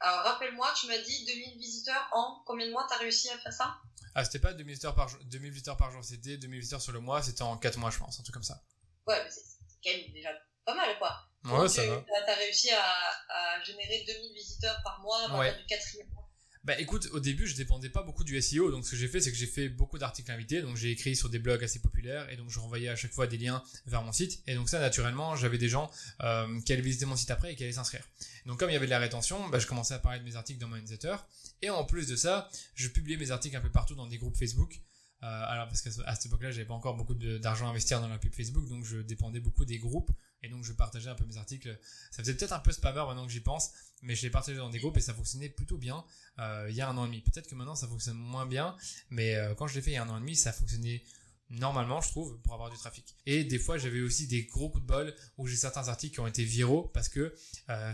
Alors 0.00 0.24
rappelle-moi, 0.24 0.70
tu 0.78 0.86
m'as 0.86 0.98
dit 0.98 1.24
2000 1.24 1.58
visiteurs 1.58 2.08
en 2.12 2.42
combien 2.46 2.66
de 2.66 2.72
mois 2.72 2.86
t'as 2.88 2.98
réussi 2.98 3.30
à 3.30 3.38
faire 3.38 3.52
ça? 3.52 3.78
Ah, 4.14 4.24
c'était 4.24 4.38
pas 4.38 4.52
2000 4.52 4.66
visiteurs 4.66 4.94
par 4.94 5.08
jour, 5.08 5.20
2000 5.24 5.50
visiteurs 5.50 5.76
par 5.76 5.90
jour, 5.90 6.04
c'était 6.04 6.36
2000 6.36 6.60
visiteurs 6.60 6.82
sur 6.82 6.92
le 6.92 7.00
mois, 7.00 7.22
c'était 7.22 7.42
en 7.42 7.56
4 7.56 7.78
mois, 7.78 7.90
je 7.90 7.98
pense, 7.98 8.20
un 8.20 8.22
truc 8.22 8.34
comme 8.34 8.42
ça. 8.42 8.62
Ouais, 9.06 9.22
mais 9.24 9.30
c'est 9.30 9.58
quand 9.82 9.96
même 9.96 10.12
déjà 10.12 10.30
pas 10.64 10.74
mal, 10.74 10.98
quoi. 10.98 11.28
Ouais, 11.48 11.68
ça 11.68 11.86
va. 11.86 12.04
T'as 12.26 12.34
réussi 12.34 12.70
à, 12.70 12.80
à, 12.80 13.62
générer 13.64 14.04
2000 14.06 14.32
visiteurs 14.34 14.80
par 14.84 15.00
mois 15.00 15.24
à 15.24 15.28
partir 15.28 15.56
du 15.58 15.66
quatrième 15.66 16.08
mois. 16.08 16.28
Bah 16.64 16.78
écoute, 16.78 17.08
au 17.12 17.20
début, 17.20 17.46
je 17.46 17.56
dépendais 17.56 17.88
pas 17.88 18.02
beaucoup 18.02 18.24
du 18.24 18.38
SEO, 18.42 18.70
donc 18.70 18.84
ce 18.84 18.90
que 18.90 18.96
j'ai 18.96 19.08
fait, 19.08 19.20
c'est 19.20 19.30
que 19.30 19.38
j'ai 19.38 19.46
fait 19.46 19.70
beaucoup 19.70 19.96
d'articles 19.96 20.30
invités, 20.30 20.60
donc 20.60 20.76
j'ai 20.76 20.90
écrit 20.90 21.16
sur 21.16 21.30
des 21.30 21.38
blogs 21.38 21.64
assez 21.64 21.78
populaires, 21.78 22.28
et 22.30 22.36
donc 22.36 22.50
je 22.50 22.58
renvoyais 22.58 22.90
à 22.90 22.94
chaque 22.94 23.12
fois 23.12 23.26
des 23.26 23.38
liens 23.38 23.62
vers 23.86 24.02
mon 24.02 24.12
site, 24.12 24.42
et 24.46 24.54
donc 24.54 24.68
ça, 24.68 24.78
naturellement, 24.78 25.34
j'avais 25.34 25.56
des 25.56 25.70
gens 25.70 25.90
euh, 26.20 26.60
qui 26.60 26.74
allaient 26.74 26.82
visiter 26.82 27.06
mon 27.06 27.16
site 27.16 27.30
après 27.30 27.52
et 27.52 27.56
qui 27.56 27.62
allaient 27.62 27.72
s'inscrire. 27.72 28.04
Donc 28.44 28.58
comme 28.58 28.68
il 28.68 28.74
y 28.74 28.76
avait 28.76 28.84
de 28.84 28.90
la 28.90 28.98
rétention, 28.98 29.48
bah, 29.48 29.58
je 29.58 29.66
commençais 29.66 29.94
à 29.94 29.98
parler 29.98 30.18
de 30.18 30.24
mes 30.24 30.36
articles 30.36 30.60
dans 30.60 30.68
mon 30.68 30.76
newsletter, 30.76 31.16
et 31.62 31.70
en 31.70 31.84
plus 31.84 32.06
de 32.06 32.16
ça, 32.16 32.50
je 32.74 32.88
publiais 32.88 33.16
mes 33.16 33.30
articles 33.30 33.56
un 33.56 33.62
peu 33.62 33.72
partout 33.72 33.94
dans 33.94 34.06
des 34.06 34.18
groupes 34.18 34.36
Facebook, 34.36 34.80
alors 35.20 35.66
parce 35.66 35.82
qu'à 35.82 35.90
cette 35.90 36.26
époque-là, 36.26 36.50
j'avais 36.50 36.66
pas 36.66 36.74
encore 36.74 36.96
beaucoup 36.96 37.14
d'argent 37.14 37.66
à 37.66 37.70
investir 37.70 38.00
dans 38.00 38.08
la 38.08 38.18
pub 38.18 38.34
Facebook, 38.34 38.68
donc 38.68 38.84
je 38.84 38.98
dépendais 38.98 39.40
beaucoup 39.40 39.64
des 39.64 39.78
groupes 39.78 40.10
et 40.42 40.48
donc 40.48 40.64
je 40.64 40.72
partageais 40.72 41.08
un 41.08 41.14
peu 41.14 41.24
mes 41.24 41.36
articles. 41.36 41.78
Ça 42.10 42.22
faisait 42.22 42.34
peut-être 42.34 42.52
un 42.52 42.60
peu 42.60 42.72
spammer 42.72 43.04
maintenant 43.06 43.26
que 43.26 43.32
j'y 43.32 43.40
pense, 43.40 43.70
mais 44.02 44.14
je 44.14 44.22
les 44.22 44.30
partageais 44.30 44.58
dans 44.58 44.70
des 44.70 44.78
groupes 44.78 44.96
et 44.96 45.00
ça 45.00 45.14
fonctionnait 45.14 45.48
plutôt 45.48 45.78
bien 45.78 46.04
euh, 46.38 46.66
il 46.70 46.76
y 46.76 46.80
a 46.80 46.88
un 46.88 46.96
an 46.96 47.04
et 47.04 47.08
demi. 47.08 47.20
Peut-être 47.20 47.48
que 47.48 47.54
maintenant 47.54 47.74
ça 47.74 47.88
fonctionne 47.88 48.16
moins 48.16 48.46
bien, 48.46 48.76
mais 49.10 49.34
euh, 49.34 49.54
quand 49.54 49.66
je 49.66 49.74
l'ai 49.74 49.82
fait 49.82 49.90
il 49.90 49.94
y 49.94 49.96
a 49.96 50.04
un 50.04 50.08
an 50.08 50.18
et 50.18 50.20
demi, 50.20 50.36
ça 50.36 50.52
fonctionnait 50.52 51.02
normalement, 51.50 52.02
je 52.02 52.10
trouve, 52.10 52.38
pour 52.42 52.52
avoir 52.52 52.70
du 52.70 52.76
trafic. 52.76 53.16
Et 53.24 53.42
des 53.42 53.58
fois, 53.58 53.78
j'avais 53.78 54.02
aussi 54.02 54.26
des 54.26 54.44
gros 54.44 54.68
coups 54.68 54.82
de 54.82 54.86
bol 54.86 55.14
où 55.38 55.46
j'ai 55.46 55.56
certains 55.56 55.88
articles 55.88 56.12
qui 56.12 56.20
ont 56.20 56.26
été 56.26 56.44
viraux 56.44 56.90
parce 56.92 57.08
que 57.08 57.34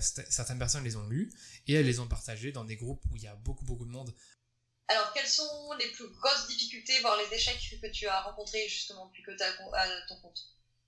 certaines 0.01 0.59
personnes 0.59 0.83
les 0.83 0.97
ont 0.97 1.07
lus 1.07 1.33
et 1.69 1.75
elles 1.75 1.87
les 1.87 2.01
ont 2.01 2.09
partagés 2.09 2.51
dans 2.51 2.65
des 2.65 2.77
groupes 2.77 3.05
où 3.11 3.17
il 3.17 3.23
y 3.23 3.29
a 3.29 3.37
beaucoup 3.37 3.65
beaucoup 3.65 3.85
de 3.85 3.93
monde 3.93 4.13
alors, 4.89 5.13
quelles 5.15 5.29
sont 5.29 5.73
les 5.79 5.89
plus 5.93 6.09
grosses 6.09 6.47
difficultés, 6.49 7.01
voire 7.01 7.17
les 7.17 7.35
échecs 7.35 7.79
que 7.81 7.91
tu 7.91 8.07
as 8.07 8.21
rencontrés 8.21 8.69
justement 8.69 9.07
depuis 9.07 9.23
que 9.23 9.31
tu 9.35 9.43
as 9.43 9.53
ton 10.09 10.17
compte? 10.21 10.39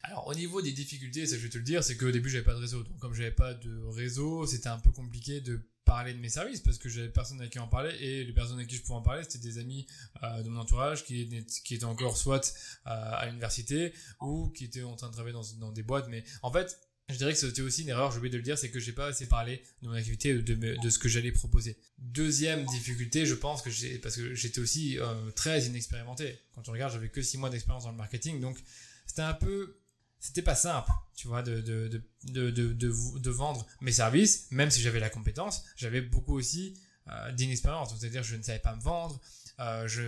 Alors 0.02 0.26
au 0.26 0.34
niveau 0.34 0.62
des 0.62 0.72
difficultés, 0.72 1.26
ça 1.26 1.36
je 1.36 1.40
vais 1.40 1.48
te 1.48 1.58
le 1.58 1.64
dire, 1.64 1.82
c'est 1.82 1.96
qu'au 1.96 2.10
début 2.10 2.28
j'avais 2.28 2.44
pas 2.44 2.54
de 2.54 2.60
réseau. 2.60 2.82
Donc 2.82 2.98
comme 2.98 3.14
j'avais 3.14 3.32
pas 3.32 3.54
de 3.54 3.82
réseau, 3.88 4.46
c'était 4.46 4.68
un 4.68 4.78
peu 4.78 4.92
compliqué 4.92 5.40
de 5.40 5.60
parler 5.84 6.12
de 6.12 6.18
mes 6.18 6.28
services 6.28 6.60
parce 6.60 6.78
que 6.78 6.88
j'avais 6.88 7.08
personne 7.08 7.40
avec 7.40 7.52
qui 7.52 7.58
en 7.58 7.68
parler 7.68 7.96
et 8.00 8.24
les 8.24 8.32
personnes 8.32 8.56
avec 8.56 8.68
qui 8.68 8.76
je 8.76 8.82
pouvais 8.82 8.98
en 8.98 9.02
parler 9.02 9.22
c'était 9.22 9.38
des 9.38 9.58
amis 9.58 9.86
euh, 10.24 10.42
de 10.42 10.48
mon 10.48 10.60
entourage 10.60 11.04
qui, 11.04 11.22
étaient 11.70 11.84
encore 11.84 12.16
soit 12.16 12.52
euh, 12.86 12.90
à 12.90 13.26
l'université 13.26 13.94
ou 14.20 14.50
qui 14.50 14.64
étaient 14.64 14.82
en 14.82 14.96
train 14.96 15.08
de 15.08 15.12
travailler 15.12 15.36
dans 15.58 15.72
des 15.72 15.82
boîtes. 15.82 16.08
Mais 16.08 16.24
en 16.42 16.52
fait, 16.52 16.78
je 17.08 17.16
dirais 17.16 17.32
que 17.32 17.38
c'était 17.38 17.62
aussi 17.62 17.82
une 17.82 17.90
erreur, 17.90 18.10
j'ai 18.10 18.18
oublié 18.18 18.32
de 18.32 18.36
le 18.36 18.42
dire, 18.42 18.58
c'est 18.58 18.70
que 18.70 18.80
j'ai 18.80 18.92
pas 18.92 19.06
assez 19.06 19.26
parlé 19.26 19.62
de 19.82 19.88
mon 19.88 19.94
activité, 19.94 20.34
de, 20.34 20.90
ce 20.90 20.98
que 20.98 21.08
j'allais 21.08 21.30
proposer. 21.30 21.78
Deuxième 21.98 22.64
difficulté, 22.66 23.26
je 23.26 23.34
pense 23.34 23.62
que 23.62 23.70
j'ai, 23.70 23.98
parce 23.98 24.16
que 24.16 24.34
j'étais 24.34 24.58
aussi 24.58 24.98
euh, 24.98 25.30
très 25.30 25.66
inexpérimenté. 25.66 26.40
Quand 26.54 26.62
tu 26.62 26.70
regardes, 26.70 26.92
j'avais 26.92 27.08
que 27.08 27.22
six 27.22 27.38
mois 27.38 27.48
d'expérience 27.48 27.84
dans 27.84 27.92
le 27.92 27.96
marketing, 27.96 28.40
donc 28.40 28.58
c'était 29.06 29.22
un 29.22 29.34
peu, 29.34 29.78
c'était 30.18 30.42
pas 30.42 30.56
simple, 30.56 30.90
tu 31.14 31.28
vois, 31.28 31.42
de, 31.42 31.60
de, 31.60 32.50
de, 32.50 33.30
vendre 33.30 33.64
mes 33.80 33.92
services, 33.92 34.48
même 34.50 34.70
si 34.70 34.80
j'avais 34.80 35.00
la 35.00 35.10
compétence, 35.10 35.62
j'avais 35.76 36.00
beaucoup 36.00 36.34
aussi 36.34 36.74
euh, 37.06 37.30
d'inexpérience. 37.30 37.96
C'est-à-dire, 37.96 38.24
je 38.24 38.34
ne 38.34 38.42
savais 38.42 38.58
pas 38.58 38.74
me 38.74 38.82
vendre, 38.82 39.20
euh, 39.60 39.86
je 39.86 40.02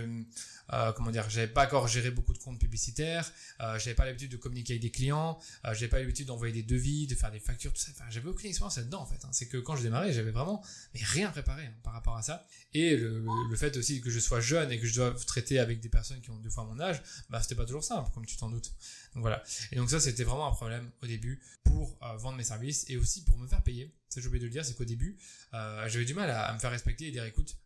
euh, 0.73 0.91
comment 0.93 1.11
dire, 1.11 1.29
j'avais 1.29 1.47
pas 1.47 1.65
encore 1.65 1.87
géré 1.87 2.11
beaucoup 2.11 2.33
de 2.33 2.37
comptes 2.37 2.59
publicitaires, 2.59 3.31
euh, 3.61 3.79
j'avais 3.79 3.95
pas 3.95 4.05
l'habitude 4.05 4.31
de 4.31 4.37
communiquer 4.37 4.73
avec 4.73 4.81
des 4.81 4.91
clients, 4.91 5.39
euh, 5.65 5.73
j'avais 5.73 5.87
pas 5.87 5.99
l'habitude 5.99 6.27
d'envoyer 6.27 6.53
des 6.53 6.63
devis, 6.63 7.07
de 7.07 7.15
faire 7.15 7.31
des 7.31 7.39
factures, 7.39 7.73
tout 7.73 7.81
ça. 7.81 7.91
Enfin, 7.91 8.05
j'avais 8.09 8.29
aucune 8.29 8.49
expérience 8.49 8.77
là-dedans 8.77 9.01
en 9.01 9.05
fait. 9.05 9.23
Hein. 9.25 9.29
C'est 9.31 9.47
que 9.47 9.57
quand 9.57 9.75
je 9.75 9.83
démarrais, 9.83 10.13
j'avais 10.13 10.31
vraiment 10.31 10.63
rien 10.93 11.29
préparé 11.29 11.65
hein, 11.65 11.73
par 11.83 11.93
rapport 11.93 12.17
à 12.17 12.21
ça. 12.21 12.45
Et 12.73 12.95
le, 12.95 13.25
fait 13.55 13.75
aussi 13.77 13.99
que 13.99 14.09
je 14.09 14.19
sois 14.19 14.39
jeune 14.39 14.71
et 14.71 14.79
que 14.79 14.87
je 14.87 14.95
dois 14.95 15.13
traiter 15.27 15.59
avec 15.59 15.79
des 15.81 15.89
personnes 15.89 16.21
qui 16.21 16.29
ont 16.29 16.37
deux 16.37 16.49
fois 16.49 16.63
mon 16.63 16.79
âge, 16.79 17.01
bah 17.29 17.41
c'était 17.41 17.55
pas 17.55 17.65
toujours 17.65 17.83
simple, 17.83 18.09
comme 18.13 18.25
tu 18.25 18.37
t'en 18.37 18.49
doutes. 18.49 18.71
Donc 19.15 19.21
voilà. 19.21 19.43
Et 19.71 19.75
donc 19.75 19.89
ça, 19.89 19.99
c'était 19.99 20.23
vraiment 20.23 20.47
un 20.47 20.51
problème 20.51 20.91
au 21.01 21.07
début 21.07 21.41
pour 21.63 21.97
euh, 22.03 22.15
vendre 22.17 22.37
mes 22.37 22.43
services 22.43 22.85
et 22.89 22.97
aussi 22.97 23.23
pour 23.23 23.37
me 23.37 23.47
faire 23.47 23.63
payer. 23.63 23.93
Ça, 24.07 24.21
j'ai 24.21 24.27
oublié 24.27 24.39
de 24.39 24.45
le 24.45 24.51
dire, 24.51 24.65
c'est 24.65 24.75
qu'au 24.75 24.85
début, 24.85 25.17
euh, 25.53 25.87
j'avais 25.87 26.05
du 26.05 26.13
mal 26.13 26.29
à, 26.29 26.53
me 26.53 26.59
faire 26.59 26.71
respecter 26.71 27.07
et 27.07 27.11
dire, 27.11 27.25
écoute, 27.25 27.57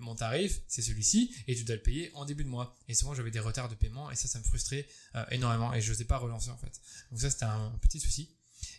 mon 0.00 0.14
tarif, 0.14 0.60
c'est 0.68 0.82
celui-ci 0.82 1.34
et 1.46 1.54
tu 1.54 1.64
dois 1.64 1.76
le 1.76 1.82
payer 1.82 2.10
en 2.14 2.24
début 2.26 2.44
de 2.44 2.48
mois. 2.48 2.76
Et 2.88 2.94
souvent, 2.94 3.14
j'avais 3.14 3.30
des 3.30 3.40
retards 3.40 3.68
de 3.68 3.74
paiement 3.74 4.10
et 4.10 4.16
ça, 4.16 4.28
ça 4.28 4.38
me 4.38 4.44
frustrait 4.44 4.86
euh, 5.14 5.24
énormément 5.30 5.72
et 5.72 5.80
je 5.80 5.90
n'osais 5.90 6.04
pas 6.04 6.18
relancer 6.18 6.50
en 6.50 6.58
fait. 6.58 6.80
Donc 7.10 7.20
ça, 7.20 7.30
c'était 7.30 7.44
un, 7.44 7.70
petit 7.80 8.00
souci. 8.00 8.30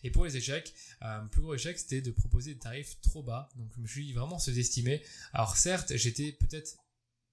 Et 0.03 0.11
pour 0.11 0.25
les 0.25 0.37
échecs, 0.37 0.73
euh, 1.01 1.21
plus 1.25 1.41
gros 1.41 1.55
échec, 1.55 1.77
c'était 1.79 2.01
de 2.01 2.11
proposer 2.11 2.53
des 2.53 2.59
tarifs 2.59 2.99
trop 3.01 3.23
bas. 3.23 3.49
Donc 3.55 3.71
je 3.75 3.81
me 3.81 3.87
suis 3.87 4.13
vraiment 4.13 4.39
sous-estimé. 4.39 5.01
Alors 5.33 5.57
certes, 5.57 5.95
j'étais 5.95 6.33
peut-être 6.33 6.77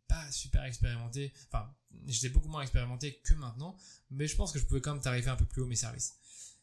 pas 0.09 0.31
super 0.31 0.65
expérimenté, 0.65 1.33
enfin 1.49 1.75
j'étais 2.07 2.29
beaucoup 2.29 2.49
moins 2.49 2.63
expérimenté 2.63 3.21
que 3.25 3.35
maintenant, 3.35 3.77
mais 4.11 4.27
je 4.27 4.37
pense 4.37 4.53
que 4.53 4.59
je 4.59 4.65
pouvais 4.65 4.81
quand 4.81 4.93
même 4.93 5.03
tarifer 5.03 5.31
un 5.31 5.37
peu 5.37 5.47
plus 5.47 5.63
haut 5.63 5.67
mes 5.67 5.77
services. 5.77 6.15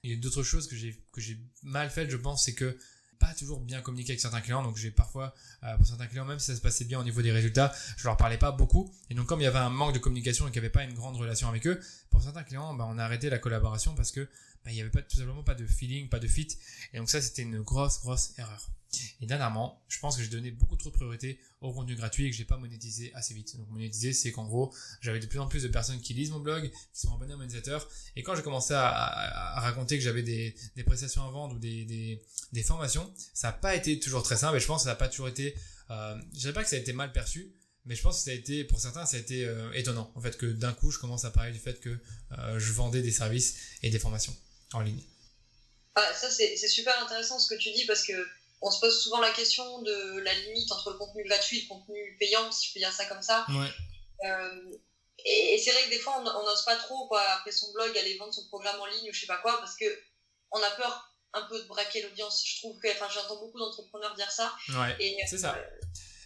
Il 0.04 0.12
y 0.12 0.14
a 0.14 0.18
d'autres 0.18 0.44
choses 0.44 0.68
que 0.68 0.76
j'ai 0.76 1.04
que 1.12 1.22
j'ai 1.22 1.40
mal 1.64 1.90
faites, 1.90 2.10
je 2.10 2.18
pense, 2.18 2.46
c'est 2.46 2.54
que 2.54 2.78
pas 3.22 3.34
toujours 3.36 3.60
bien 3.60 3.82
communiqué 3.82 4.14
avec 4.14 4.20
certains 4.20 4.42
clients, 4.42 4.64
donc 4.64 4.78
j'ai 4.78 4.90
parfois 4.90 5.34
euh, 5.64 5.78
pour 5.78 5.86
certains 5.86 6.08
clients 6.08 6.26
même 6.26 6.40
si 6.40 6.48
ça 6.48 6.56
se 6.56 6.62
passait 6.62 6.86
bien 6.86 7.00
au 7.00 7.04
niveau 7.04 7.22
des 7.22 7.32
résultats, 7.32 7.72
je 7.98 8.04
leur 8.06 8.18
parlais 8.18 8.40
pas 8.40 8.52
beaucoup, 8.52 8.92
et 9.10 9.14
donc 9.14 9.28
comme 9.28 9.40
il 9.40 9.44
y 9.44 9.48
avait 9.48 9.60
un 9.60 9.70
manque 9.70 9.94
de 9.94 10.00
communication 10.00 10.48
et 10.48 10.52
qu'il 10.52 10.60
n'y 10.60 10.66
avait 10.66 10.74
pas 10.74 10.84
une 10.84 10.94
grande 10.94 11.16
relation 11.16 11.48
avec 11.48 11.68
eux, 11.68 11.80
pour 12.10 12.22
certains 12.24 12.44
clients, 12.44 12.74
bah, 12.74 12.88
on 12.90 12.98
a 12.98 13.04
arrêté 13.04 13.30
la 13.30 13.38
collaboration 13.38 13.94
parce 13.94 14.12
que 14.12 14.22
bah, 14.66 14.72
il 14.72 14.74
n'y 14.74 14.82
avait 14.82 14.90
pas 14.90 15.04
tout 15.04 15.16
simplement 15.16 15.44
pas 15.44 15.56
de 15.56 15.66
feeling, 15.66 16.10
pas 16.10 16.20
de 16.20 16.28
fit, 16.28 16.58
et 16.94 16.98
donc 16.98 17.10
ça 17.10 17.22
c'était 17.22 17.44
une 17.44 17.62
grosse 17.62 18.02
grosse 18.02 18.34
erreur. 18.40 18.72
Et 19.22 19.26
dernièrement, 19.26 19.84
je 19.88 20.00
pense 20.00 20.18
que 20.18 20.24
j'ai 20.24 20.30
donné 20.30 20.52
beaucoup 20.52 20.76
trop 20.76 20.90
de 20.90 20.96
priorité 20.96 21.40
au 21.62 21.74
contenu 21.74 21.96
gratuit 21.96 22.26
et 22.26 22.32
que 22.32 22.36
j'ai 22.36 22.46
pas 22.46 22.58
monétisé 22.58 23.14
assez 23.14 23.34
vite. 23.34 23.56
Donc 23.58 23.70
monétiser, 23.70 24.14
c'est 24.14 24.32
qu'en 24.32 24.46
gros, 24.46 24.74
j'avais 25.00 25.20
de 25.20 25.26
plus 25.26 25.40
en 25.40 25.48
plus 25.48 25.64
de 25.64 25.68
personnes 25.68 26.02
qui 26.02 26.14
lisent 26.14 26.32
mon 26.32 26.40
blog, 26.40 26.72
qui 26.72 27.00
sont 27.00 27.14
abonnés 27.14 27.34
à 27.34 27.38
mon 27.38 27.44
newsletter. 27.44 27.78
Et 28.16 28.24
quand 28.24 28.36
j'ai 28.36 28.42
commencé 28.42 28.74
à, 28.74 29.60
raconter 29.60 29.98
que 29.98 30.04
j'avais 30.04 30.24
des, 30.24 30.56
prestations 30.86 31.24
à 31.26 31.32
vendre 31.32 31.56
ou 31.56 31.60
des, 31.60 32.64
formations, 32.66 33.14
ça 33.34 33.48
n'a 33.48 33.54
pas 33.54 33.76
été 33.76 34.00
toujours 34.00 34.24
très 34.24 34.38
simple. 34.38 34.58
Et 34.58 34.60
je 34.60 34.68
pense 34.68 34.82
que 34.82 34.84
ça 34.86 34.90
n'a 34.90 34.96
pas 34.96 35.08
toujours 35.08 35.28
été. 35.28 35.56
Euh, 35.90 36.16
je 36.34 36.38
ne 36.38 36.42
sais 36.42 36.54
pas 36.54 36.64
que 36.64 36.70
ça 36.70 36.76
a 36.76 36.80
été 36.80 36.94
mal 36.94 37.12
perçu, 37.12 37.54
mais 37.86 37.96
je 37.96 38.02
pense 38.02 38.18
que 38.18 38.24
ça 38.24 38.32
a 38.32 38.34
été, 38.34 38.64
pour 38.64 38.80
certains, 38.80 39.06
ça 39.06 39.18
a 39.18 39.20
été 39.20 39.46
euh, 39.46 39.72
étonnant. 39.74 40.12
En 40.16 40.22
fait, 40.22 40.38
que 40.38 40.46
d'un 40.46 40.74
coup, 40.74 40.92
je 40.92 41.00
commence 41.00 41.26
à 41.26 41.32
parler 41.32 41.52
du 41.52 41.60
fait 41.60 41.80
que 41.80 41.90
euh, 41.90 42.60
je 42.60 42.74
vendais 42.74 43.02
des 43.02 43.12
services 43.12 43.58
et 43.84 43.90
des 43.90 44.00
formations 44.00 44.36
en 44.74 44.82
ligne. 44.82 45.04
Ah, 45.96 46.14
ça, 46.14 46.30
c'est 46.30 46.56
super 46.68 46.94
intéressant 47.04 47.38
ce 47.38 47.54
que 47.54 47.60
tu 47.60 47.72
dis 47.74 47.86
parce 47.86 48.04
que 48.04 48.14
on 48.62 48.70
se 48.70 48.80
pose 48.80 49.02
souvent 49.02 49.20
la 49.20 49.32
question 49.32 49.82
de 49.82 50.20
la 50.20 50.34
limite 50.34 50.72
entre 50.72 50.92
le 50.92 50.98
contenu 50.98 51.24
gratuit 51.24 51.60
et 51.60 51.62
le 51.64 51.68
contenu 51.68 52.18
payant, 52.20 52.52
si 52.52 52.68
je 52.68 52.74
peux 52.74 52.80
dire 52.80 52.94
ça 52.94 53.06
comme 53.06 53.22
ça. 53.22 53.46
Euh, 54.24 54.72
et, 55.26 55.58
c'est 55.58 55.72
vrai 55.72 55.84
que 55.84 55.90
des 55.90 56.00
fois, 56.00 56.20
on 56.20 56.24
n'ose 56.24 56.66
pas 56.66 56.76
trop, 56.76 57.08
quoi, 57.08 57.22
après 57.22 57.52
son 57.52 57.72
blog, 57.72 57.98
aller 57.98 58.18
vendre 58.18 58.34
son 58.34 58.46
programme 58.48 58.80
en 58.80 58.86
ligne 58.86 59.10
ou 59.10 59.14
je 59.14 59.22
sais 59.22 59.28
pas 59.28 59.38
quoi, 59.38 59.58
parce 59.60 59.76
que 59.76 59.86
on 60.52 60.60
a 60.62 60.72
peur 60.72 61.12
un 61.34 61.44
peu 61.44 61.62
de 61.62 61.68
braquer 61.68 62.04
l'audience. 62.04 62.44
Je 62.46 62.60
trouve 62.60 62.78
que, 62.80 62.88
enfin, 62.92 63.08
j'entends 63.14 63.40
beaucoup 63.40 63.60
d'entrepreneurs 63.60 64.16
dire 64.16 64.32
ça. 64.32 64.54
Ouais, 64.70 65.26
c'est 65.28 65.38
ça. 65.38 65.56
Euh, 65.56 65.64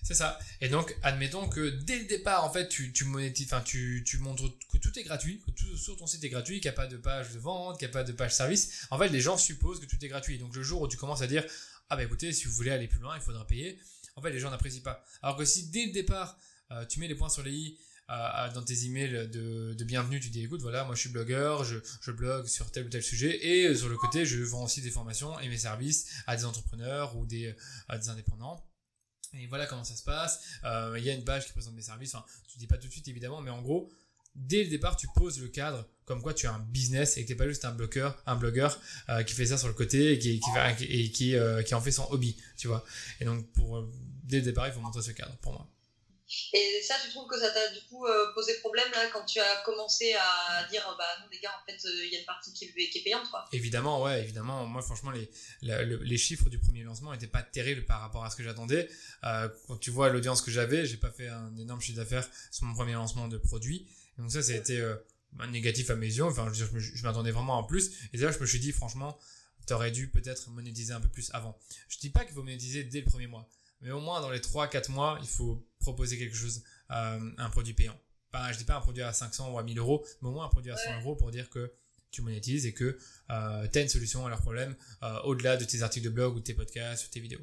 c'est 0.04 0.14
ça. 0.14 0.38
Et 0.62 0.70
donc, 0.70 0.96
admettons 1.02 1.50
que 1.50 1.70
dès 1.70 1.98
le 1.98 2.06
départ, 2.06 2.44
en 2.44 2.52
fait, 2.52 2.68
tu, 2.68 2.94
tu 2.94 3.06
monétises, 3.06 3.48
enfin, 3.52 3.64
tu, 3.64 4.04
tu 4.06 4.20
montres 4.20 4.44
que 4.72 4.78
tout 4.78 4.98
est 5.00 5.04
gratuit, 5.04 5.42
que 5.42 5.52
tout 5.52 5.78
sur 5.78 5.98
ton 5.98 6.06
site 6.06 6.24
est 6.24 6.30
gratuit, 6.30 6.60
qu'il 6.60 6.70
n'y 6.70 6.76
a 6.76 6.80
pas 6.80 6.86
de 6.86 6.98
page 6.98 7.32
de 7.32 7.40
vente, 7.40 7.80
qu'il 7.80 7.88
n'y 7.88 7.92
a 7.92 7.94
pas 7.94 8.04
de 8.04 8.12
page 8.12 8.34
service. 8.34 8.86
En 8.92 9.00
fait, 9.00 9.10
les 9.10 9.20
gens 9.20 9.36
supposent 9.36 9.80
que 9.80 9.88
tout 9.88 9.98
est 10.04 10.08
gratuit. 10.08 10.38
Donc, 10.38 10.56
le 10.56 10.62
jour 10.62 10.82
où 10.82 10.88
tu 10.88 10.98
commences 10.98 11.24
à 11.24 11.28
dire, 11.28 11.44
ah 11.90 11.96
bah 11.96 12.04
écoutez, 12.04 12.34
si 12.34 12.46
vous 12.46 12.54
voulez 12.54 12.72
aller 12.72 12.88
plus 12.88 13.00
loin, 13.00 13.16
il 13.16 13.22
faudra 13.22 13.46
payer. 13.46 13.80
En 14.16 14.22
fait, 14.22 14.32
les 14.32 14.40
gens 14.40 14.50
n'apprécient 14.50 14.82
pas. 14.82 15.04
Alors 15.22 15.38
que 15.38 15.46
si 15.46 15.70
dès 15.70 15.86
le 15.88 15.92
départ, 15.92 16.38
euh, 16.72 16.86
tu 16.86 17.00
mets 17.00 17.08
les 17.08 17.16
points 17.16 17.30
sur 17.30 17.44
les 17.44 17.52
i 17.52 17.78
euh, 18.10 18.52
dans 18.54 18.64
tes 18.64 18.86
emails 18.86 19.30
de, 19.30 19.74
de, 19.74 19.84
bienvenue, 19.84 20.20
tu 20.20 20.30
dis 20.30 20.44
écoute, 20.44 20.62
voilà, 20.62 20.84
moi 20.84 20.96
je 20.96 21.02
suis 21.02 21.10
blogueur, 21.10 21.64
je, 21.64 21.78
je 22.02 22.12
blogue 22.12 22.48
sur 22.48 22.72
tel 22.72 22.86
ou 22.86 22.90
tel 22.90 23.04
sujet, 23.04 23.46
et 23.46 23.68
euh, 23.68 23.76
sur 23.76 23.90
le 23.90 23.98
côté, 23.98 24.26
je 24.26 24.42
vends 24.44 24.64
aussi 24.64 24.82
des 24.82 24.92
formations 24.92 25.40
et 25.40 25.50
mes 25.50 25.58
services 25.58 26.24
à 26.28 26.36
des 26.36 26.46
entrepreneurs 26.46 27.16
ou 27.18 27.26
des, 27.26 27.56
à 27.88 27.98
des 27.98 28.10
indépendants. 28.10 28.64
Et 29.34 29.48
voilà 29.48 29.66
comment 29.66 29.84
ça 29.84 29.96
se 29.96 30.04
passe. 30.04 30.40
Il 30.64 31.04
y 31.04 31.10
a 31.10 31.14
une 31.14 31.26
page 31.26 31.46
qui 31.46 31.52
présente 31.52 31.74
mes 31.74 31.82
services. 31.82 32.16
Enfin, 32.16 32.26
tu 32.48 32.58
dis 32.58 32.68
pas 32.68 32.78
tout 32.78 32.88
de 32.88 32.92
suite 32.92 33.08
évidemment, 33.10 33.42
mais 33.42 33.52
en 33.52 33.62
gros, 33.62 33.92
dès 34.36 34.64
le 34.64 34.70
départ, 34.70 34.98
tu 34.98 35.08
poses 35.16 35.40
le 35.40 35.48
cadre 35.48 35.88
comme 36.06 36.22
quoi 36.22 36.34
tu 36.34 36.48
as 36.48 36.54
un 36.54 36.60
business 36.60 37.18
et 37.18 37.24
que 37.24 37.28
t'es 37.28 37.36
pas 37.36 37.48
juste 37.48 37.66
un 37.66 37.72
blogueur, 37.72 38.22
un 38.26 38.36
blogueur 38.36 38.80
euh, 39.10 39.24
qui 39.24 39.34
fait 39.34 39.48
ça 39.48 39.58
sur 39.58 39.68
le 39.68 39.74
côté 39.74 40.14
et 40.14 40.20
qui, 40.20 40.40
qui, 40.40 40.86
et 40.86 41.12
qui, 41.12 41.36
euh, 41.36 41.64
qui 41.64 41.74
en 41.74 41.82
fait 41.82 41.92
son 41.92 42.08
hobby, 42.12 42.38
tu 42.58 42.68
vois. 42.68 42.86
Et 43.20 43.26
donc, 43.26 43.52
pour, 43.54 43.78
euh, 43.78 43.92
dès 44.24 44.38
le 44.38 44.44
départ, 44.44 44.68
il 44.68 44.74
faut 44.74 44.80
montrer 44.80 45.02
ce 45.02 45.12
cadre 45.12 45.36
pour 45.38 45.54
moi. 45.54 45.68
Et 46.54 46.82
ça, 46.82 46.96
tu 47.04 47.12
trouves 47.12 47.28
que 47.28 47.40
ça 47.40 47.52
t'a 47.52 47.72
du 47.72 47.82
coup 47.88 48.04
posé 48.34 48.56
problème 48.56 48.90
là 48.92 49.08
quand 49.14 49.24
tu 49.26 49.40
as 49.40 49.62
commencé 49.64 50.16
à 50.16 50.68
dire 50.72 50.84
bah 50.98 51.06
non 51.22 51.28
les 51.32 51.40
gars 51.40 51.52
en 51.52 51.66
fait 51.72 51.78
il 51.84 52.12
y 52.12 52.16
a 52.16 52.20
une 52.20 52.26
partie 52.26 52.52
qui 52.52 52.66
est, 52.66 52.90
qui 52.90 52.98
est 52.98 53.04
payante 53.04 53.30
quoi. 53.30 53.46
Évidemment 53.54 54.02
ouais 54.02 54.24
évidemment 54.24 54.66
moi 54.66 54.82
franchement 54.82 55.12
les, 55.12 55.30
les 55.62 56.18
chiffres 56.18 56.50
du 56.50 56.58
premier 56.58 56.82
lancement 56.82 57.14
étaient 57.14 57.28
pas 57.28 57.44
terribles 57.44 57.86
par 57.86 58.02
rapport 58.02 58.26
à 58.26 58.32
ce 58.32 58.36
que 58.36 58.44
j'attendais. 58.44 58.90
quand 59.22 59.78
tu 59.80 59.92
vois 59.92 60.10
l'audience 60.10 60.42
que 60.42 60.50
j'avais 60.50 60.88
j'ai 60.88 60.98
pas 60.98 61.12
fait 61.12 61.28
un 61.28 61.56
énorme 61.58 61.80
chiffre 61.80 61.98
d'affaires 61.98 62.28
sur 62.50 62.66
mon 62.66 62.74
premier 62.74 62.94
lancement 62.94 63.28
de 63.28 63.38
produit 63.38 63.88
donc 64.18 64.32
ça, 64.32 64.42
ça 64.42 64.54
a 64.54 64.56
été 64.56 64.80
euh, 64.80 64.96
négatif 65.50 65.90
à 65.90 65.96
mes 65.96 66.08
yeux. 66.08 66.24
Enfin, 66.24 66.52
je, 66.54 66.66
je 66.80 67.04
m'attendais 67.04 67.32
vraiment 67.32 67.58
en 67.58 67.64
plus. 67.64 67.92
Et 68.14 68.18
là, 68.18 68.32
je 68.32 68.40
me 68.40 68.46
suis 68.46 68.60
dit, 68.60 68.72
franchement, 68.72 69.18
t'aurais 69.66 69.92
dû 69.92 70.10
peut-être 70.10 70.50
monétiser 70.50 70.94
un 70.94 71.02
peu 71.02 71.10
plus 71.10 71.30
avant. 71.34 71.58
Je 71.90 71.98
dis 71.98 72.10
pas 72.10 72.24
qu'il 72.24 72.34
faut 72.34 72.44
monétiser 72.44 72.84
dès 72.84 73.00
le 73.00 73.06
premier 73.06 73.28
mois. 73.28 73.50
mais 73.82 73.92
au 73.92 74.00
moins 74.00 74.22
dans 74.22 74.30
les 74.30 74.40
3-4 74.40 74.92
mois, 74.92 75.18
il 75.22 75.28
faut 75.28 75.68
proposer 75.80 76.18
quelque 76.18 76.36
chose, 76.36 76.64
euh, 76.92 77.32
un 77.38 77.50
produit 77.50 77.74
payant. 77.74 78.00
Pas, 78.32 78.52
je 78.52 78.58
dis 78.58 78.66
pas 78.66 78.76
un 78.76 78.82
produit 78.82 79.04
à 79.04 79.14
500 79.14 79.52
ou 79.52 79.60
à 79.60 79.64
1000 79.64 79.78
euros, 79.80 80.06
mais 80.22 80.30
au 80.30 80.32
moins 80.32 80.46
un 80.46 80.50
produit 80.50 80.72
à 80.72 80.78
100 80.78 81.02
euros 81.02 81.16
pour 81.16 81.32
dire 81.32 81.50
que 81.50 81.74
tu 82.12 82.22
monétises 82.22 82.66
et 82.66 82.74
que 82.74 82.98
euh, 83.30 83.68
tu 83.68 83.78
as 83.78 83.82
une 83.82 83.90
solution 83.90 84.26
à 84.26 84.30
leurs 84.30 84.42
problèmes 84.42 84.76
euh, 85.04 85.22
au-delà 85.24 85.58
de 85.58 85.66
tes 85.66 85.82
articles 85.84 86.06
de 86.06 86.12
blog 86.12 86.36
ou 86.36 86.40
tes 86.40 86.54
podcasts 86.54 87.06
ou 87.06 87.10
tes 87.10 87.20
vidéos. 87.20 87.42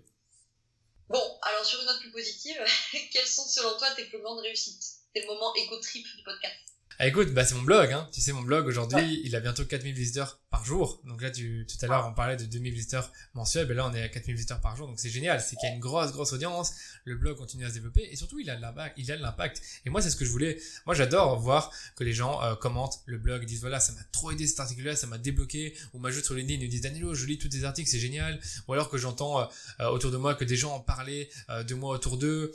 Bon, 1.08 1.22
alors 1.42 1.64
sur 1.64 1.78
une 1.80 1.86
note 1.86 2.00
plus 2.00 2.10
positive, 2.10 2.56
quelles 3.12 3.26
sont 3.26 3.46
selon 3.46 3.76
toi 3.78 3.90
tes 3.94 4.06
plus 4.06 4.20
grandes 4.20 4.40
réussites? 4.40 5.01
C'est 5.14 5.20
le 5.20 5.26
moment 5.26 5.54
éco-trip 5.54 6.06
du 6.16 6.22
podcast. 6.22 6.72
Ah, 6.98 7.06
écoute, 7.06 7.32
bah, 7.32 7.44
c'est 7.44 7.54
mon 7.54 7.62
blog, 7.62 7.90
hein. 7.92 8.08
Tu 8.12 8.20
sais, 8.20 8.32
mon 8.32 8.42
blog, 8.42 8.66
aujourd'hui, 8.66 9.22
il 9.24 9.34
a 9.34 9.40
bientôt 9.40 9.64
4000 9.64 9.94
visiteurs 9.94 10.40
par 10.50 10.64
jour. 10.64 11.00
Donc 11.04 11.22
là, 11.22 11.30
tu, 11.30 11.66
tout 11.66 11.82
à 11.84 11.88
l'heure, 11.88 12.06
on 12.06 12.14
parlait 12.14 12.36
de 12.36 12.44
2000 12.44 12.72
visiteurs 12.72 13.10
mensuels. 13.34 13.66
Ben 13.66 13.76
là, 13.76 13.88
on 13.90 13.94
est 13.94 14.02
à 14.02 14.08
4000 14.08 14.36
visiteurs 14.36 14.60
par 14.60 14.76
jour. 14.76 14.86
Donc 14.86 15.00
c'est 15.00 15.10
génial. 15.10 15.40
C'est 15.40 15.56
qu'il 15.56 15.68
y 15.68 15.72
a 15.72 15.74
une 15.74 15.80
grosse, 15.80 16.12
grosse 16.12 16.32
audience. 16.32 16.72
Le 17.04 17.16
blog 17.16 17.38
continue 17.38 17.64
à 17.64 17.70
se 17.70 17.74
développer. 17.74 18.08
Et 18.12 18.16
surtout, 18.16 18.38
il 18.38 18.48
a 18.50 18.56
de 18.56 18.60
l'impact. 18.60 18.94
Il 18.98 19.10
a 19.10 19.16
de 19.16 19.22
l'impact. 19.22 19.62
Et 19.84 19.90
moi, 19.90 20.00
c'est 20.00 20.10
ce 20.10 20.16
que 20.16 20.24
je 20.24 20.30
voulais. 20.30 20.60
Moi, 20.86 20.94
j'adore 20.94 21.40
voir 21.40 21.72
que 21.96 22.04
les 22.04 22.12
gens 22.12 22.42
euh, 22.42 22.54
commentent 22.54 23.00
le 23.06 23.18
blog, 23.18 23.44
disent 23.46 23.62
voilà, 23.62 23.80
ça 23.80 23.92
m'a 23.94 24.04
trop 24.12 24.30
aidé 24.30 24.46
cet 24.46 24.60
article-là, 24.60 24.94
ça 24.94 25.06
m'a 25.06 25.18
débloqué. 25.18 25.76
Ou 25.94 25.98
m'ajoutent 25.98 26.24
sur 26.24 26.34
LinkedIn, 26.34 26.62
ils 26.62 26.68
disent 26.68 26.82
Danilo, 26.82 27.14
je 27.14 27.26
lis 27.26 27.38
tous 27.38 27.48
tes 27.48 27.64
articles, 27.64 27.90
c'est 27.90 27.98
génial. 27.98 28.38
Ou 28.68 28.74
alors 28.74 28.90
que 28.90 28.98
j'entends 28.98 29.40
euh, 29.40 29.44
euh, 29.80 29.88
autour 29.88 30.10
de 30.10 30.18
moi 30.18 30.34
que 30.34 30.44
des 30.44 30.56
gens 30.56 30.74
en 30.74 30.80
parlaient 30.80 31.28
de 31.48 31.74
moi 31.74 31.94
autour 31.94 32.16
d'eux. 32.16 32.52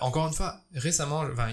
encore 0.00 0.28
une 0.28 0.34
fois, 0.34 0.62
récemment, 0.74 1.20
enfin, 1.32 1.52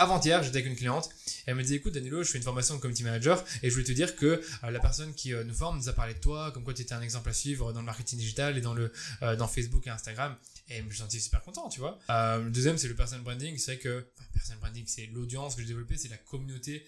avant-hier, 0.00 0.42
j'étais 0.42 0.58
avec 0.58 0.70
une 0.70 0.76
cliente 0.76 1.10
elle 1.46 1.56
me 1.56 1.62
dit 1.62 1.74
écoute 1.74 1.94
Danilo, 1.94 2.22
je 2.22 2.30
fais 2.30 2.38
une 2.38 2.44
formation 2.44 2.76
de 2.76 2.80
community 2.80 3.02
manager 3.02 3.44
et 3.62 3.70
je 3.70 3.74
voulais 3.74 3.86
te 3.86 3.92
dire 3.92 4.16
que 4.16 4.40
euh, 4.64 4.70
la 4.70 4.78
personne 4.78 5.14
qui 5.14 5.34
euh, 5.34 5.44
nous 5.44 5.54
forme 5.54 5.78
nous 5.78 5.88
a 5.88 5.92
parlé 5.92 6.14
de 6.14 6.18
toi, 6.20 6.50
comme 6.52 6.64
quoi 6.64 6.74
tu 6.74 6.82
étais 6.82 6.94
un 6.94 7.02
exemple 7.02 7.28
à 7.28 7.32
suivre 7.32 7.72
dans 7.72 7.80
le 7.80 7.86
marketing 7.86 8.18
digital 8.18 8.56
et 8.56 8.60
dans 8.60 8.74
le 8.74 8.92
euh, 9.22 9.36
dans 9.36 9.48
Facebook 9.48 9.86
et 9.86 9.90
Instagram. 9.90 10.36
Et 10.68 10.84
je 10.88 11.02
me 11.02 11.08
suis 11.08 11.20
super 11.20 11.42
content, 11.42 11.68
tu 11.68 11.80
vois. 11.80 11.98
le 12.08 12.50
deuxième, 12.50 12.78
c'est 12.78 12.86
le 12.86 12.94
personal 12.94 13.24
branding. 13.24 13.58
C'est 13.58 13.78
que 13.78 14.06
enfin, 14.16 14.28
personal 14.32 14.60
branding, 14.60 14.84
c'est 14.86 15.06
l'audience 15.06 15.56
que 15.56 15.62
j'ai 15.62 15.68
développée, 15.68 15.96
c'est 15.96 16.08
la 16.08 16.16
communauté 16.16 16.86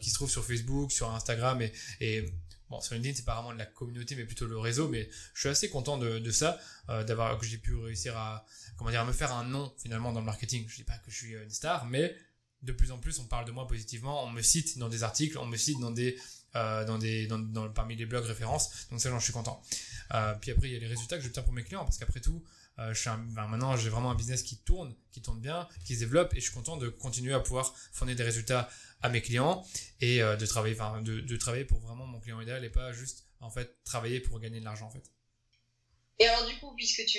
qui 0.00 0.08
se 0.08 0.14
trouve 0.14 0.30
sur 0.30 0.42
Facebook, 0.42 0.90
sur 0.90 1.10
Instagram 1.14 1.60
et, 1.60 1.72
et 2.00 2.24
Bon, 2.70 2.80
sur 2.80 2.94
LinkedIn, 2.94 3.16
c'est 3.16 3.24
pas 3.24 3.34
vraiment 3.34 3.52
de 3.52 3.58
la 3.58 3.66
communauté, 3.66 4.14
mais 4.14 4.24
plutôt 4.24 4.46
le 4.46 4.56
réseau. 4.56 4.88
Mais 4.88 5.10
je 5.34 5.40
suis 5.40 5.48
assez 5.48 5.68
content 5.68 5.98
de, 5.98 6.20
de 6.20 6.30
ça, 6.30 6.56
d'avoir 6.88 7.36
que 7.36 7.44
j'ai 7.44 7.58
pu 7.58 7.74
réussir 7.74 8.16
à, 8.16 8.46
comment 8.78 8.90
dire, 8.90 9.00
à 9.00 9.04
me 9.04 9.12
faire 9.12 9.32
un 9.32 9.44
nom 9.44 9.74
finalement 9.76 10.12
dans 10.12 10.20
le 10.20 10.26
marketing. 10.26 10.64
Je 10.68 10.76
dis 10.76 10.84
pas 10.84 10.96
que 10.98 11.10
je 11.10 11.16
suis 11.16 11.34
une 11.34 11.50
star, 11.50 11.86
mais 11.86 12.14
de 12.62 12.72
plus 12.72 12.90
en 12.90 12.98
plus 12.98 13.18
on 13.18 13.26
parle 13.26 13.44
de 13.44 13.52
moi 13.52 13.66
positivement, 13.66 14.24
on 14.24 14.30
me 14.30 14.42
cite 14.42 14.78
dans 14.78 14.88
des 14.88 15.02
articles, 15.02 15.38
on 15.38 15.46
me 15.46 15.56
cite 15.56 15.80
dans 15.80 15.90
des 15.90 16.18
euh, 16.56 16.84
dans 16.84 16.98
des 16.98 17.26
dans, 17.26 17.70
parmi 17.70 17.96
les 17.96 18.06
blogs 18.06 18.24
références, 18.24 18.88
donc 18.90 19.00
ça 19.00 19.10
j'en 19.10 19.20
suis 19.20 19.32
content. 19.32 19.62
Euh, 20.14 20.34
puis 20.34 20.50
après 20.50 20.68
il 20.68 20.72
y 20.72 20.76
a 20.76 20.80
les 20.80 20.86
résultats 20.86 21.16
que 21.16 21.22
j'obtiens 21.22 21.42
pour 21.42 21.52
mes 21.52 21.62
clients 21.62 21.84
parce 21.84 21.98
qu'après 21.98 22.20
tout 22.20 22.44
euh, 22.78 22.92
je 22.92 23.00
suis 23.00 23.10
maintenant 23.34 23.76
j'ai 23.76 23.88
vraiment 23.88 24.10
un 24.10 24.14
business 24.14 24.42
qui 24.42 24.58
tourne, 24.58 24.94
qui 25.12 25.22
tourne 25.22 25.40
bien, 25.40 25.68
qui 25.84 25.94
se 25.94 26.00
développe 26.00 26.32
et 26.34 26.40
je 26.40 26.44
suis 26.44 26.54
content 26.54 26.76
de 26.76 26.88
continuer 26.88 27.32
à 27.32 27.40
pouvoir 27.40 27.74
fournir 27.92 28.16
des 28.16 28.24
résultats 28.24 28.68
à 29.02 29.08
mes 29.08 29.22
clients 29.22 29.64
et 30.00 30.18
de 30.18 30.46
travailler 30.46 30.74
enfin 30.78 31.00
de, 31.00 31.20
de 31.20 31.36
travailler 31.36 31.64
pour 31.64 31.78
vraiment 31.80 32.06
mon 32.06 32.20
client 32.20 32.40
idéal 32.40 32.64
et 32.64 32.70
pas 32.70 32.92
juste 32.92 33.26
en 33.40 33.50
fait 33.50 33.82
travailler 33.84 34.20
pour 34.20 34.38
gagner 34.40 34.60
de 34.60 34.64
l'argent 34.64 34.86
en 34.86 34.90
fait. 34.90 35.10
Et 36.20 36.26
alors 36.26 36.46
du 36.46 36.58
coup, 36.58 36.74
puisque 36.76 37.06
tu 37.06 37.18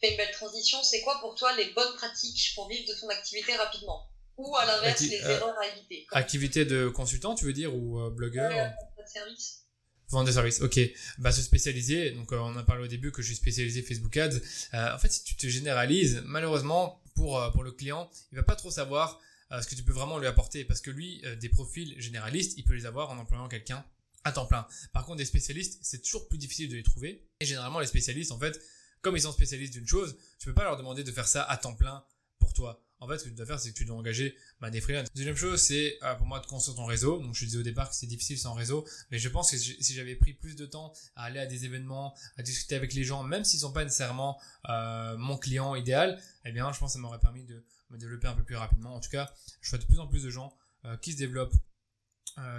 fais 0.00 0.10
une 0.12 0.16
belle 0.16 0.30
transition, 0.30 0.80
c'est 0.84 1.00
quoi 1.00 1.18
pour 1.20 1.34
toi 1.34 1.52
les 1.56 1.72
bonnes 1.72 1.94
pratiques 1.96 2.52
pour 2.54 2.68
vivre 2.68 2.86
de 2.88 2.94
ton 3.00 3.08
activité 3.08 3.56
rapidement? 3.56 4.08
Ou 4.36 4.56
à 4.56 4.64
l'inverse, 4.64 5.00
les 5.00 5.22
euh, 5.22 5.36
erreurs 5.36 5.58
à 5.58 5.66
éviter. 5.68 6.06
Activité 6.12 6.64
de 6.64 6.88
consultant, 6.88 7.34
tu 7.34 7.44
veux 7.44 7.52
dire, 7.52 7.74
ou 7.74 8.00
euh, 8.00 8.10
blogueur 8.10 8.50
de 8.50 9.06
service. 9.06 9.60
Vente 10.08 10.26
de 10.26 10.32
service, 10.32 10.60
ok. 10.60 10.78
Bah, 11.18 11.32
se 11.32 11.40
spécialiser, 11.42 12.10
donc 12.10 12.32
euh, 12.32 12.38
on 12.38 12.56
a 12.56 12.62
parlé 12.62 12.84
au 12.84 12.86
début 12.86 13.12
que 13.12 13.22
je 13.22 13.28
suis 13.28 13.36
spécialisé 13.36 13.82
Facebook 13.82 14.16
Ads. 14.16 14.36
en 14.72 14.98
fait, 14.98 15.10
si 15.10 15.24
tu 15.24 15.36
te 15.36 15.46
généralises, 15.46 16.22
malheureusement, 16.24 17.02
pour, 17.14 17.50
pour 17.52 17.62
le 17.62 17.72
client, 17.72 18.10
il 18.30 18.36
va 18.36 18.42
pas 18.42 18.56
trop 18.56 18.70
savoir 18.70 19.20
ce 19.50 19.66
que 19.66 19.74
tu 19.74 19.82
peux 19.82 19.92
vraiment 19.92 20.18
lui 20.18 20.26
apporter 20.26 20.64
parce 20.64 20.80
que 20.80 20.90
lui, 20.90 21.22
des 21.40 21.50
profils 21.50 21.94
généralistes, 22.00 22.54
il 22.56 22.64
peut 22.64 22.74
les 22.74 22.86
avoir 22.86 23.10
en 23.10 23.18
employant 23.18 23.48
quelqu'un 23.48 23.84
à 24.24 24.32
temps 24.32 24.46
plein. 24.46 24.66
Par 24.92 25.04
contre, 25.04 25.18
des 25.18 25.24
spécialistes, 25.24 25.78
c'est 25.82 26.02
toujours 26.02 26.28
plus 26.28 26.38
difficile 26.38 26.70
de 26.70 26.76
les 26.76 26.82
trouver. 26.82 27.26
Et 27.40 27.46
généralement, 27.46 27.80
les 27.80 27.86
spécialistes, 27.86 28.32
en 28.32 28.38
fait, 28.38 28.60
comme 29.02 29.16
ils 29.16 29.22
sont 29.22 29.32
spécialistes 29.32 29.72
d'une 29.72 29.86
chose, 29.86 30.16
tu 30.38 30.46
peux 30.46 30.54
pas 30.54 30.64
leur 30.64 30.76
demander 30.76 31.04
de 31.04 31.12
faire 31.12 31.28
ça 31.28 31.42
à 31.42 31.56
temps 31.56 31.74
plein 31.74 32.04
pour 32.38 32.52
toi 32.52 32.82
en 33.02 33.08
fait, 33.08 33.18
ce 33.18 33.24
que 33.24 33.30
tu 33.30 33.34
dois 33.34 33.46
faire, 33.46 33.58
c'est 33.58 33.72
que 33.72 33.76
tu 33.76 33.84
dois 33.84 33.96
engager 33.96 34.36
des 34.70 34.80
freelances. 34.80 35.08
Deuxième 35.12 35.34
chose, 35.34 35.60
c'est 35.60 35.98
euh, 36.04 36.14
pour 36.14 36.24
moi 36.24 36.38
de 36.38 36.46
construire 36.46 36.76
ton 36.76 36.84
réseau. 36.84 37.18
Donc, 37.18 37.34
je 37.34 37.44
disais 37.44 37.58
au 37.58 37.64
départ 37.64 37.90
que 37.90 37.96
c'est 37.96 38.06
difficile 38.06 38.38
sans 38.38 38.54
réseau, 38.54 38.86
mais 39.10 39.18
je 39.18 39.28
pense 39.28 39.50
que 39.50 39.56
si 39.58 39.92
j'avais 39.92 40.14
pris 40.14 40.34
plus 40.34 40.54
de 40.54 40.66
temps 40.66 40.92
à 41.16 41.24
aller 41.24 41.40
à 41.40 41.46
des 41.46 41.64
événements, 41.64 42.14
à 42.36 42.44
discuter 42.44 42.76
avec 42.76 42.94
les 42.94 43.02
gens, 43.02 43.24
même 43.24 43.42
s'ils 43.42 43.58
sont 43.58 43.72
pas 43.72 43.82
nécessairement 43.82 44.40
euh, 44.68 45.16
mon 45.16 45.36
client 45.36 45.74
idéal, 45.74 46.22
eh 46.44 46.52
bien, 46.52 46.72
je 46.72 46.78
pense 46.78 46.90
que 46.90 46.92
ça 46.92 46.98
m'aurait 47.00 47.18
permis 47.18 47.42
de 47.44 47.64
me 47.90 47.98
développer 47.98 48.28
un 48.28 48.34
peu 48.34 48.44
plus 48.44 48.54
rapidement. 48.54 48.94
En 48.94 49.00
tout 49.00 49.10
cas, 49.10 49.34
je 49.60 49.70
vois 49.70 49.80
de 49.80 49.84
plus 49.84 49.98
en 49.98 50.06
plus 50.06 50.22
de 50.22 50.30
gens 50.30 50.56
euh, 50.84 50.96
qui 50.98 51.12
se 51.12 51.18
développent, 51.18 51.56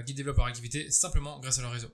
qui 0.05 0.13
développent 0.13 0.37
leur 0.37 0.47
activité 0.47 0.91
simplement 0.91 1.39
grâce 1.39 1.57
à 1.59 1.61
leur 1.61 1.71
réseau. 1.71 1.89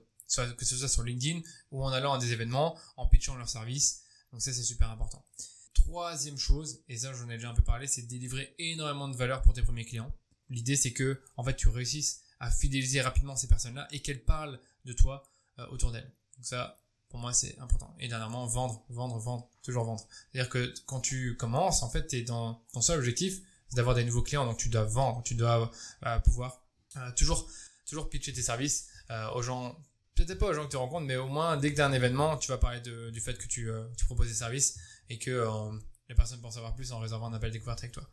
Que 0.56 0.64
ce 0.64 0.76
soit 0.76 0.88
sur 0.88 1.04
LinkedIn 1.04 1.40
ou 1.70 1.84
en 1.84 1.90
allant 1.92 2.14
à 2.14 2.18
des 2.18 2.32
événements, 2.32 2.76
en 2.96 3.06
pitchant 3.06 3.36
leur 3.36 3.48
service. 3.48 4.02
Donc 4.32 4.42
ça, 4.42 4.52
c'est 4.52 4.62
super 4.64 4.90
important. 4.90 5.24
Troisième 5.74 6.38
chose, 6.38 6.82
et 6.88 6.96
ça 6.96 7.12
j'en 7.12 7.28
ai 7.30 7.36
déjà 7.36 7.50
un 7.50 7.54
peu 7.54 7.62
parlé, 7.62 7.86
c'est 7.86 8.02
de 8.02 8.08
délivrer 8.08 8.54
énormément 8.58 9.08
de 9.08 9.16
valeur 9.16 9.42
pour 9.42 9.52
tes 9.52 9.62
premiers 9.62 9.84
clients. 9.84 10.12
L'idée 10.48 10.76
c'est 10.76 10.92
que 10.92 11.22
en 11.36 11.44
fait 11.44 11.54
tu 11.54 11.68
réussisses 11.68 12.22
à 12.40 12.50
fidéliser 12.50 13.00
rapidement 13.00 13.36
ces 13.36 13.46
personnes-là 13.46 13.86
et 13.92 14.00
qu'elles 14.00 14.24
parlent 14.24 14.58
de 14.84 14.92
toi 14.92 15.22
euh, 15.58 15.66
autour 15.68 15.92
d'elles. 15.92 16.10
Donc 16.36 16.46
ça, 16.46 16.78
pour 17.08 17.20
moi 17.20 17.32
c'est 17.32 17.58
important. 17.60 17.94
Et 18.00 18.08
dernièrement, 18.08 18.46
vendre, 18.46 18.82
vendre, 18.88 19.18
vendre, 19.18 19.48
toujours 19.62 19.84
vendre. 19.84 20.04
C'est-à-dire 20.32 20.50
que 20.50 20.74
quand 20.86 21.00
tu 21.00 21.36
commences, 21.36 21.82
en 21.82 21.90
fait, 21.90 22.06
tu 22.08 22.16
es 22.16 22.22
dans 22.22 22.64
ton 22.72 22.80
seul 22.80 22.98
objectif, 22.98 23.40
c'est 23.68 23.76
d'avoir 23.76 23.94
des 23.94 24.04
nouveaux 24.04 24.22
clients, 24.22 24.46
donc 24.46 24.58
tu 24.58 24.68
dois 24.70 24.84
vendre, 24.84 25.22
tu 25.22 25.34
dois 25.34 25.70
euh, 26.06 26.18
pouvoir 26.20 26.64
euh, 26.96 27.12
toujours 27.12 27.48
toujours 27.86 28.08
pitcher 28.08 28.32
tes 28.32 28.42
services 28.42 28.88
aux 29.34 29.42
gens 29.42 29.76
peut-être 30.14 30.38
pas 30.38 30.46
aux 30.46 30.54
gens 30.54 30.66
que 30.66 30.70
tu 30.70 30.76
rencontres, 30.76 31.06
mais 31.06 31.16
au 31.16 31.26
moins 31.26 31.56
dès 31.56 31.70
que 31.70 31.76
tu 31.76 31.80
as 31.80 31.86
un 31.86 31.92
événement, 31.92 32.36
tu 32.36 32.48
vas 32.48 32.58
parler 32.58 32.80
du 32.80 33.20
fait 33.20 33.36
que 33.36 33.46
tu 33.46 33.68
proposes 34.04 34.28
des 34.28 34.34
services 34.34 34.78
et 35.10 35.18
que 35.18 35.30
euh, 35.30 35.78
les 36.08 36.14
personnes 36.14 36.40
pensent 36.40 36.54
savoir 36.54 36.74
plus 36.74 36.92
en 36.92 36.98
réservant 36.98 37.26
un 37.26 37.34
appel 37.34 37.50
découverte 37.50 37.80
avec 37.80 37.92
toi. 37.92 38.04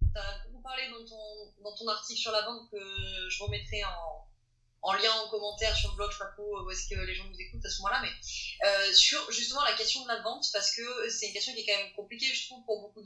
Tu 0.00 0.18
as 0.18 0.44
beaucoup 0.46 0.62
parlé 0.62 0.90
dans 0.90 1.04
ton, 1.06 1.62
dans 1.62 1.76
ton 1.76 1.86
article 1.86 2.20
sur 2.20 2.32
la 2.32 2.42
vente 2.42 2.68
que 2.72 2.78
je 3.28 3.42
remettrai 3.44 3.84
en, 3.84 4.28
en 4.82 4.92
lien 4.94 5.12
en 5.12 5.28
commentaire 5.28 5.76
sur 5.76 5.90
le 5.90 5.96
blog, 5.96 6.10
je 6.10 6.16
sais 6.16 6.24
pas 6.24 6.30
trop 6.32 6.64
où 6.64 6.70
est-ce 6.70 6.88
que 6.88 6.98
les 6.98 7.14
gens 7.14 7.24
nous 7.24 7.38
écoutent 7.38 7.64
à 7.64 7.70
ce 7.70 7.82
moment-là, 7.82 8.02
mais 8.02 8.10
euh, 8.66 8.92
sur 8.94 9.30
justement 9.30 9.62
la 9.62 9.74
question 9.74 10.02
de 10.02 10.08
la 10.08 10.22
vente, 10.22 10.46
parce 10.52 10.74
que 10.74 11.08
c'est 11.10 11.28
une 11.28 11.32
question 11.34 11.52
qui 11.54 11.60
est 11.60 11.66
quand 11.66 11.76
même 11.76 11.92
compliquée, 11.94 12.34
je 12.34 12.46
trouve, 12.46 12.64
pour 12.64 12.80
beaucoup 12.80 13.02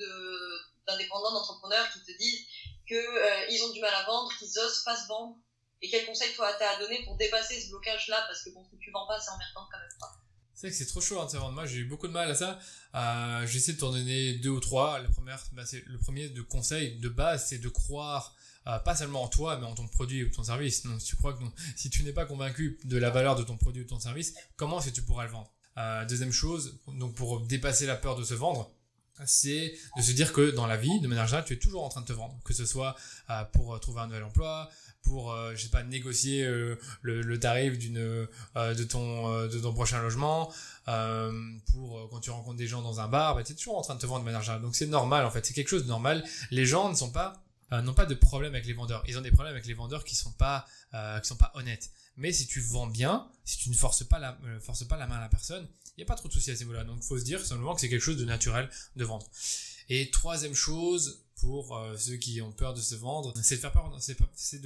d'indépendants, 0.87 1.33
d'entrepreneurs 1.33 1.90
qui 1.92 2.01
te 2.01 2.16
disent 2.16 2.47
qu'ils 2.87 2.97
euh, 2.97 3.64
ont 3.66 3.73
du 3.73 3.81
mal 3.81 3.94
à 3.94 4.05
vendre, 4.05 4.33
qu'ils 4.38 4.59
osent 4.59 4.85
pas 4.85 4.97
se 4.97 5.09
vendre. 5.09 5.37
Et 5.83 5.90
quel 5.90 6.07
conseil 6.07 6.33
toi 6.35 6.51
t'as 6.55 6.77
à 6.77 6.79
donner 6.79 7.05
pour 7.05 7.16
dépasser 7.16 7.61
ce 7.61 7.68
blocage-là? 7.68 8.25
Parce 8.27 8.42
que 8.42 8.51
bon, 8.51 8.64
si 8.70 8.79
tu 8.79 8.90
vends 8.90 9.07
pas, 9.07 9.20
c'est 9.20 9.31
emmerdant 9.31 9.68
quand 9.70 9.79
même 9.79 9.99
pas. 10.01 10.12
C'est 10.55 10.71
que 10.71 10.77
c'est 10.77 10.87
trop 10.87 11.01
chaud 11.01 11.21
hein, 11.21 11.27
de 11.31 11.53
Moi, 11.53 11.67
j'ai 11.67 11.79
eu 11.79 11.85
beaucoup 11.85 12.07
de 12.07 12.12
mal 12.12 12.31
à 12.31 12.35
ça. 12.35 12.59
Euh, 12.95 13.47
J'essaie 13.47 13.73
de 13.73 13.79
t'en 13.79 13.90
donner 13.90 14.35
deux 14.35 14.51
ou 14.51 14.61
trois. 14.61 15.01
La 15.01 15.09
première, 15.09 15.43
bah, 15.53 15.64
le 15.87 15.99
premier 15.99 16.29
de 16.29 16.43
conseil 16.43 16.99
de 17.01 17.09
base, 17.09 17.47
c'est 17.49 17.59
de 17.59 17.69
croire 17.69 18.37
euh, 18.67 18.79
pas 18.79 18.95
seulement 18.95 19.25
en 19.25 19.29
toi, 19.29 19.59
mais 19.59 19.67
en 19.67 19.75
ton 19.75 19.87
produit 19.88 20.23
ou 20.23 20.31
ton 20.31 20.45
service. 20.45 20.83
Si 21.01 21.17
tu 21.17 21.17
si 21.77 21.90
tu 21.90 22.05
n'es 22.05 22.12
pas 22.12 22.25
convaincu 22.25 22.79
de 22.85 22.97
la 22.97 23.11
valeur 23.11 23.35
de 23.35 23.43
ton 23.43 23.57
produit 23.57 23.83
ou 23.83 23.87
ton 23.87 23.99
service, 23.99 24.35
comment 24.57 24.79
est-ce 24.79 24.90
que 24.90 24.95
tu 24.95 25.03
pourras 25.03 25.25
le 25.25 25.31
vendre? 25.31 25.53
Euh, 25.77 26.05
Deuxième 26.07 26.33
chose, 26.33 26.79
donc 26.87 27.14
pour 27.14 27.40
dépasser 27.40 27.85
la 27.85 27.97
peur 27.97 28.14
de 28.14 28.23
se 28.23 28.35
vendre, 28.35 28.71
c'est 29.27 29.75
de 29.97 30.03
se 30.03 30.12
dire 30.12 30.33
que 30.33 30.51
dans 30.51 30.67
la 30.67 30.77
vie, 30.77 31.01
de 31.01 31.09
manière 31.09 31.27
générale, 31.27 31.47
tu 31.47 31.53
es 31.55 31.59
toujours 31.59 31.85
en 31.85 31.88
train 31.88 32.01
de 32.01 32.07
te 32.07 32.12
vendre, 32.12 32.37
que 32.45 32.55
ce 32.55 32.64
soit 32.64 32.97
pour 33.53 33.79
trouver 33.81 34.01
un 34.01 34.07
nouvel 34.07 34.25
emploi, 34.25 34.71
pour 35.05 35.33
euh, 35.33 35.53
je 35.55 35.62
sais 35.62 35.69
pas 35.69 35.83
négocier 35.83 36.45
euh, 36.45 36.77
le, 37.03 37.23
le, 37.23 37.38
tarif 37.38 37.79
d'une 37.79 37.99
euh, 37.99 38.74
de 38.74 38.85
ton 38.85 39.33
euh, 39.33 39.49
de 39.49 39.59
ton 39.59 39.72
prochain 39.72 40.01
logement 40.03 40.53
pour 41.72 42.09
quand 42.11 42.20
tu 42.20 42.31
rencontres 42.31 42.57
des 42.57 42.66
gens 42.66 42.83
dans 42.83 43.01
un 43.01 43.09
bar 43.09 43.37
bah, 43.37 43.43
tu 43.43 43.53
es 43.53 43.55
toujours 43.55 43.78
en 43.78 43.83
train 43.83 43.95
de 43.95 44.01
te 44.01 44.07
vendre 44.07 44.24
de 44.24 44.31
manière 44.31 44.61
donc 44.61 44.74
c'est 44.74 44.87
normal 44.87 45.24
en 45.24 45.31
fait. 45.31 45.47
C'est 45.47 45.55
quelque 45.55 45.68
chose 45.68 45.85
de 45.85 45.89
normal. 45.89 46.24
Les 46.51 46.66
gens 46.66 46.91
ne 46.91 46.95
sont 46.95 47.11
pas 47.11 47.43
n'ont 47.72 47.95
pas 47.95 48.07
de 48.07 48.14
problème 48.14 48.55
avec 48.55 48.66
les 48.66 48.72
vendeurs. 48.74 49.03
Ils 49.09 49.16
ont 49.18 49.22
des 49.22 49.31
problèmes 49.31 49.55
avec 49.55 49.66
les 49.66 49.74
vendeurs 49.74 50.05
qui 50.05 50.14
sont 50.14 50.33
pas 50.33 50.66
qui 50.93 51.28
sont 51.28 51.37
pas 51.37 51.53
honnêtes 51.55 51.91
mais 52.17 52.33
si 52.33 52.47
tu 52.47 52.61
vends 52.61 52.87
bien 52.87 53.29
si 53.45 53.59
tu 53.59 53.71
ne 53.71 53.75
forces 53.75 54.05
pas 54.05 54.19
la 54.19 54.39
forces 54.61 54.85
pas 54.85 54.97
la 54.97 55.07
main 55.07 55.17
à 55.17 55.21
la 55.21 55.29
personne 55.29 55.67
il 55.97 56.01
n'y 56.01 56.05
a 56.05 56.07
pas 56.07 56.17
trop 56.17 56.29
de 56.29 56.33
soucis 56.33 56.51
à 56.51 56.57
ce 56.57 56.61
niveau-là 56.61 56.85
donc 56.85 57.03
faut 57.03 57.19
se 57.19 57.25
dire 57.25 57.45
simplement 57.45 57.75
que 57.75 57.81
c'est 57.81 57.89
quelque 57.89 58.03
chose 58.03 58.17
de 58.17 58.25
naturel 58.25 58.69
de 58.97 59.05
vendre 59.05 59.27
et 59.89 60.11
troisième 60.11 60.55
chose 60.55 61.25
pour 61.41 61.77
euh, 61.77 61.97
ceux 61.97 62.17
qui 62.17 62.41
ont 62.41 62.53
peur 62.53 62.75
de 62.75 62.81
se 62.81 62.95
vendre, 62.95 63.35
c'est 63.43 63.57
de 63.57 63.61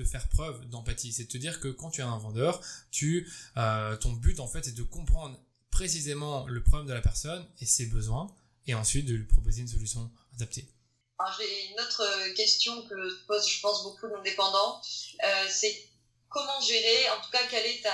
faire 0.04 0.22
c'est 0.22 0.28
preuve 0.28 0.68
d'empathie. 0.68 1.12
C'est 1.12 1.24
de 1.24 1.28
te 1.28 1.38
dire 1.38 1.60
que 1.60 1.68
quand 1.68 1.90
tu 1.90 2.00
es 2.00 2.04
un 2.04 2.18
vendeur, 2.18 2.60
tu, 2.90 3.28
euh, 3.56 3.96
ton 3.96 4.12
but 4.12 4.38
en 4.40 4.46
fait 4.46 4.68
est 4.68 4.76
de 4.76 4.82
comprendre 4.82 5.38
précisément 5.70 6.46
le 6.46 6.62
problème 6.62 6.86
de 6.86 6.92
la 6.92 7.00
personne 7.00 7.44
et 7.60 7.66
ses 7.66 7.86
besoins, 7.86 8.28
et 8.66 8.74
ensuite 8.74 9.06
de 9.06 9.14
lui 9.14 9.24
proposer 9.24 9.62
une 9.62 9.68
solution 9.68 10.10
adaptée. 10.34 10.68
J'ai 11.36 11.72
une 11.72 11.80
autre 11.80 12.34
question 12.34 12.82
que 12.82 13.26
pose, 13.26 13.48
je 13.48 13.60
pense, 13.60 13.82
beaucoup 13.82 14.06
d'indépendants. 14.06 14.80
Euh, 15.24 15.46
c'est 15.50 15.88
comment 16.28 16.60
gérer, 16.60 17.10
en 17.10 17.22
tout 17.22 17.30
cas, 17.30 17.46
quelle 17.50 17.66
est 17.66 17.82
ta, 17.82 17.92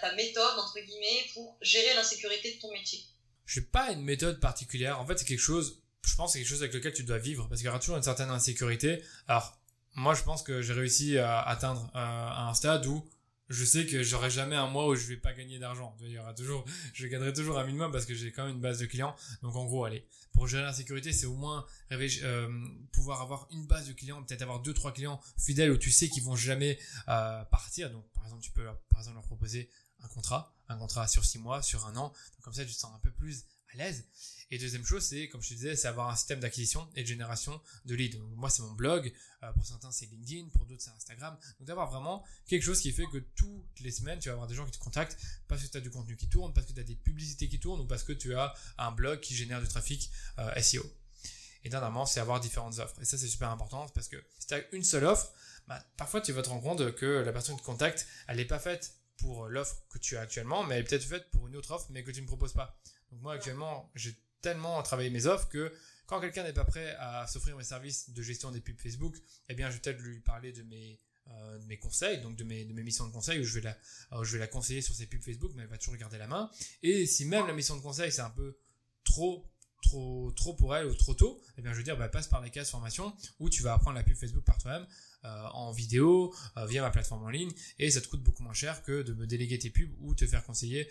ta, 0.00 0.14
méthode, 0.14 0.58
entre 0.58 0.78
guillemets, 0.80 1.26
pour 1.34 1.56
gérer 1.60 1.94
l'insécurité 1.94 2.54
de 2.54 2.60
ton 2.60 2.72
métier? 2.72 3.00
Je 3.46 3.60
n'ai 3.60 3.66
pas 3.66 3.90
une 3.90 4.02
méthode 4.02 4.40
particulière. 4.40 5.00
En 5.00 5.06
fait, 5.06 5.18
c'est 5.18 5.26
quelque 5.26 5.38
chose 5.38 5.80
je 6.06 6.14
pense 6.16 6.32
c'est 6.32 6.38
quelque 6.38 6.48
chose 6.48 6.62
avec 6.62 6.74
lequel 6.74 6.92
tu 6.92 7.02
dois 7.02 7.18
vivre 7.18 7.46
parce 7.48 7.60
qu'il 7.60 7.66
y 7.66 7.70
aura 7.70 7.78
toujours 7.78 7.96
une 7.96 8.02
certaine 8.02 8.30
insécurité. 8.30 9.02
Alors, 9.26 9.58
moi, 9.94 10.14
je 10.14 10.22
pense 10.22 10.42
que 10.42 10.60
j'ai 10.60 10.72
réussi 10.72 11.18
à 11.18 11.40
atteindre 11.40 11.90
un 11.94 12.52
stade 12.54 12.84
où 12.86 13.08
je 13.54 13.64
sais 13.64 13.86
que 13.86 14.02
j'aurai 14.02 14.30
jamais 14.30 14.56
un 14.56 14.66
mois 14.66 14.88
où 14.88 14.94
je 14.94 15.06
vais 15.06 15.16
pas 15.16 15.32
gagner 15.32 15.58
d'argent. 15.58 15.96
Il 16.00 16.20
je 16.94 17.06
gagnerai 17.06 17.32
toujours 17.32 17.58
un 17.58 17.64
minimum 17.64 17.92
parce 17.92 18.04
que 18.04 18.14
j'ai 18.14 18.32
quand 18.32 18.44
même 18.44 18.56
une 18.56 18.60
base 18.60 18.78
de 18.80 18.86
clients. 18.86 19.14
Donc 19.42 19.54
en 19.56 19.64
gros, 19.64 19.84
allez, 19.84 20.06
pour 20.32 20.46
gérer 20.48 20.64
la 20.64 20.72
sécurité, 20.72 21.12
c'est 21.12 21.26
au 21.26 21.36
moins 21.36 21.64
euh, 21.92 22.66
pouvoir 22.92 23.22
avoir 23.22 23.46
une 23.50 23.66
base 23.66 23.86
de 23.86 23.92
clients, 23.92 24.22
peut-être 24.22 24.42
avoir 24.42 24.60
deux 24.60 24.74
trois 24.74 24.92
clients 24.92 25.20
fidèles 25.38 25.70
où 25.70 25.78
tu 25.78 25.90
sais 25.90 26.08
qu'ils 26.08 26.24
vont 26.24 26.36
jamais 26.36 26.78
euh, 27.08 27.44
partir. 27.44 27.90
Donc 27.90 28.04
par 28.12 28.24
exemple, 28.24 28.42
tu 28.42 28.50
peux 28.50 28.64
par 28.90 29.00
exemple 29.00 29.16
leur 29.16 29.24
proposer 29.24 29.70
un 30.02 30.08
contrat, 30.08 30.54
un 30.68 30.76
contrat 30.76 31.06
sur 31.06 31.24
six 31.24 31.38
mois, 31.38 31.62
sur 31.62 31.86
un 31.86 31.96
an. 31.96 32.12
Comme 32.42 32.52
ça, 32.52 32.64
tu 32.64 32.72
te 32.72 32.78
sens 32.78 32.92
un 32.94 32.98
peu 32.98 33.12
plus 33.12 33.44
à 33.72 33.76
l'aise. 33.78 34.06
Et 34.50 34.58
deuxième 34.58 34.84
chose, 34.84 35.02
c'est, 35.02 35.28
comme 35.28 35.42
je 35.42 35.48
te 35.48 35.54
disais, 35.54 35.76
c'est 35.76 35.88
avoir 35.88 36.08
un 36.08 36.16
système 36.16 36.40
d'acquisition 36.40 36.88
et 36.94 37.02
de 37.02 37.06
génération 37.06 37.60
de 37.86 37.94
leads. 37.94 38.18
Moi, 38.36 38.50
c'est 38.50 38.62
mon 38.62 38.72
blog. 38.72 39.12
Euh, 39.42 39.52
pour 39.52 39.64
certains, 39.64 39.90
c'est 39.90 40.06
LinkedIn. 40.06 40.48
Pour 40.50 40.66
d'autres, 40.66 40.82
c'est 40.82 40.90
Instagram. 40.90 41.36
Donc, 41.58 41.66
d'avoir 41.66 41.90
vraiment 41.90 42.24
quelque 42.46 42.62
chose 42.62 42.80
qui 42.80 42.92
fait 42.92 43.06
que 43.06 43.18
toutes 43.18 43.80
les 43.80 43.90
semaines, 43.90 44.18
tu 44.18 44.28
vas 44.28 44.34
avoir 44.34 44.48
des 44.48 44.54
gens 44.54 44.64
qui 44.64 44.72
te 44.72 44.82
contactent 44.82 45.18
parce 45.48 45.62
que 45.62 45.68
tu 45.68 45.76
as 45.76 45.80
du 45.80 45.90
contenu 45.90 46.16
qui 46.16 46.28
tourne, 46.28 46.52
parce 46.52 46.66
que 46.66 46.72
tu 46.72 46.80
as 46.80 46.84
des 46.84 46.96
publicités 46.96 47.48
qui 47.48 47.58
tournent 47.58 47.80
ou 47.80 47.86
parce 47.86 48.04
que 48.04 48.12
tu 48.12 48.34
as 48.34 48.54
un 48.78 48.92
blog 48.92 49.20
qui 49.20 49.34
génère 49.34 49.60
du 49.60 49.68
trafic 49.68 50.10
euh, 50.38 50.60
SEO. 50.60 50.84
Et 51.64 51.70
dernièrement, 51.70 52.04
c'est 52.04 52.20
avoir 52.20 52.40
différentes 52.40 52.78
offres. 52.78 53.00
Et 53.00 53.04
ça, 53.04 53.16
c'est 53.16 53.28
super 53.28 53.50
important 53.50 53.88
parce 53.94 54.08
que 54.08 54.22
si 54.38 54.46
tu 54.46 54.54
as 54.54 54.60
une 54.72 54.84
seule 54.84 55.04
offre, 55.04 55.32
bah, 55.66 55.82
parfois, 55.96 56.20
tu 56.20 56.32
vas 56.32 56.42
te 56.42 56.50
rendre 56.50 56.62
compte 56.62 56.94
que 56.94 57.06
la 57.06 57.32
personne 57.32 57.56
qui 57.56 57.62
te 57.62 57.66
contacte, 57.66 58.06
elle 58.28 58.36
n'est 58.36 58.44
pas 58.44 58.58
faite 58.58 58.94
pour 59.16 59.48
l'offre 59.48 59.82
que 59.88 59.98
tu 59.98 60.16
as 60.16 60.20
actuellement, 60.20 60.64
mais 60.64 60.74
elle 60.74 60.82
est 60.82 60.88
peut-être 60.88 61.04
faite 61.04 61.30
pour 61.30 61.46
une 61.48 61.56
autre 61.56 61.70
offre, 61.70 61.86
mais 61.90 62.04
que 62.04 62.10
tu 62.10 62.20
ne 62.20 62.26
proposes 62.26 62.52
pas. 62.52 62.78
Donc 63.10 63.22
moi 63.22 63.34
actuellement, 63.34 63.90
j'ai 63.94 64.14
tellement 64.44 64.82
travaillé 64.82 65.08
mes 65.08 65.24
offres 65.24 65.48
que 65.48 65.72
quand 66.06 66.20
quelqu'un 66.20 66.42
n'est 66.42 66.52
pas 66.52 66.66
prêt 66.66 66.94
à 66.98 67.26
s'offrir 67.26 67.56
mes 67.56 67.64
services 67.64 68.10
de 68.10 68.22
gestion 68.22 68.50
des 68.50 68.60
pubs 68.60 68.78
Facebook, 68.78 69.16
eh 69.48 69.54
bien 69.54 69.70
je 69.70 69.76
vais 69.76 69.80
peut-être 69.80 70.02
lui 70.02 70.20
parler 70.20 70.52
de 70.52 70.62
mes 70.62 71.00
euh, 71.28 71.58
mes 71.66 71.78
conseils, 71.78 72.20
donc 72.20 72.36
de 72.36 72.44
mes, 72.44 72.66
de 72.66 72.74
mes 72.74 72.82
missions 72.82 73.06
de 73.06 73.12
conseil 73.12 73.40
où 73.40 73.44
je 73.44 73.54
vais 73.54 73.62
la, 73.62 74.22
je 74.22 74.32
vais 74.34 74.38
la 74.38 74.46
conseiller 74.46 74.82
sur 74.82 74.94
ses 74.94 75.06
pubs 75.06 75.22
Facebook, 75.22 75.52
mais 75.54 75.62
elle 75.62 75.70
va 75.70 75.78
toujours 75.78 75.96
garder 75.96 76.18
la 76.18 76.26
main. 76.26 76.50
Et 76.82 77.06
si 77.06 77.24
même 77.24 77.46
la 77.46 77.54
mission 77.54 77.74
de 77.74 77.80
conseil 77.80 78.12
c'est 78.12 78.20
un 78.20 78.30
peu 78.30 78.58
trop 79.02 79.50
trop 79.80 80.30
trop 80.32 80.52
pour 80.54 80.76
elle 80.76 80.86
ou 80.86 80.94
trop 80.94 81.14
tôt, 81.14 81.40
eh 81.56 81.62
bien 81.62 81.72
je 81.72 81.78
veux 81.78 81.84
dire 81.84 81.96
bah, 81.96 82.10
passe 82.10 82.28
par 82.28 82.42
les 82.42 82.50
cases 82.50 82.70
formation 82.70 83.16
où 83.40 83.48
tu 83.48 83.62
vas 83.62 83.72
apprendre 83.72 83.96
la 83.96 84.04
pub 84.04 84.16
Facebook 84.16 84.44
par 84.44 84.58
toi-même 84.58 84.86
euh, 85.24 85.46
en 85.54 85.72
vidéo 85.72 86.34
euh, 86.58 86.66
via 86.66 86.82
ma 86.82 86.90
plateforme 86.90 87.24
en 87.24 87.30
ligne 87.30 87.52
et 87.78 87.90
ça 87.90 88.02
te 88.02 88.08
coûte 88.08 88.22
beaucoup 88.22 88.42
moins 88.42 88.52
cher 88.52 88.82
que 88.82 89.00
de 89.00 89.14
me 89.14 89.26
déléguer 89.26 89.58
tes 89.58 89.70
pubs 89.70 89.94
ou 90.00 90.14
te 90.14 90.26
faire 90.26 90.44
conseiller 90.44 90.86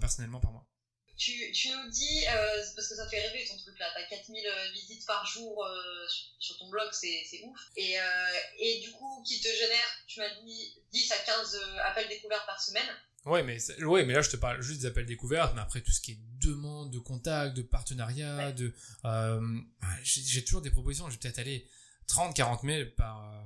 personnellement 0.00 0.40
par 0.40 0.52
moi 0.52 0.66
tu, 1.20 1.52
tu 1.52 1.68
nous 1.68 1.90
dis, 1.90 2.24
euh, 2.28 2.64
parce 2.74 2.88
que 2.88 2.96
ça 2.96 3.06
fait 3.06 3.20
rêver 3.20 3.44
ton 3.46 3.56
truc 3.58 3.78
là, 3.78 3.86
t'as 3.94 4.04
4000 4.04 4.42
euh, 4.46 4.72
visites 4.72 5.06
par 5.06 5.26
jour 5.26 5.62
euh, 5.62 6.06
sur, 6.38 6.56
ton 6.56 6.70
blog, 6.70 6.88
c'est 6.92 7.42
ouf. 7.44 7.60
Et, 7.76 7.96
et 8.58 8.80
du 8.80 8.90
coup, 8.92 9.22
qui 9.26 9.38
te 9.38 9.48
génère, 9.48 9.86
tu 10.06 10.20
m'as 10.20 10.30
dit 10.42 10.74
10 10.92 11.12
à 11.12 11.18
15 11.18 11.60
appels 11.84 12.08
découverts 12.08 12.44
par 12.46 12.60
semaine. 12.60 12.88
Ouais 13.26 13.42
mais, 13.42 13.58
ouais, 13.82 14.06
mais 14.06 14.14
là 14.14 14.22
je 14.22 14.30
te 14.30 14.36
parle 14.36 14.62
juste 14.62 14.80
des 14.80 14.86
appels 14.86 15.04
découverts, 15.04 15.52
mais 15.54 15.60
après 15.60 15.82
tout 15.82 15.92
ce 15.92 16.00
qui 16.00 16.12
est 16.12 16.18
demande, 16.38 16.90
de 16.90 16.98
contact, 16.98 17.54
de 17.54 17.60
partenariat, 17.60 18.50
de. 18.52 18.72
J'ai 20.02 20.42
toujours 20.42 20.62
des 20.62 20.70
propositions, 20.70 21.06
je 21.10 21.16
vais 21.16 21.18
peut-être 21.18 21.38
aller 21.38 21.68
30, 22.06 22.34
40 22.34 22.62
000 22.64 22.90
par, 22.96 23.44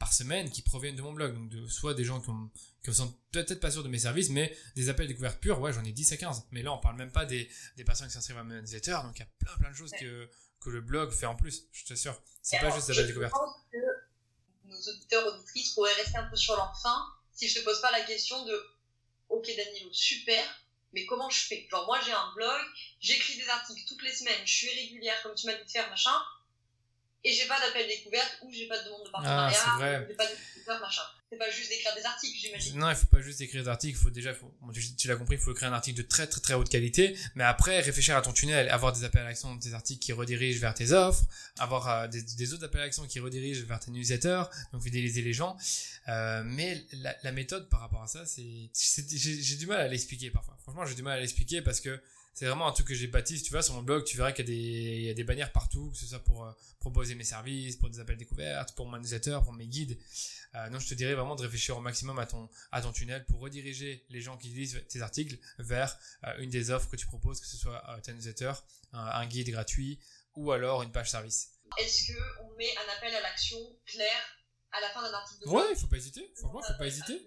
par 0.00 0.12
semaine 0.12 0.50
qui 0.50 0.62
proviennent 0.62 0.96
de 0.96 1.02
mon 1.02 1.12
blog. 1.12 1.34
Donc 1.34 1.48
de, 1.50 1.68
soit 1.68 1.94
des 1.94 2.04
gens 2.04 2.20
qui 2.20 2.30
ont 2.30 2.50
qui 2.82 2.92
sont 2.92 3.14
peut-être 3.30 3.60
pas 3.60 3.70
sûrs 3.70 3.84
de 3.84 3.88
mes 3.88 3.98
services, 3.98 4.30
mais 4.30 4.56
des 4.74 4.88
appels 4.88 5.06
découvertes 5.06 5.38
purs, 5.38 5.60
ouais, 5.60 5.70
j'en 5.72 5.84
ai 5.84 5.92
10 5.92 6.12
à 6.12 6.16
15. 6.16 6.46
Mais 6.50 6.62
là, 6.62 6.72
on 6.72 6.78
parle 6.78 6.96
même 6.96 7.12
pas 7.12 7.26
des, 7.26 7.48
des 7.76 7.84
personnes 7.84 8.06
qui 8.06 8.14
s'inscrivent 8.14 8.38
à 8.38 8.42
mon 8.42 8.54
newsletter, 8.62 8.98
donc 9.04 9.16
il 9.16 9.20
y 9.20 9.22
a 9.22 9.28
plein 9.38 9.56
plein 9.58 9.70
de 9.70 9.76
choses 9.76 9.92
que, 10.00 10.30
que 10.60 10.70
le 10.70 10.80
blog 10.80 11.12
fait 11.12 11.26
en 11.26 11.36
plus, 11.36 11.66
je 11.72 11.84
t'assure. 11.84 12.20
C'est 12.42 12.58
pas 12.58 12.70
juste 12.70 12.86
des 12.86 12.94
appels 12.94 13.06
découvertes. 13.06 13.34
Je 13.34 13.38
pense 13.38 13.56
que 13.70 14.68
nos 14.68 14.94
auditeurs 14.94 15.26
auditrices 15.34 15.74
pourraient 15.74 15.92
rester 15.92 16.16
un 16.16 16.28
peu 16.30 16.36
sur 16.36 16.56
leur 16.56 16.74
faim 16.82 17.04
si 17.32 17.48
je 17.48 17.60
te 17.60 17.64
pose 17.64 17.80
pas 17.82 17.90
la 17.90 18.00
question 18.00 18.44
de 18.46 18.66
Ok 19.28 19.46
Danilo, 19.54 19.92
super, 19.92 20.42
mais 20.94 21.04
comment 21.04 21.28
je 21.28 21.40
fais? 21.40 21.68
Genre 21.70 21.84
moi 21.84 22.00
j'ai 22.04 22.12
un 22.12 22.32
blog, 22.34 22.62
j'écris 23.00 23.36
des 23.36 23.48
articles 23.48 23.82
toutes 23.86 24.02
les 24.02 24.12
semaines, 24.12 24.40
je 24.46 24.52
suis 24.52 24.70
régulière 24.70 25.22
comme 25.22 25.34
tu 25.34 25.46
m'as 25.46 25.54
dit 25.54 25.64
de 25.64 25.70
faire, 25.70 25.88
machin, 25.90 26.18
et 27.24 27.32
j'ai 27.32 27.46
pas 27.46 27.60
d'appel 27.60 27.86
découverte 27.86 28.38
ou 28.42 28.52
j'ai 28.52 28.66
pas 28.66 28.78
de 28.78 28.84
demande 28.84 29.04
de 29.04 29.10
partenariat, 29.10 29.58
ah, 29.66 30.04
j'ai 30.08 30.14
pas 30.14 30.26
de 30.26 30.80
machin. 30.80 31.02
C'est 31.30 31.38
pas 31.38 31.50
juste 31.50 31.68
d'écrire 31.68 31.94
des 31.94 32.04
articles, 32.04 32.38
j'imagine. 32.40 32.78
Non, 32.78 32.90
il 32.90 32.96
faut 32.96 33.06
pas 33.06 33.20
juste 33.20 33.40
écrire 33.40 33.62
des 33.62 33.68
articles, 33.68 33.96
il 33.96 34.02
faut 34.02 34.10
déjà, 34.10 34.34
faut, 34.34 34.52
tu, 34.96 35.06
l'as 35.06 35.16
compris, 35.16 35.36
il 35.36 35.40
faut 35.40 35.52
écrire 35.52 35.68
un 35.68 35.74
article 35.74 35.98
de 35.98 36.02
très 36.02 36.26
très 36.26 36.40
très 36.40 36.54
haute 36.54 36.68
qualité, 36.68 37.16
mais 37.34 37.44
après 37.44 37.80
réfléchir 37.80 38.16
à 38.16 38.22
ton 38.22 38.32
tunnel, 38.32 38.68
avoir 38.68 38.92
des 38.92 39.04
appels 39.04 39.22
à 39.22 39.26
l'action, 39.26 39.54
des 39.54 39.74
articles 39.74 40.00
qui 40.00 40.12
redirigent 40.12 40.60
vers 40.60 40.74
tes 40.74 40.92
offres, 40.92 41.22
avoir 41.58 41.88
euh, 41.88 42.08
des, 42.08 42.54
autres 42.54 42.64
appels 42.64 42.80
à 42.80 42.84
l'action 42.84 43.06
qui 43.06 43.20
redirigent 43.20 43.64
vers 43.64 43.78
tes 43.78 43.90
newsletters, 43.90 44.42
donc 44.72 44.82
fidéliser 44.82 45.22
les 45.22 45.32
gens. 45.32 45.56
Euh, 46.08 46.42
mais 46.44 46.84
la, 46.94 47.14
la, 47.22 47.32
méthode 47.32 47.68
par 47.68 47.80
rapport 47.80 48.02
à 48.02 48.08
ça, 48.08 48.26
c'est, 48.26 48.70
j'ai 48.74 49.56
du 49.56 49.66
mal 49.66 49.80
à 49.80 49.86
l'expliquer 49.86 50.30
parfois. 50.30 50.56
Franchement, 50.62 50.84
j'ai 50.84 50.96
du 50.96 51.02
mal 51.02 51.18
à 51.18 51.20
l'expliquer 51.20 51.62
parce 51.62 51.80
que 51.80 52.00
c'est 52.40 52.46
vraiment 52.46 52.66
un 52.66 52.72
truc 52.72 52.86
que 52.86 52.94
j'ai 52.94 53.06
bâti. 53.06 53.36
Si 53.36 53.44
tu 53.44 53.52
vas 53.52 53.60
sur 53.60 53.74
mon 53.74 53.82
blog, 53.82 54.02
tu 54.02 54.16
verras 54.16 54.32
qu'il 54.32 54.48
y, 54.48 55.02
y, 55.04 55.10
a 55.10 55.12
des 55.12 55.24
bannières 55.24 55.52
partout, 55.52 55.90
que 55.90 55.98
ce 55.98 56.06
soit 56.06 56.20
pour 56.20 56.46
euh, 56.46 56.50
proposer 56.78 57.14
mes 57.14 57.22
services, 57.22 57.76
pour 57.76 57.90
des 57.90 58.00
appels 58.00 58.16
découvertes, 58.16 58.74
pour 58.74 58.86
mon 58.86 58.96
newsletter, 58.96 59.40
pour 59.44 59.52
mes 59.52 59.66
guides. 59.66 59.98
Euh, 60.54 60.70
donc 60.70 60.80
je 60.80 60.88
te 60.88 60.94
dirais 60.94 61.12
vraiment 61.12 61.36
de 61.36 61.42
réfléchir 61.42 61.76
au 61.76 61.82
maximum 61.82 62.18
à 62.18 62.24
ton, 62.24 62.48
à 62.72 62.80
ton 62.80 62.92
tunnel 62.92 63.26
pour 63.26 63.40
rediriger 63.40 64.06
les 64.08 64.22
gens 64.22 64.38
qui 64.38 64.48
lisent 64.48 64.82
tes 64.88 65.02
articles 65.02 65.36
vers 65.58 65.98
euh, 66.24 66.34
une 66.38 66.48
des 66.48 66.70
offres 66.70 66.88
que 66.88 66.96
tu 66.96 67.06
proposes, 67.06 67.40
que 67.42 67.46
ce 67.46 67.58
soit 67.58 67.84
ta 68.02 68.14
newsletter, 68.14 68.52
un, 68.94 69.26
guide 69.26 69.50
gratuit 69.50 70.00
ou 70.34 70.50
alors 70.50 70.82
une 70.82 70.92
page 70.92 71.10
service. 71.10 71.50
Est-ce 71.76 72.10
qu'on 72.10 72.56
met 72.56 72.74
un 72.74 72.96
appel 72.96 73.14
à 73.16 73.20
l'action 73.20 73.58
clair 73.84 74.16
à 74.72 74.80
la 74.80 74.88
fin 74.88 75.02
d'un 75.02 75.12
article 75.12 75.44
de 75.44 75.50
Ouais, 75.50 75.64
il 75.72 75.76
faut 75.78 75.88
pas 75.88 75.98
hésiter. 75.98 76.32
Franchement, 76.36 76.62
faut 76.62 76.78
pas 76.78 76.86
hésiter. 76.86 77.20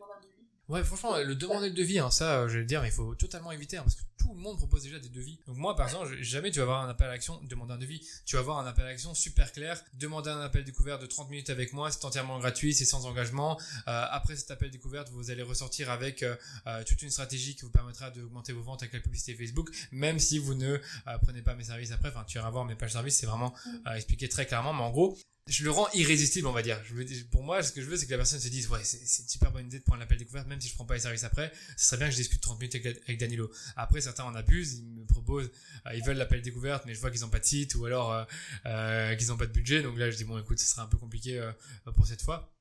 Ouais, 0.73 0.83
franchement, 0.83 1.15
le 1.17 1.35
demander 1.35 1.69
le 1.69 1.75
devis, 1.75 1.99
hein, 1.99 2.09
ça, 2.09 2.47
je 2.47 2.53
vais 2.53 2.59
le 2.61 2.65
dire, 2.65 2.83
il 2.83 2.91
faut 2.91 3.13
totalement 3.13 3.51
éviter, 3.51 3.77
hein, 3.77 3.83
parce 3.83 3.93
que 3.93 4.01
tout 4.17 4.33
le 4.33 4.39
monde 4.39 4.57
propose 4.57 4.81
déjà 4.81 4.97
des 4.97 5.09
devis. 5.09 5.37
Donc 5.45 5.57
moi, 5.57 5.75
par 5.75 5.85
exemple, 5.85 6.17
jamais 6.21 6.49
tu 6.49 6.57
vas 6.57 6.63
avoir 6.63 6.81
un 6.81 6.89
appel 6.89 7.05
à 7.05 7.11
l'action, 7.11 7.39
demander 7.43 7.73
un 7.73 7.77
devis. 7.77 8.03
Tu 8.25 8.37
vas 8.37 8.39
avoir 8.39 8.57
un 8.57 8.65
appel 8.65 8.85
à 8.85 8.87
l'action 8.87 9.13
super 9.13 9.51
clair, 9.51 9.79
demander 9.93 10.31
un 10.31 10.41
appel 10.41 10.63
découvert 10.63 10.97
de 10.97 11.05
30 11.05 11.29
minutes 11.29 11.51
avec 11.51 11.73
moi, 11.73 11.91
c'est 11.91 12.03
entièrement 12.05 12.39
gratuit, 12.39 12.73
c'est 12.73 12.85
sans 12.85 13.05
engagement. 13.05 13.61
Euh, 13.87 14.05
après 14.09 14.35
cet 14.35 14.49
appel 14.49 14.71
découverte, 14.71 15.09
vous 15.11 15.29
allez 15.29 15.43
ressortir 15.43 15.91
avec 15.91 16.23
euh, 16.23 16.35
euh, 16.65 16.83
toute 16.83 17.03
une 17.03 17.11
stratégie 17.11 17.55
qui 17.55 17.61
vous 17.61 17.71
permettra 17.71 18.09
d'augmenter 18.09 18.51
vos 18.51 18.63
ventes 18.63 18.81
avec 18.81 18.93
la 18.93 18.99
publicité 18.99 19.35
Facebook, 19.35 19.69
même 19.91 20.17
si 20.17 20.39
vous 20.39 20.55
ne 20.55 20.79
prenez 21.21 21.43
pas 21.43 21.53
mes 21.53 21.65
services 21.65 21.91
après. 21.91 22.09
Enfin, 22.09 22.23
tu 22.25 22.39
iras 22.39 22.49
voir 22.49 22.65
mes 22.65 22.73
pages 22.73 22.93
services, 22.93 23.17
c'est 23.17 23.27
vraiment 23.27 23.53
expliqué 23.93 24.27
très 24.27 24.47
clairement. 24.47 24.73
Mais 24.73 24.81
en 24.81 24.89
gros, 24.89 25.15
je 25.47 25.65
le 25.65 25.71
rends 25.71 25.89
irrésistible, 25.93 26.47
on 26.47 26.53
va 26.53 26.61
dire. 26.61 26.79
Je 26.85 26.93
veux, 26.93 27.05
pour 27.29 27.43
moi, 27.43 27.61
ce 27.61 27.73
que 27.73 27.81
je 27.81 27.87
veux, 27.87 27.97
c'est 27.97 28.05
que 28.05 28.11
la 28.11 28.17
personne 28.17 28.39
se 28.39 28.47
dise, 28.47 28.69
ouais, 28.69 28.79
c'est 28.83 29.23
une 29.23 29.27
super 29.27 29.51
bonne 29.51 29.65
idée 29.65 29.79
de 29.79 29.83
prendre 29.83 29.99
l'appel 29.99 30.17
découverte, 30.17 30.47
même 30.47 30.61
si 30.61 30.69
je 30.69 30.75
prends 30.75 30.85
pas 30.85 30.93
les 30.93 31.01
services 31.01 31.25
après. 31.25 31.51
Ce 31.75 31.87
serait 31.87 31.97
bien 31.97 32.07
que 32.07 32.13
je 32.13 32.17
discute 32.17 32.39
30 32.39 32.59
minutes 32.59 32.75
avec, 32.75 33.19
Danilo. 33.19 33.51
Après, 33.75 33.99
certains 33.99 34.23
en 34.23 34.35
abusent, 34.35 34.75
ils 34.79 35.01
me 35.01 35.05
proposent, 35.05 35.51
euh, 35.85 35.95
ils 35.95 36.03
veulent 36.03 36.17
l'appel 36.17 36.41
découverte, 36.41 36.85
mais 36.85 36.93
je 36.93 37.01
vois 37.01 37.11
qu'ils 37.11 37.25
ont 37.25 37.29
pas 37.29 37.39
de 37.39 37.45
site 37.45 37.75
ou 37.75 37.85
alors 37.85 38.13
euh, 38.13 38.23
euh, 38.67 39.15
qu'ils 39.15 39.33
ont 39.33 39.37
pas 39.37 39.45
de 39.45 39.51
budget. 39.51 39.83
Donc 39.83 39.97
là, 39.97 40.09
je 40.09 40.15
dis, 40.15 40.23
bon, 40.23 40.39
écoute, 40.39 40.59
ce 40.59 40.65
serait 40.65 40.81
un 40.81 40.87
peu 40.87 40.97
compliqué 40.97 41.51
pour 41.93 42.07
cette 42.07 42.21
fois. 42.21 42.53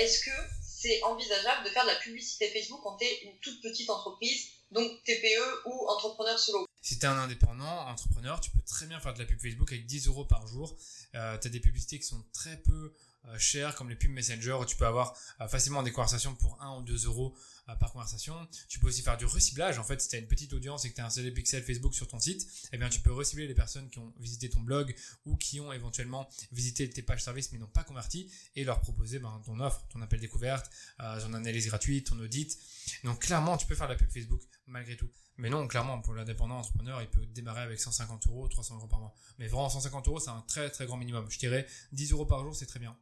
Est-ce 0.00 0.24
que 0.24 0.30
c'est 0.62 1.02
envisageable 1.02 1.66
de 1.66 1.68
faire 1.68 1.82
de 1.82 1.90
la 1.90 1.96
publicité 1.96 2.48
Facebook 2.48 2.80
quand 2.82 2.96
tu 2.96 3.04
es 3.04 3.24
une 3.24 3.38
toute 3.40 3.60
petite 3.60 3.90
entreprise, 3.90 4.46
donc 4.70 4.90
TPE 5.04 5.66
ou 5.66 5.88
entrepreneur 5.90 6.38
solo? 6.38 6.66
Si 6.80 6.98
tu 6.98 7.04
es 7.04 7.08
un 7.08 7.18
indépendant, 7.18 7.86
entrepreneur, 7.86 8.40
tu 8.40 8.50
peux 8.50 8.62
très 8.66 8.86
bien 8.86 8.98
faire 8.98 9.12
de 9.12 9.18
la 9.18 9.26
pub 9.26 9.38
Facebook 9.38 9.70
avec 9.70 9.84
10 9.84 10.06
euros 10.06 10.24
par 10.24 10.46
jour. 10.46 10.74
Euh, 11.14 11.36
tu 11.36 11.48
as 11.48 11.50
des 11.50 11.60
publicités 11.60 11.98
qui 11.98 12.06
sont 12.06 12.24
très 12.32 12.56
peu 12.62 12.94
chères, 13.38 13.74
comme 13.74 13.88
les 13.88 13.96
pubs 13.96 14.10
Messenger, 14.10 14.56
où 14.60 14.64
tu 14.64 14.76
peux 14.76 14.86
avoir 14.86 15.16
euh, 15.40 15.48
facilement 15.48 15.82
des 15.82 15.92
conversations 15.92 16.34
pour 16.34 16.60
1 16.62 16.78
ou 16.78 16.82
2 16.82 17.06
euros 17.06 17.36
euh, 17.68 17.74
par 17.76 17.92
conversation. 17.92 18.34
Tu 18.68 18.78
peux 18.78 18.88
aussi 18.88 19.02
faire 19.02 19.16
du 19.16 19.24
reciblage. 19.24 19.78
En 19.78 19.84
fait, 19.84 20.00
si 20.00 20.08
tu 20.08 20.16
as 20.16 20.18
une 20.18 20.26
petite 20.26 20.52
audience 20.52 20.84
et 20.84 20.90
que 20.90 20.94
tu 20.94 21.00
as 21.00 21.06
un 21.06 21.10
seul 21.10 21.32
pixel 21.32 21.62
Facebook 21.62 21.94
sur 21.94 22.08
ton 22.08 22.18
site, 22.18 22.46
eh 22.72 22.78
bien, 22.78 22.88
tu 22.88 23.00
peux 23.00 23.12
recibler 23.12 23.46
les 23.46 23.54
personnes 23.54 23.88
qui 23.90 23.98
ont 23.98 24.12
visité 24.18 24.48
ton 24.48 24.60
blog 24.60 24.94
ou 25.24 25.36
qui 25.36 25.60
ont 25.60 25.72
éventuellement 25.72 26.28
visité 26.52 26.88
tes 26.88 27.02
pages 27.02 27.22
services 27.22 27.52
mais 27.52 27.58
n'ont 27.58 27.66
pas 27.66 27.84
converti 27.84 28.30
et 28.56 28.64
leur 28.64 28.80
proposer 28.80 29.18
ben, 29.18 29.42
ton 29.44 29.60
offre, 29.60 29.86
ton 29.88 30.00
appel 30.02 30.20
découverte, 30.20 30.70
ton 30.98 31.34
analyse 31.34 31.66
gratuite, 31.66 32.08
ton 32.08 32.18
audit. 32.18 32.58
Donc, 33.04 33.22
clairement, 33.22 33.56
tu 33.56 33.66
peux 33.66 33.74
faire 33.74 33.88
la 33.88 33.96
pub 33.96 34.10
Facebook 34.10 34.42
malgré 34.66 34.96
tout. 34.96 35.10
Mais 35.36 35.48
non, 35.48 35.66
clairement, 35.66 36.00
pour 36.02 36.12
l'indépendant 36.12 36.58
entrepreneur, 36.58 37.00
il 37.00 37.08
peut 37.08 37.24
démarrer 37.26 37.62
avec 37.62 37.80
150 37.80 38.26
euros, 38.26 38.46
300 38.48 38.76
euros 38.76 38.88
par 38.88 39.00
mois. 39.00 39.14
Mais 39.38 39.46
vraiment, 39.46 39.70
150 39.70 40.06
euros, 40.08 40.20
c'est 40.20 40.28
un 40.30 40.44
très 40.46 40.68
très 40.70 40.84
grand 40.84 40.98
minimum. 40.98 41.26
Je 41.30 41.38
dirais 41.38 41.66
10 41.92 42.12
euros 42.12 42.26
par 42.26 42.42
jour, 42.42 42.54
c'est 42.54 42.66
très 42.66 42.78
bien. 42.78 42.94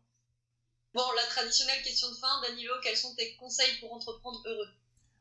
Bon, 0.99 1.05
la 1.15 1.27
traditionnelle 1.27 1.81
question 1.85 2.11
de 2.11 2.17
fin, 2.17 2.43
Danilo, 2.43 2.73
quels 2.83 2.97
sont 2.97 3.15
tes 3.15 3.37
conseils 3.37 3.79
pour 3.79 3.93
entreprendre 3.93 4.43
heureux? 4.47 4.67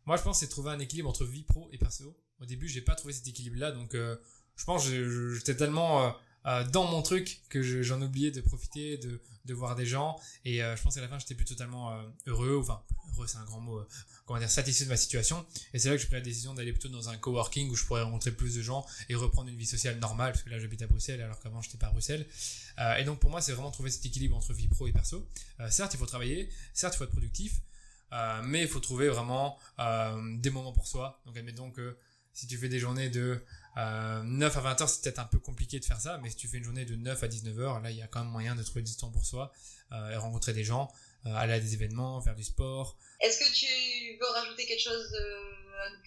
Moi, 0.08 0.18
je 0.18 0.24
pense 0.24 0.40
c'est 0.40 0.48
trouver 0.48 0.72
un 0.72 0.80
équilibre 0.80 1.08
entre 1.08 1.24
vie 1.24 1.44
pro 1.44 1.70
et 1.72 1.78
perso. 1.78 2.18
Au 2.42 2.46
début, 2.46 2.68
j'ai 2.68 2.82
pas 2.82 2.96
trouvé 2.96 3.14
cet 3.14 3.28
équilibre-là, 3.28 3.72
donc 3.74 3.94
euh, 3.94 4.16
je 4.56 4.66
pense 4.66 4.88
j'étais 4.88 5.56
tellement 5.56 6.16
euh, 6.48 6.64
dans 6.66 6.86
mon 6.86 7.02
truc 7.02 7.42
que 7.50 7.62
j'en 7.84 8.02
oubliais 8.02 8.32
de 8.32 8.40
profiter, 8.40 8.98
de, 8.98 9.20
de 9.46 9.54
voir 9.54 9.76
des 9.76 9.86
gens. 9.86 10.18
Et 10.46 10.64
euh, 10.64 10.76
je 10.78 10.82
pense 10.82 10.96
qu'à 10.96 11.02
la 11.02 11.10
fin, 11.10 11.20
j'étais 11.20 11.36
plus 11.36 11.46
totalement 11.46 11.92
euh, 11.92 12.04
heureux, 12.26 12.58
enfin, 12.62 12.82
heureux, 13.14 13.28
c'est 13.28 13.38
un 13.38 13.44
grand 13.44 13.60
mot, 13.60 13.82
comment 14.26 14.40
dire, 14.40 14.50
satisfait 14.50 14.86
de 14.86 14.90
ma 14.90 14.98
situation. 14.98 15.46
Et 15.74 15.80
c'est 15.80 15.90
là 15.90 15.96
que 15.96 16.02
j'ai 16.02 16.08
pris 16.08 16.16
la 16.16 16.22
décision 16.22 16.54
d'aller 16.54 16.72
plutôt 16.72 16.88
dans 16.88 17.10
un 17.10 17.18
coworking 17.18 17.70
où 17.70 17.76
je 17.76 17.86
pourrais 17.86 18.02
rencontrer 18.02 18.32
plus 18.32 18.56
de 18.56 18.62
gens 18.62 18.86
et 19.10 19.16
reprendre 19.16 19.50
une 19.50 19.58
vie 19.58 19.66
sociale 19.66 20.00
normale, 20.00 20.32
parce 20.32 20.44
que 20.44 20.50
là, 20.50 20.60
j'habite 20.60 20.82
à 20.82 20.88
Bruxelles, 20.88 21.22
alors 21.22 21.40
qu'avant, 21.42 21.62
j'étais 21.62 21.78
pas 21.78 21.88
à 21.88 21.92
Bruxelles. 21.92 22.26
et 22.98 23.04
donc, 23.04 23.20
pour 23.20 23.30
moi, 23.30 23.42
c'est 23.42 23.52
vraiment 23.52 23.72
trouver 23.72 23.90
cet 23.90 24.06
équilibre 24.06 24.38
entre 24.38 24.54
vie 24.54 24.68
pro 24.68 24.88
et 24.88 24.94
perso. 24.94 25.28
certes, 25.70 25.94
il 25.96 25.98
faut 25.98 26.06
travailler, 26.06 26.50
certes, 26.74 26.94
il 26.96 26.98
faut 26.98 27.04
être 27.04 27.12
productif, 27.12 27.62
mais 28.44 28.62
il 28.62 28.68
faut 28.68 28.80
trouver 28.80 29.10
vraiment 29.10 29.58
des 30.38 30.50
moments 30.50 30.72
pour 30.72 30.88
soi. 30.88 31.22
Donc, 31.26 31.36
admettons 31.36 31.72
que 31.72 31.98
si 32.38 32.46
tu 32.46 32.56
fais 32.58 32.70
des 32.70 32.78
journées 32.78 33.10
de 33.10 33.44
9 33.78 34.58
euh, 34.58 34.60
à 34.60 34.74
20h, 34.74 34.88
c'est 34.88 35.02
peut-être 35.04 35.20
un 35.20 35.26
peu 35.26 35.38
compliqué 35.40 35.80
de 35.80 35.86
faire 35.86 36.02
ça, 36.02 36.18
mais 36.18 36.30
si 36.30 36.36
tu 36.36 36.48
fais 36.48 36.58
une 36.58 36.64
journée 36.64 36.86
de 36.86 36.96
9 36.96 37.24
à 37.24 37.28
19h, 37.28 37.84
là, 37.84 37.92
il 37.92 37.98
y 37.98 38.02
a 38.02 38.08
quand 38.08 38.22
même 38.22 38.32
moyen 38.32 38.56
de 38.56 38.64
trouver 38.64 38.82
du 38.82 38.96
temps 38.96 39.12
pour 39.12 39.26
soi, 39.26 39.52
euh, 39.92 40.12
et 40.12 40.16
rencontrer 40.16 40.54
des 40.54 40.64
gens, 40.64 40.92
euh, 41.26 41.36
aller 41.36 41.54
à 41.54 41.60
des 41.60 41.74
événements, 41.76 42.20
faire 42.22 42.36
du 42.36 42.44
sport. 42.44 42.98
Est-ce 43.20 43.38
que 43.40 43.54
tu 43.54 44.20
veux 44.20 44.30
rajouter 44.32 44.66
quelque 44.66 44.82
chose 44.82 45.16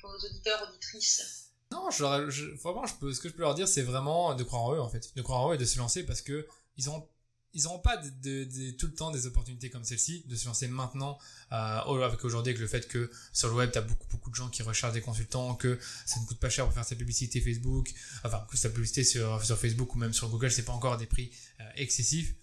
pour 0.01 0.11
nos 0.11 0.19
auditeurs, 0.19 0.69
auditrices? 0.69 1.51
Non, 1.71 1.89
je, 1.91 2.61
vraiment, 2.61 2.87
je 2.87 2.95
peux, 2.95 3.15
ce 3.15 3.21
que 3.21 3.29
je 3.29 3.35
peux 3.35 3.43
leur 3.43 3.55
dire, 3.55 3.69
c'est 3.69 3.83
vraiment 3.83 4.35
de 4.35 4.43
croire 4.43 4.63
en 4.65 4.75
eux, 4.75 4.81
en 4.81 4.89
fait. 4.89 5.15
De 5.15 5.23
croire 5.23 5.41
en 5.41 5.53
eux 5.53 5.55
et 5.55 5.59
de 5.59 5.65
se 5.65 5.79
lancer 5.79 6.05
parce 6.05 6.23
que 6.23 6.49
ils 6.77 6.91
ont 6.91 7.07
ils 7.53 7.65
n'auront 7.65 7.79
pas 7.81 7.97
de, 7.97 8.71
tout 8.73 8.87
le 8.87 8.95
temps 8.95 9.11
des 9.11 9.27
opportunités 9.27 9.71
comme 9.71 9.85
celle-ci, 9.85 10.25
de 10.27 10.37
se 10.37 10.47
lancer 10.47 10.69
maintenant, 10.69 11.19
euh, 11.53 12.05
avec 12.05 12.25
aujourd'hui 12.25 12.51
avec 12.51 12.61
le 12.61 12.69
fait 12.69 12.87
que 12.87 13.11
sur 13.33 13.49
le 13.49 13.55
web, 13.55 13.73
tu 13.73 13.79
as 13.79 13.83
beaucoup, 13.83 14.07
beaucoup 14.09 14.31
de 14.31 14.35
gens 14.35 14.49
qui 14.49 14.63
recherchent 14.63 14.93
des 14.93 15.01
consultants, 15.01 15.55
que 15.55 15.79
ça 16.07 16.21
ne 16.21 16.27
coûte 16.27 16.39
pas 16.39 16.51
cher 16.51 16.65
pour 16.65 16.75
faire 16.75 16.85
sa 16.85 16.97
publicité 16.97 17.41
Facebook, 17.41 17.93
enfin, 18.25 18.47
que 18.51 18.57
sa 18.57 18.71
publicité 18.71 19.05
sur, 19.05 19.45
sur 19.45 19.59
Facebook 19.59 19.95
ou 19.95 19.99
même 19.99 20.13
sur 20.13 20.29
Google, 20.29 20.51
c'est 20.51 20.65
pas 20.65 20.73
encore 20.73 20.97
des 20.97 21.07
prix 21.07 21.33
euh, 21.61 21.65
excessifs. 21.77 22.35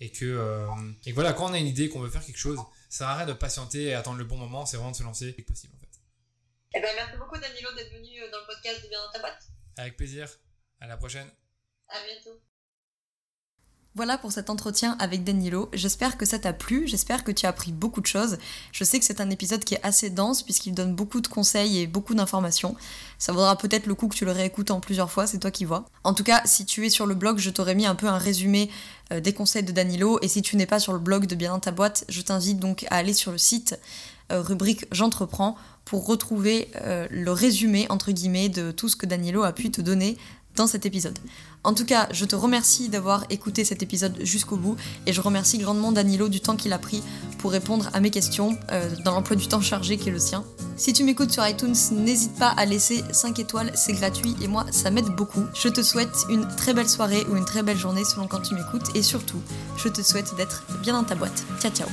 Et 0.00 0.10
que, 0.10 0.24
euh, 0.24 0.66
et 1.06 1.12
voilà, 1.12 1.32
quand 1.32 1.50
on 1.50 1.52
a 1.52 1.58
une 1.58 1.66
idée, 1.66 1.88
qu'on 1.88 2.00
veut 2.00 2.10
faire 2.10 2.24
quelque 2.24 2.38
chose, 2.38 2.58
ça 2.88 3.10
arrête 3.10 3.28
de 3.28 3.32
patienter 3.32 3.84
et 3.84 3.94
attendre 3.94 4.18
le 4.18 4.24
bon 4.24 4.36
moment, 4.36 4.66
c'est 4.66 4.76
vraiment 4.76 4.90
de 4.90 4.96
se 4.96 5.02
lancer 5.02 5.26
dès 5.26 5.42
que 5.42 5.48
possible, 5.48 5.72
en 5.74 5.78
fait. 5.78 5.88
Eh 6.74 6.80
ben, 6.80 6.90
merci 6.96 7.16
beaucoup, 7.16 7.38
Danilo, 7.38 7.72
d'être 7.74 7.92
venu 7.92 8.18
dans 8.30 8.40
le 8.40 8.46
podcast 8.46 8.82
de 8.82 8.88
Bien 8.88 8.98
dans 9.04 9.12
ta 9.12 9.20
boîte. 9.20 9.48
Avec 9.76 9.96
plaisir. 9.96 10.28
À 10.80 10.86
la 10.86 10.96
prochaine. 10.96 11.28
À 11.88 11.98
bientôt. 12.04 12.40
Voilà 13.96 14.18
pour 14.18 14.32
cet 14.32 14.50
entretien 14.50 14.96
avec 14.98 15.22
Danilo. 15.22 15.68
J'espère 15.72 16.18
que 16.18 16.26
ça 16.26 16.40
t'a 16.40 16.52
plu, 16.52 16.88
j'espère 16.88 17.22
que 17.22 17.30
tu 17.30 17.46
as 17.46 17.50
appris 17.50 17.70
beaucoup 17.70 18.00
de 18.00 18.06
choses. 18.06 18.38
Je 18.72 18.82
sais 18.82 18.98
que 18.98 19.04
c'est 19.04 19.20
un 19.20 19.30
épisode 19.30 19.62
qui 19.62 19.74
est 19.74 19.80
assez 19.84 20.10
dense 20.10 20.42
puisqu'il 20.42 20.74
donne 20.74 20.96
beaucoup 20.96 21.20
de 21.20 21.28
conseils 21.28 21.78
et 21.78 21.86
beaucoup 21.86 22.16
d'informations. 22.16 22.74
Ça 23.20 23.30
vaudra 23.30 23.56
peut-être 23.56 23.86
le 23.86 23.94
coup 23.94 24.08
que 24.08 24.16
tu 24.16 24.24
le 24.24 24.32
réécoutes 24.32 24.72
en 24.72 24.80
plusieurs 24.80 25.12
fois, 25.12 25.28
c'est 25.28 25.38
toi 25.38 25.52
qui 25.52 25.64
vois. 25.64 25.84
En 26.02 26.12
tout 26.12 26.24
cas, 26.24 26.42
si 26.44 26.64
tu 26.64 26.84
es 26.84 26.90
sur 26.90 27.06
le 27.06 27.14
blog, 27.14 27.38
je 27.38 27.50
t'aurais 27.50 27.76
mis 27.76 27.86
un 27.86 27.94
peu 27.94 28.08
un 28.08 28.18
résumé 28.18 28.68
euh, 29.12 29.20
des 29.20 29.32
conseils 29.32 29.62
de 29.62 29.70
Danilo. 29.70 30.18
Et 30.22 30.26
si 30.26 30.42
tu 30.42 30.56
n'es 30.56 30.66
pas 30.66 30.80
sur 30.80 30.92
le 30.92 30.98
blog 30.98 31.26
de 31.26 31.36
Bien 31.36 31.52
dans 31.52 31.60
ta 31.60 31.70
boîte, 31.70 32.04
je 32.08 32.20
t'invite 32.20 32.58
donc 32.58 32.86
à 32.90 32.96
aller 32.96 33.14
sur 33.14 33.30
le 33.30 33.38
site 33.38 33.78
euh, 34.32 34.42
rubrique 34.42 34.86
J'entreprends 34.90 35.56
pour 35.84 36.04
retrouver 36.04 36.68
euh, 36.80 37.06
le 37.12 37.30
résumé 37.30 37.86
entre 37.90 38.10
guillemets 38.10 38.48
de 38.48 38.72
tout 38.72 38.88
ce 38.88 38.96
que 38.96 39.06
Danilo 39.06 39.44
a 39.44 39.52
pu 39.52 39.70
te 39.70 39.80
donner 39.80 40.16
dans 40.56 40.66
cet 40.66 40.84
épisode. 40.84 41.18
En 41.64 41.72
tout 41.72 41.86
cas, 41.86 42.08
je 42.12 42.26
te 42.26 42.36
remercie 42.36 42.90
d'avoir 42.90 43.24
écouté 43.30 43.64
cet 43.64 43.82
épisode 43.82 44.18
jusqu'au 44.20 44.56
bout 44.56 44.76
et 45.06 45.12
je 45.12 45.20
remercie 45.20 45.58
grandement 45.58 45.92
Danilo 45.92 46.28
du 46.28 46.40
temps 46.40 46.56
qu'il 46.56 46.72
a 46.74 46.78
pris 46.78 47.02
pour 47.38 47.52
répondre 47.52 47.88
à 47.94 48.00
mes 48.00 48.10
questions 48.10 48.56
euh, 48.70 48.90
dans 49.04 49.12
l'emploi 49.12 49.34
du 49.34 49.48
temps 49.48 49.62
chargé 49.62 49.96
qui 49.96 50.10
est 50.10 50.12
le 50.12 50.18
sien. 50.18 50.44
Si 50.76 50.92
tu 50.92 51.04
m'écoutes 51.04 51.30
sur 51.30 51.46
iTunes, 51.46 51.74
n'hésite 51.92 52.36
pas 52.38 52.48
à 52.48 52.66
laisser 52.66 53.02
5 53.12 53.38
étoiles, 53.38 53.72
c'est 53.74 53.94
gratuit 53.94 54.36
et 54.42 54.48
moi 54.48 54.66
ça 54.70 54.90
m'aide 54.90 55.08
beaucoup. 55.16 55.44
Je 55.54 55.68
te 55.68 55.82
souhaite 55.82 56.26
une 56.28 56.46
très 56.48 56.74
belle 56.74 56.88
soirée 56.88 57.24
ou 57.30 57.36
une 57.36 57.44
très 57.44 57.62
belle 57.62 57.78
journée 57.78 58.04
selon 58.04 58.26
quand 58.26 58.40
tu 58.40 58.54
m'écoutes 58.54 58.94
et 58.94 59.02
surtout, 59.02 59.40
je 59.78 59.88
te 59.88 60.02
souhaite 60.02 60.36
d'être 60.36 60.64
bien 60.82 60.92
dans 60.92 61.04
ta 61.04 61.14
boîte. 61.14 61.44
Ciao 61.60 61.72
ciao 61.72 61.88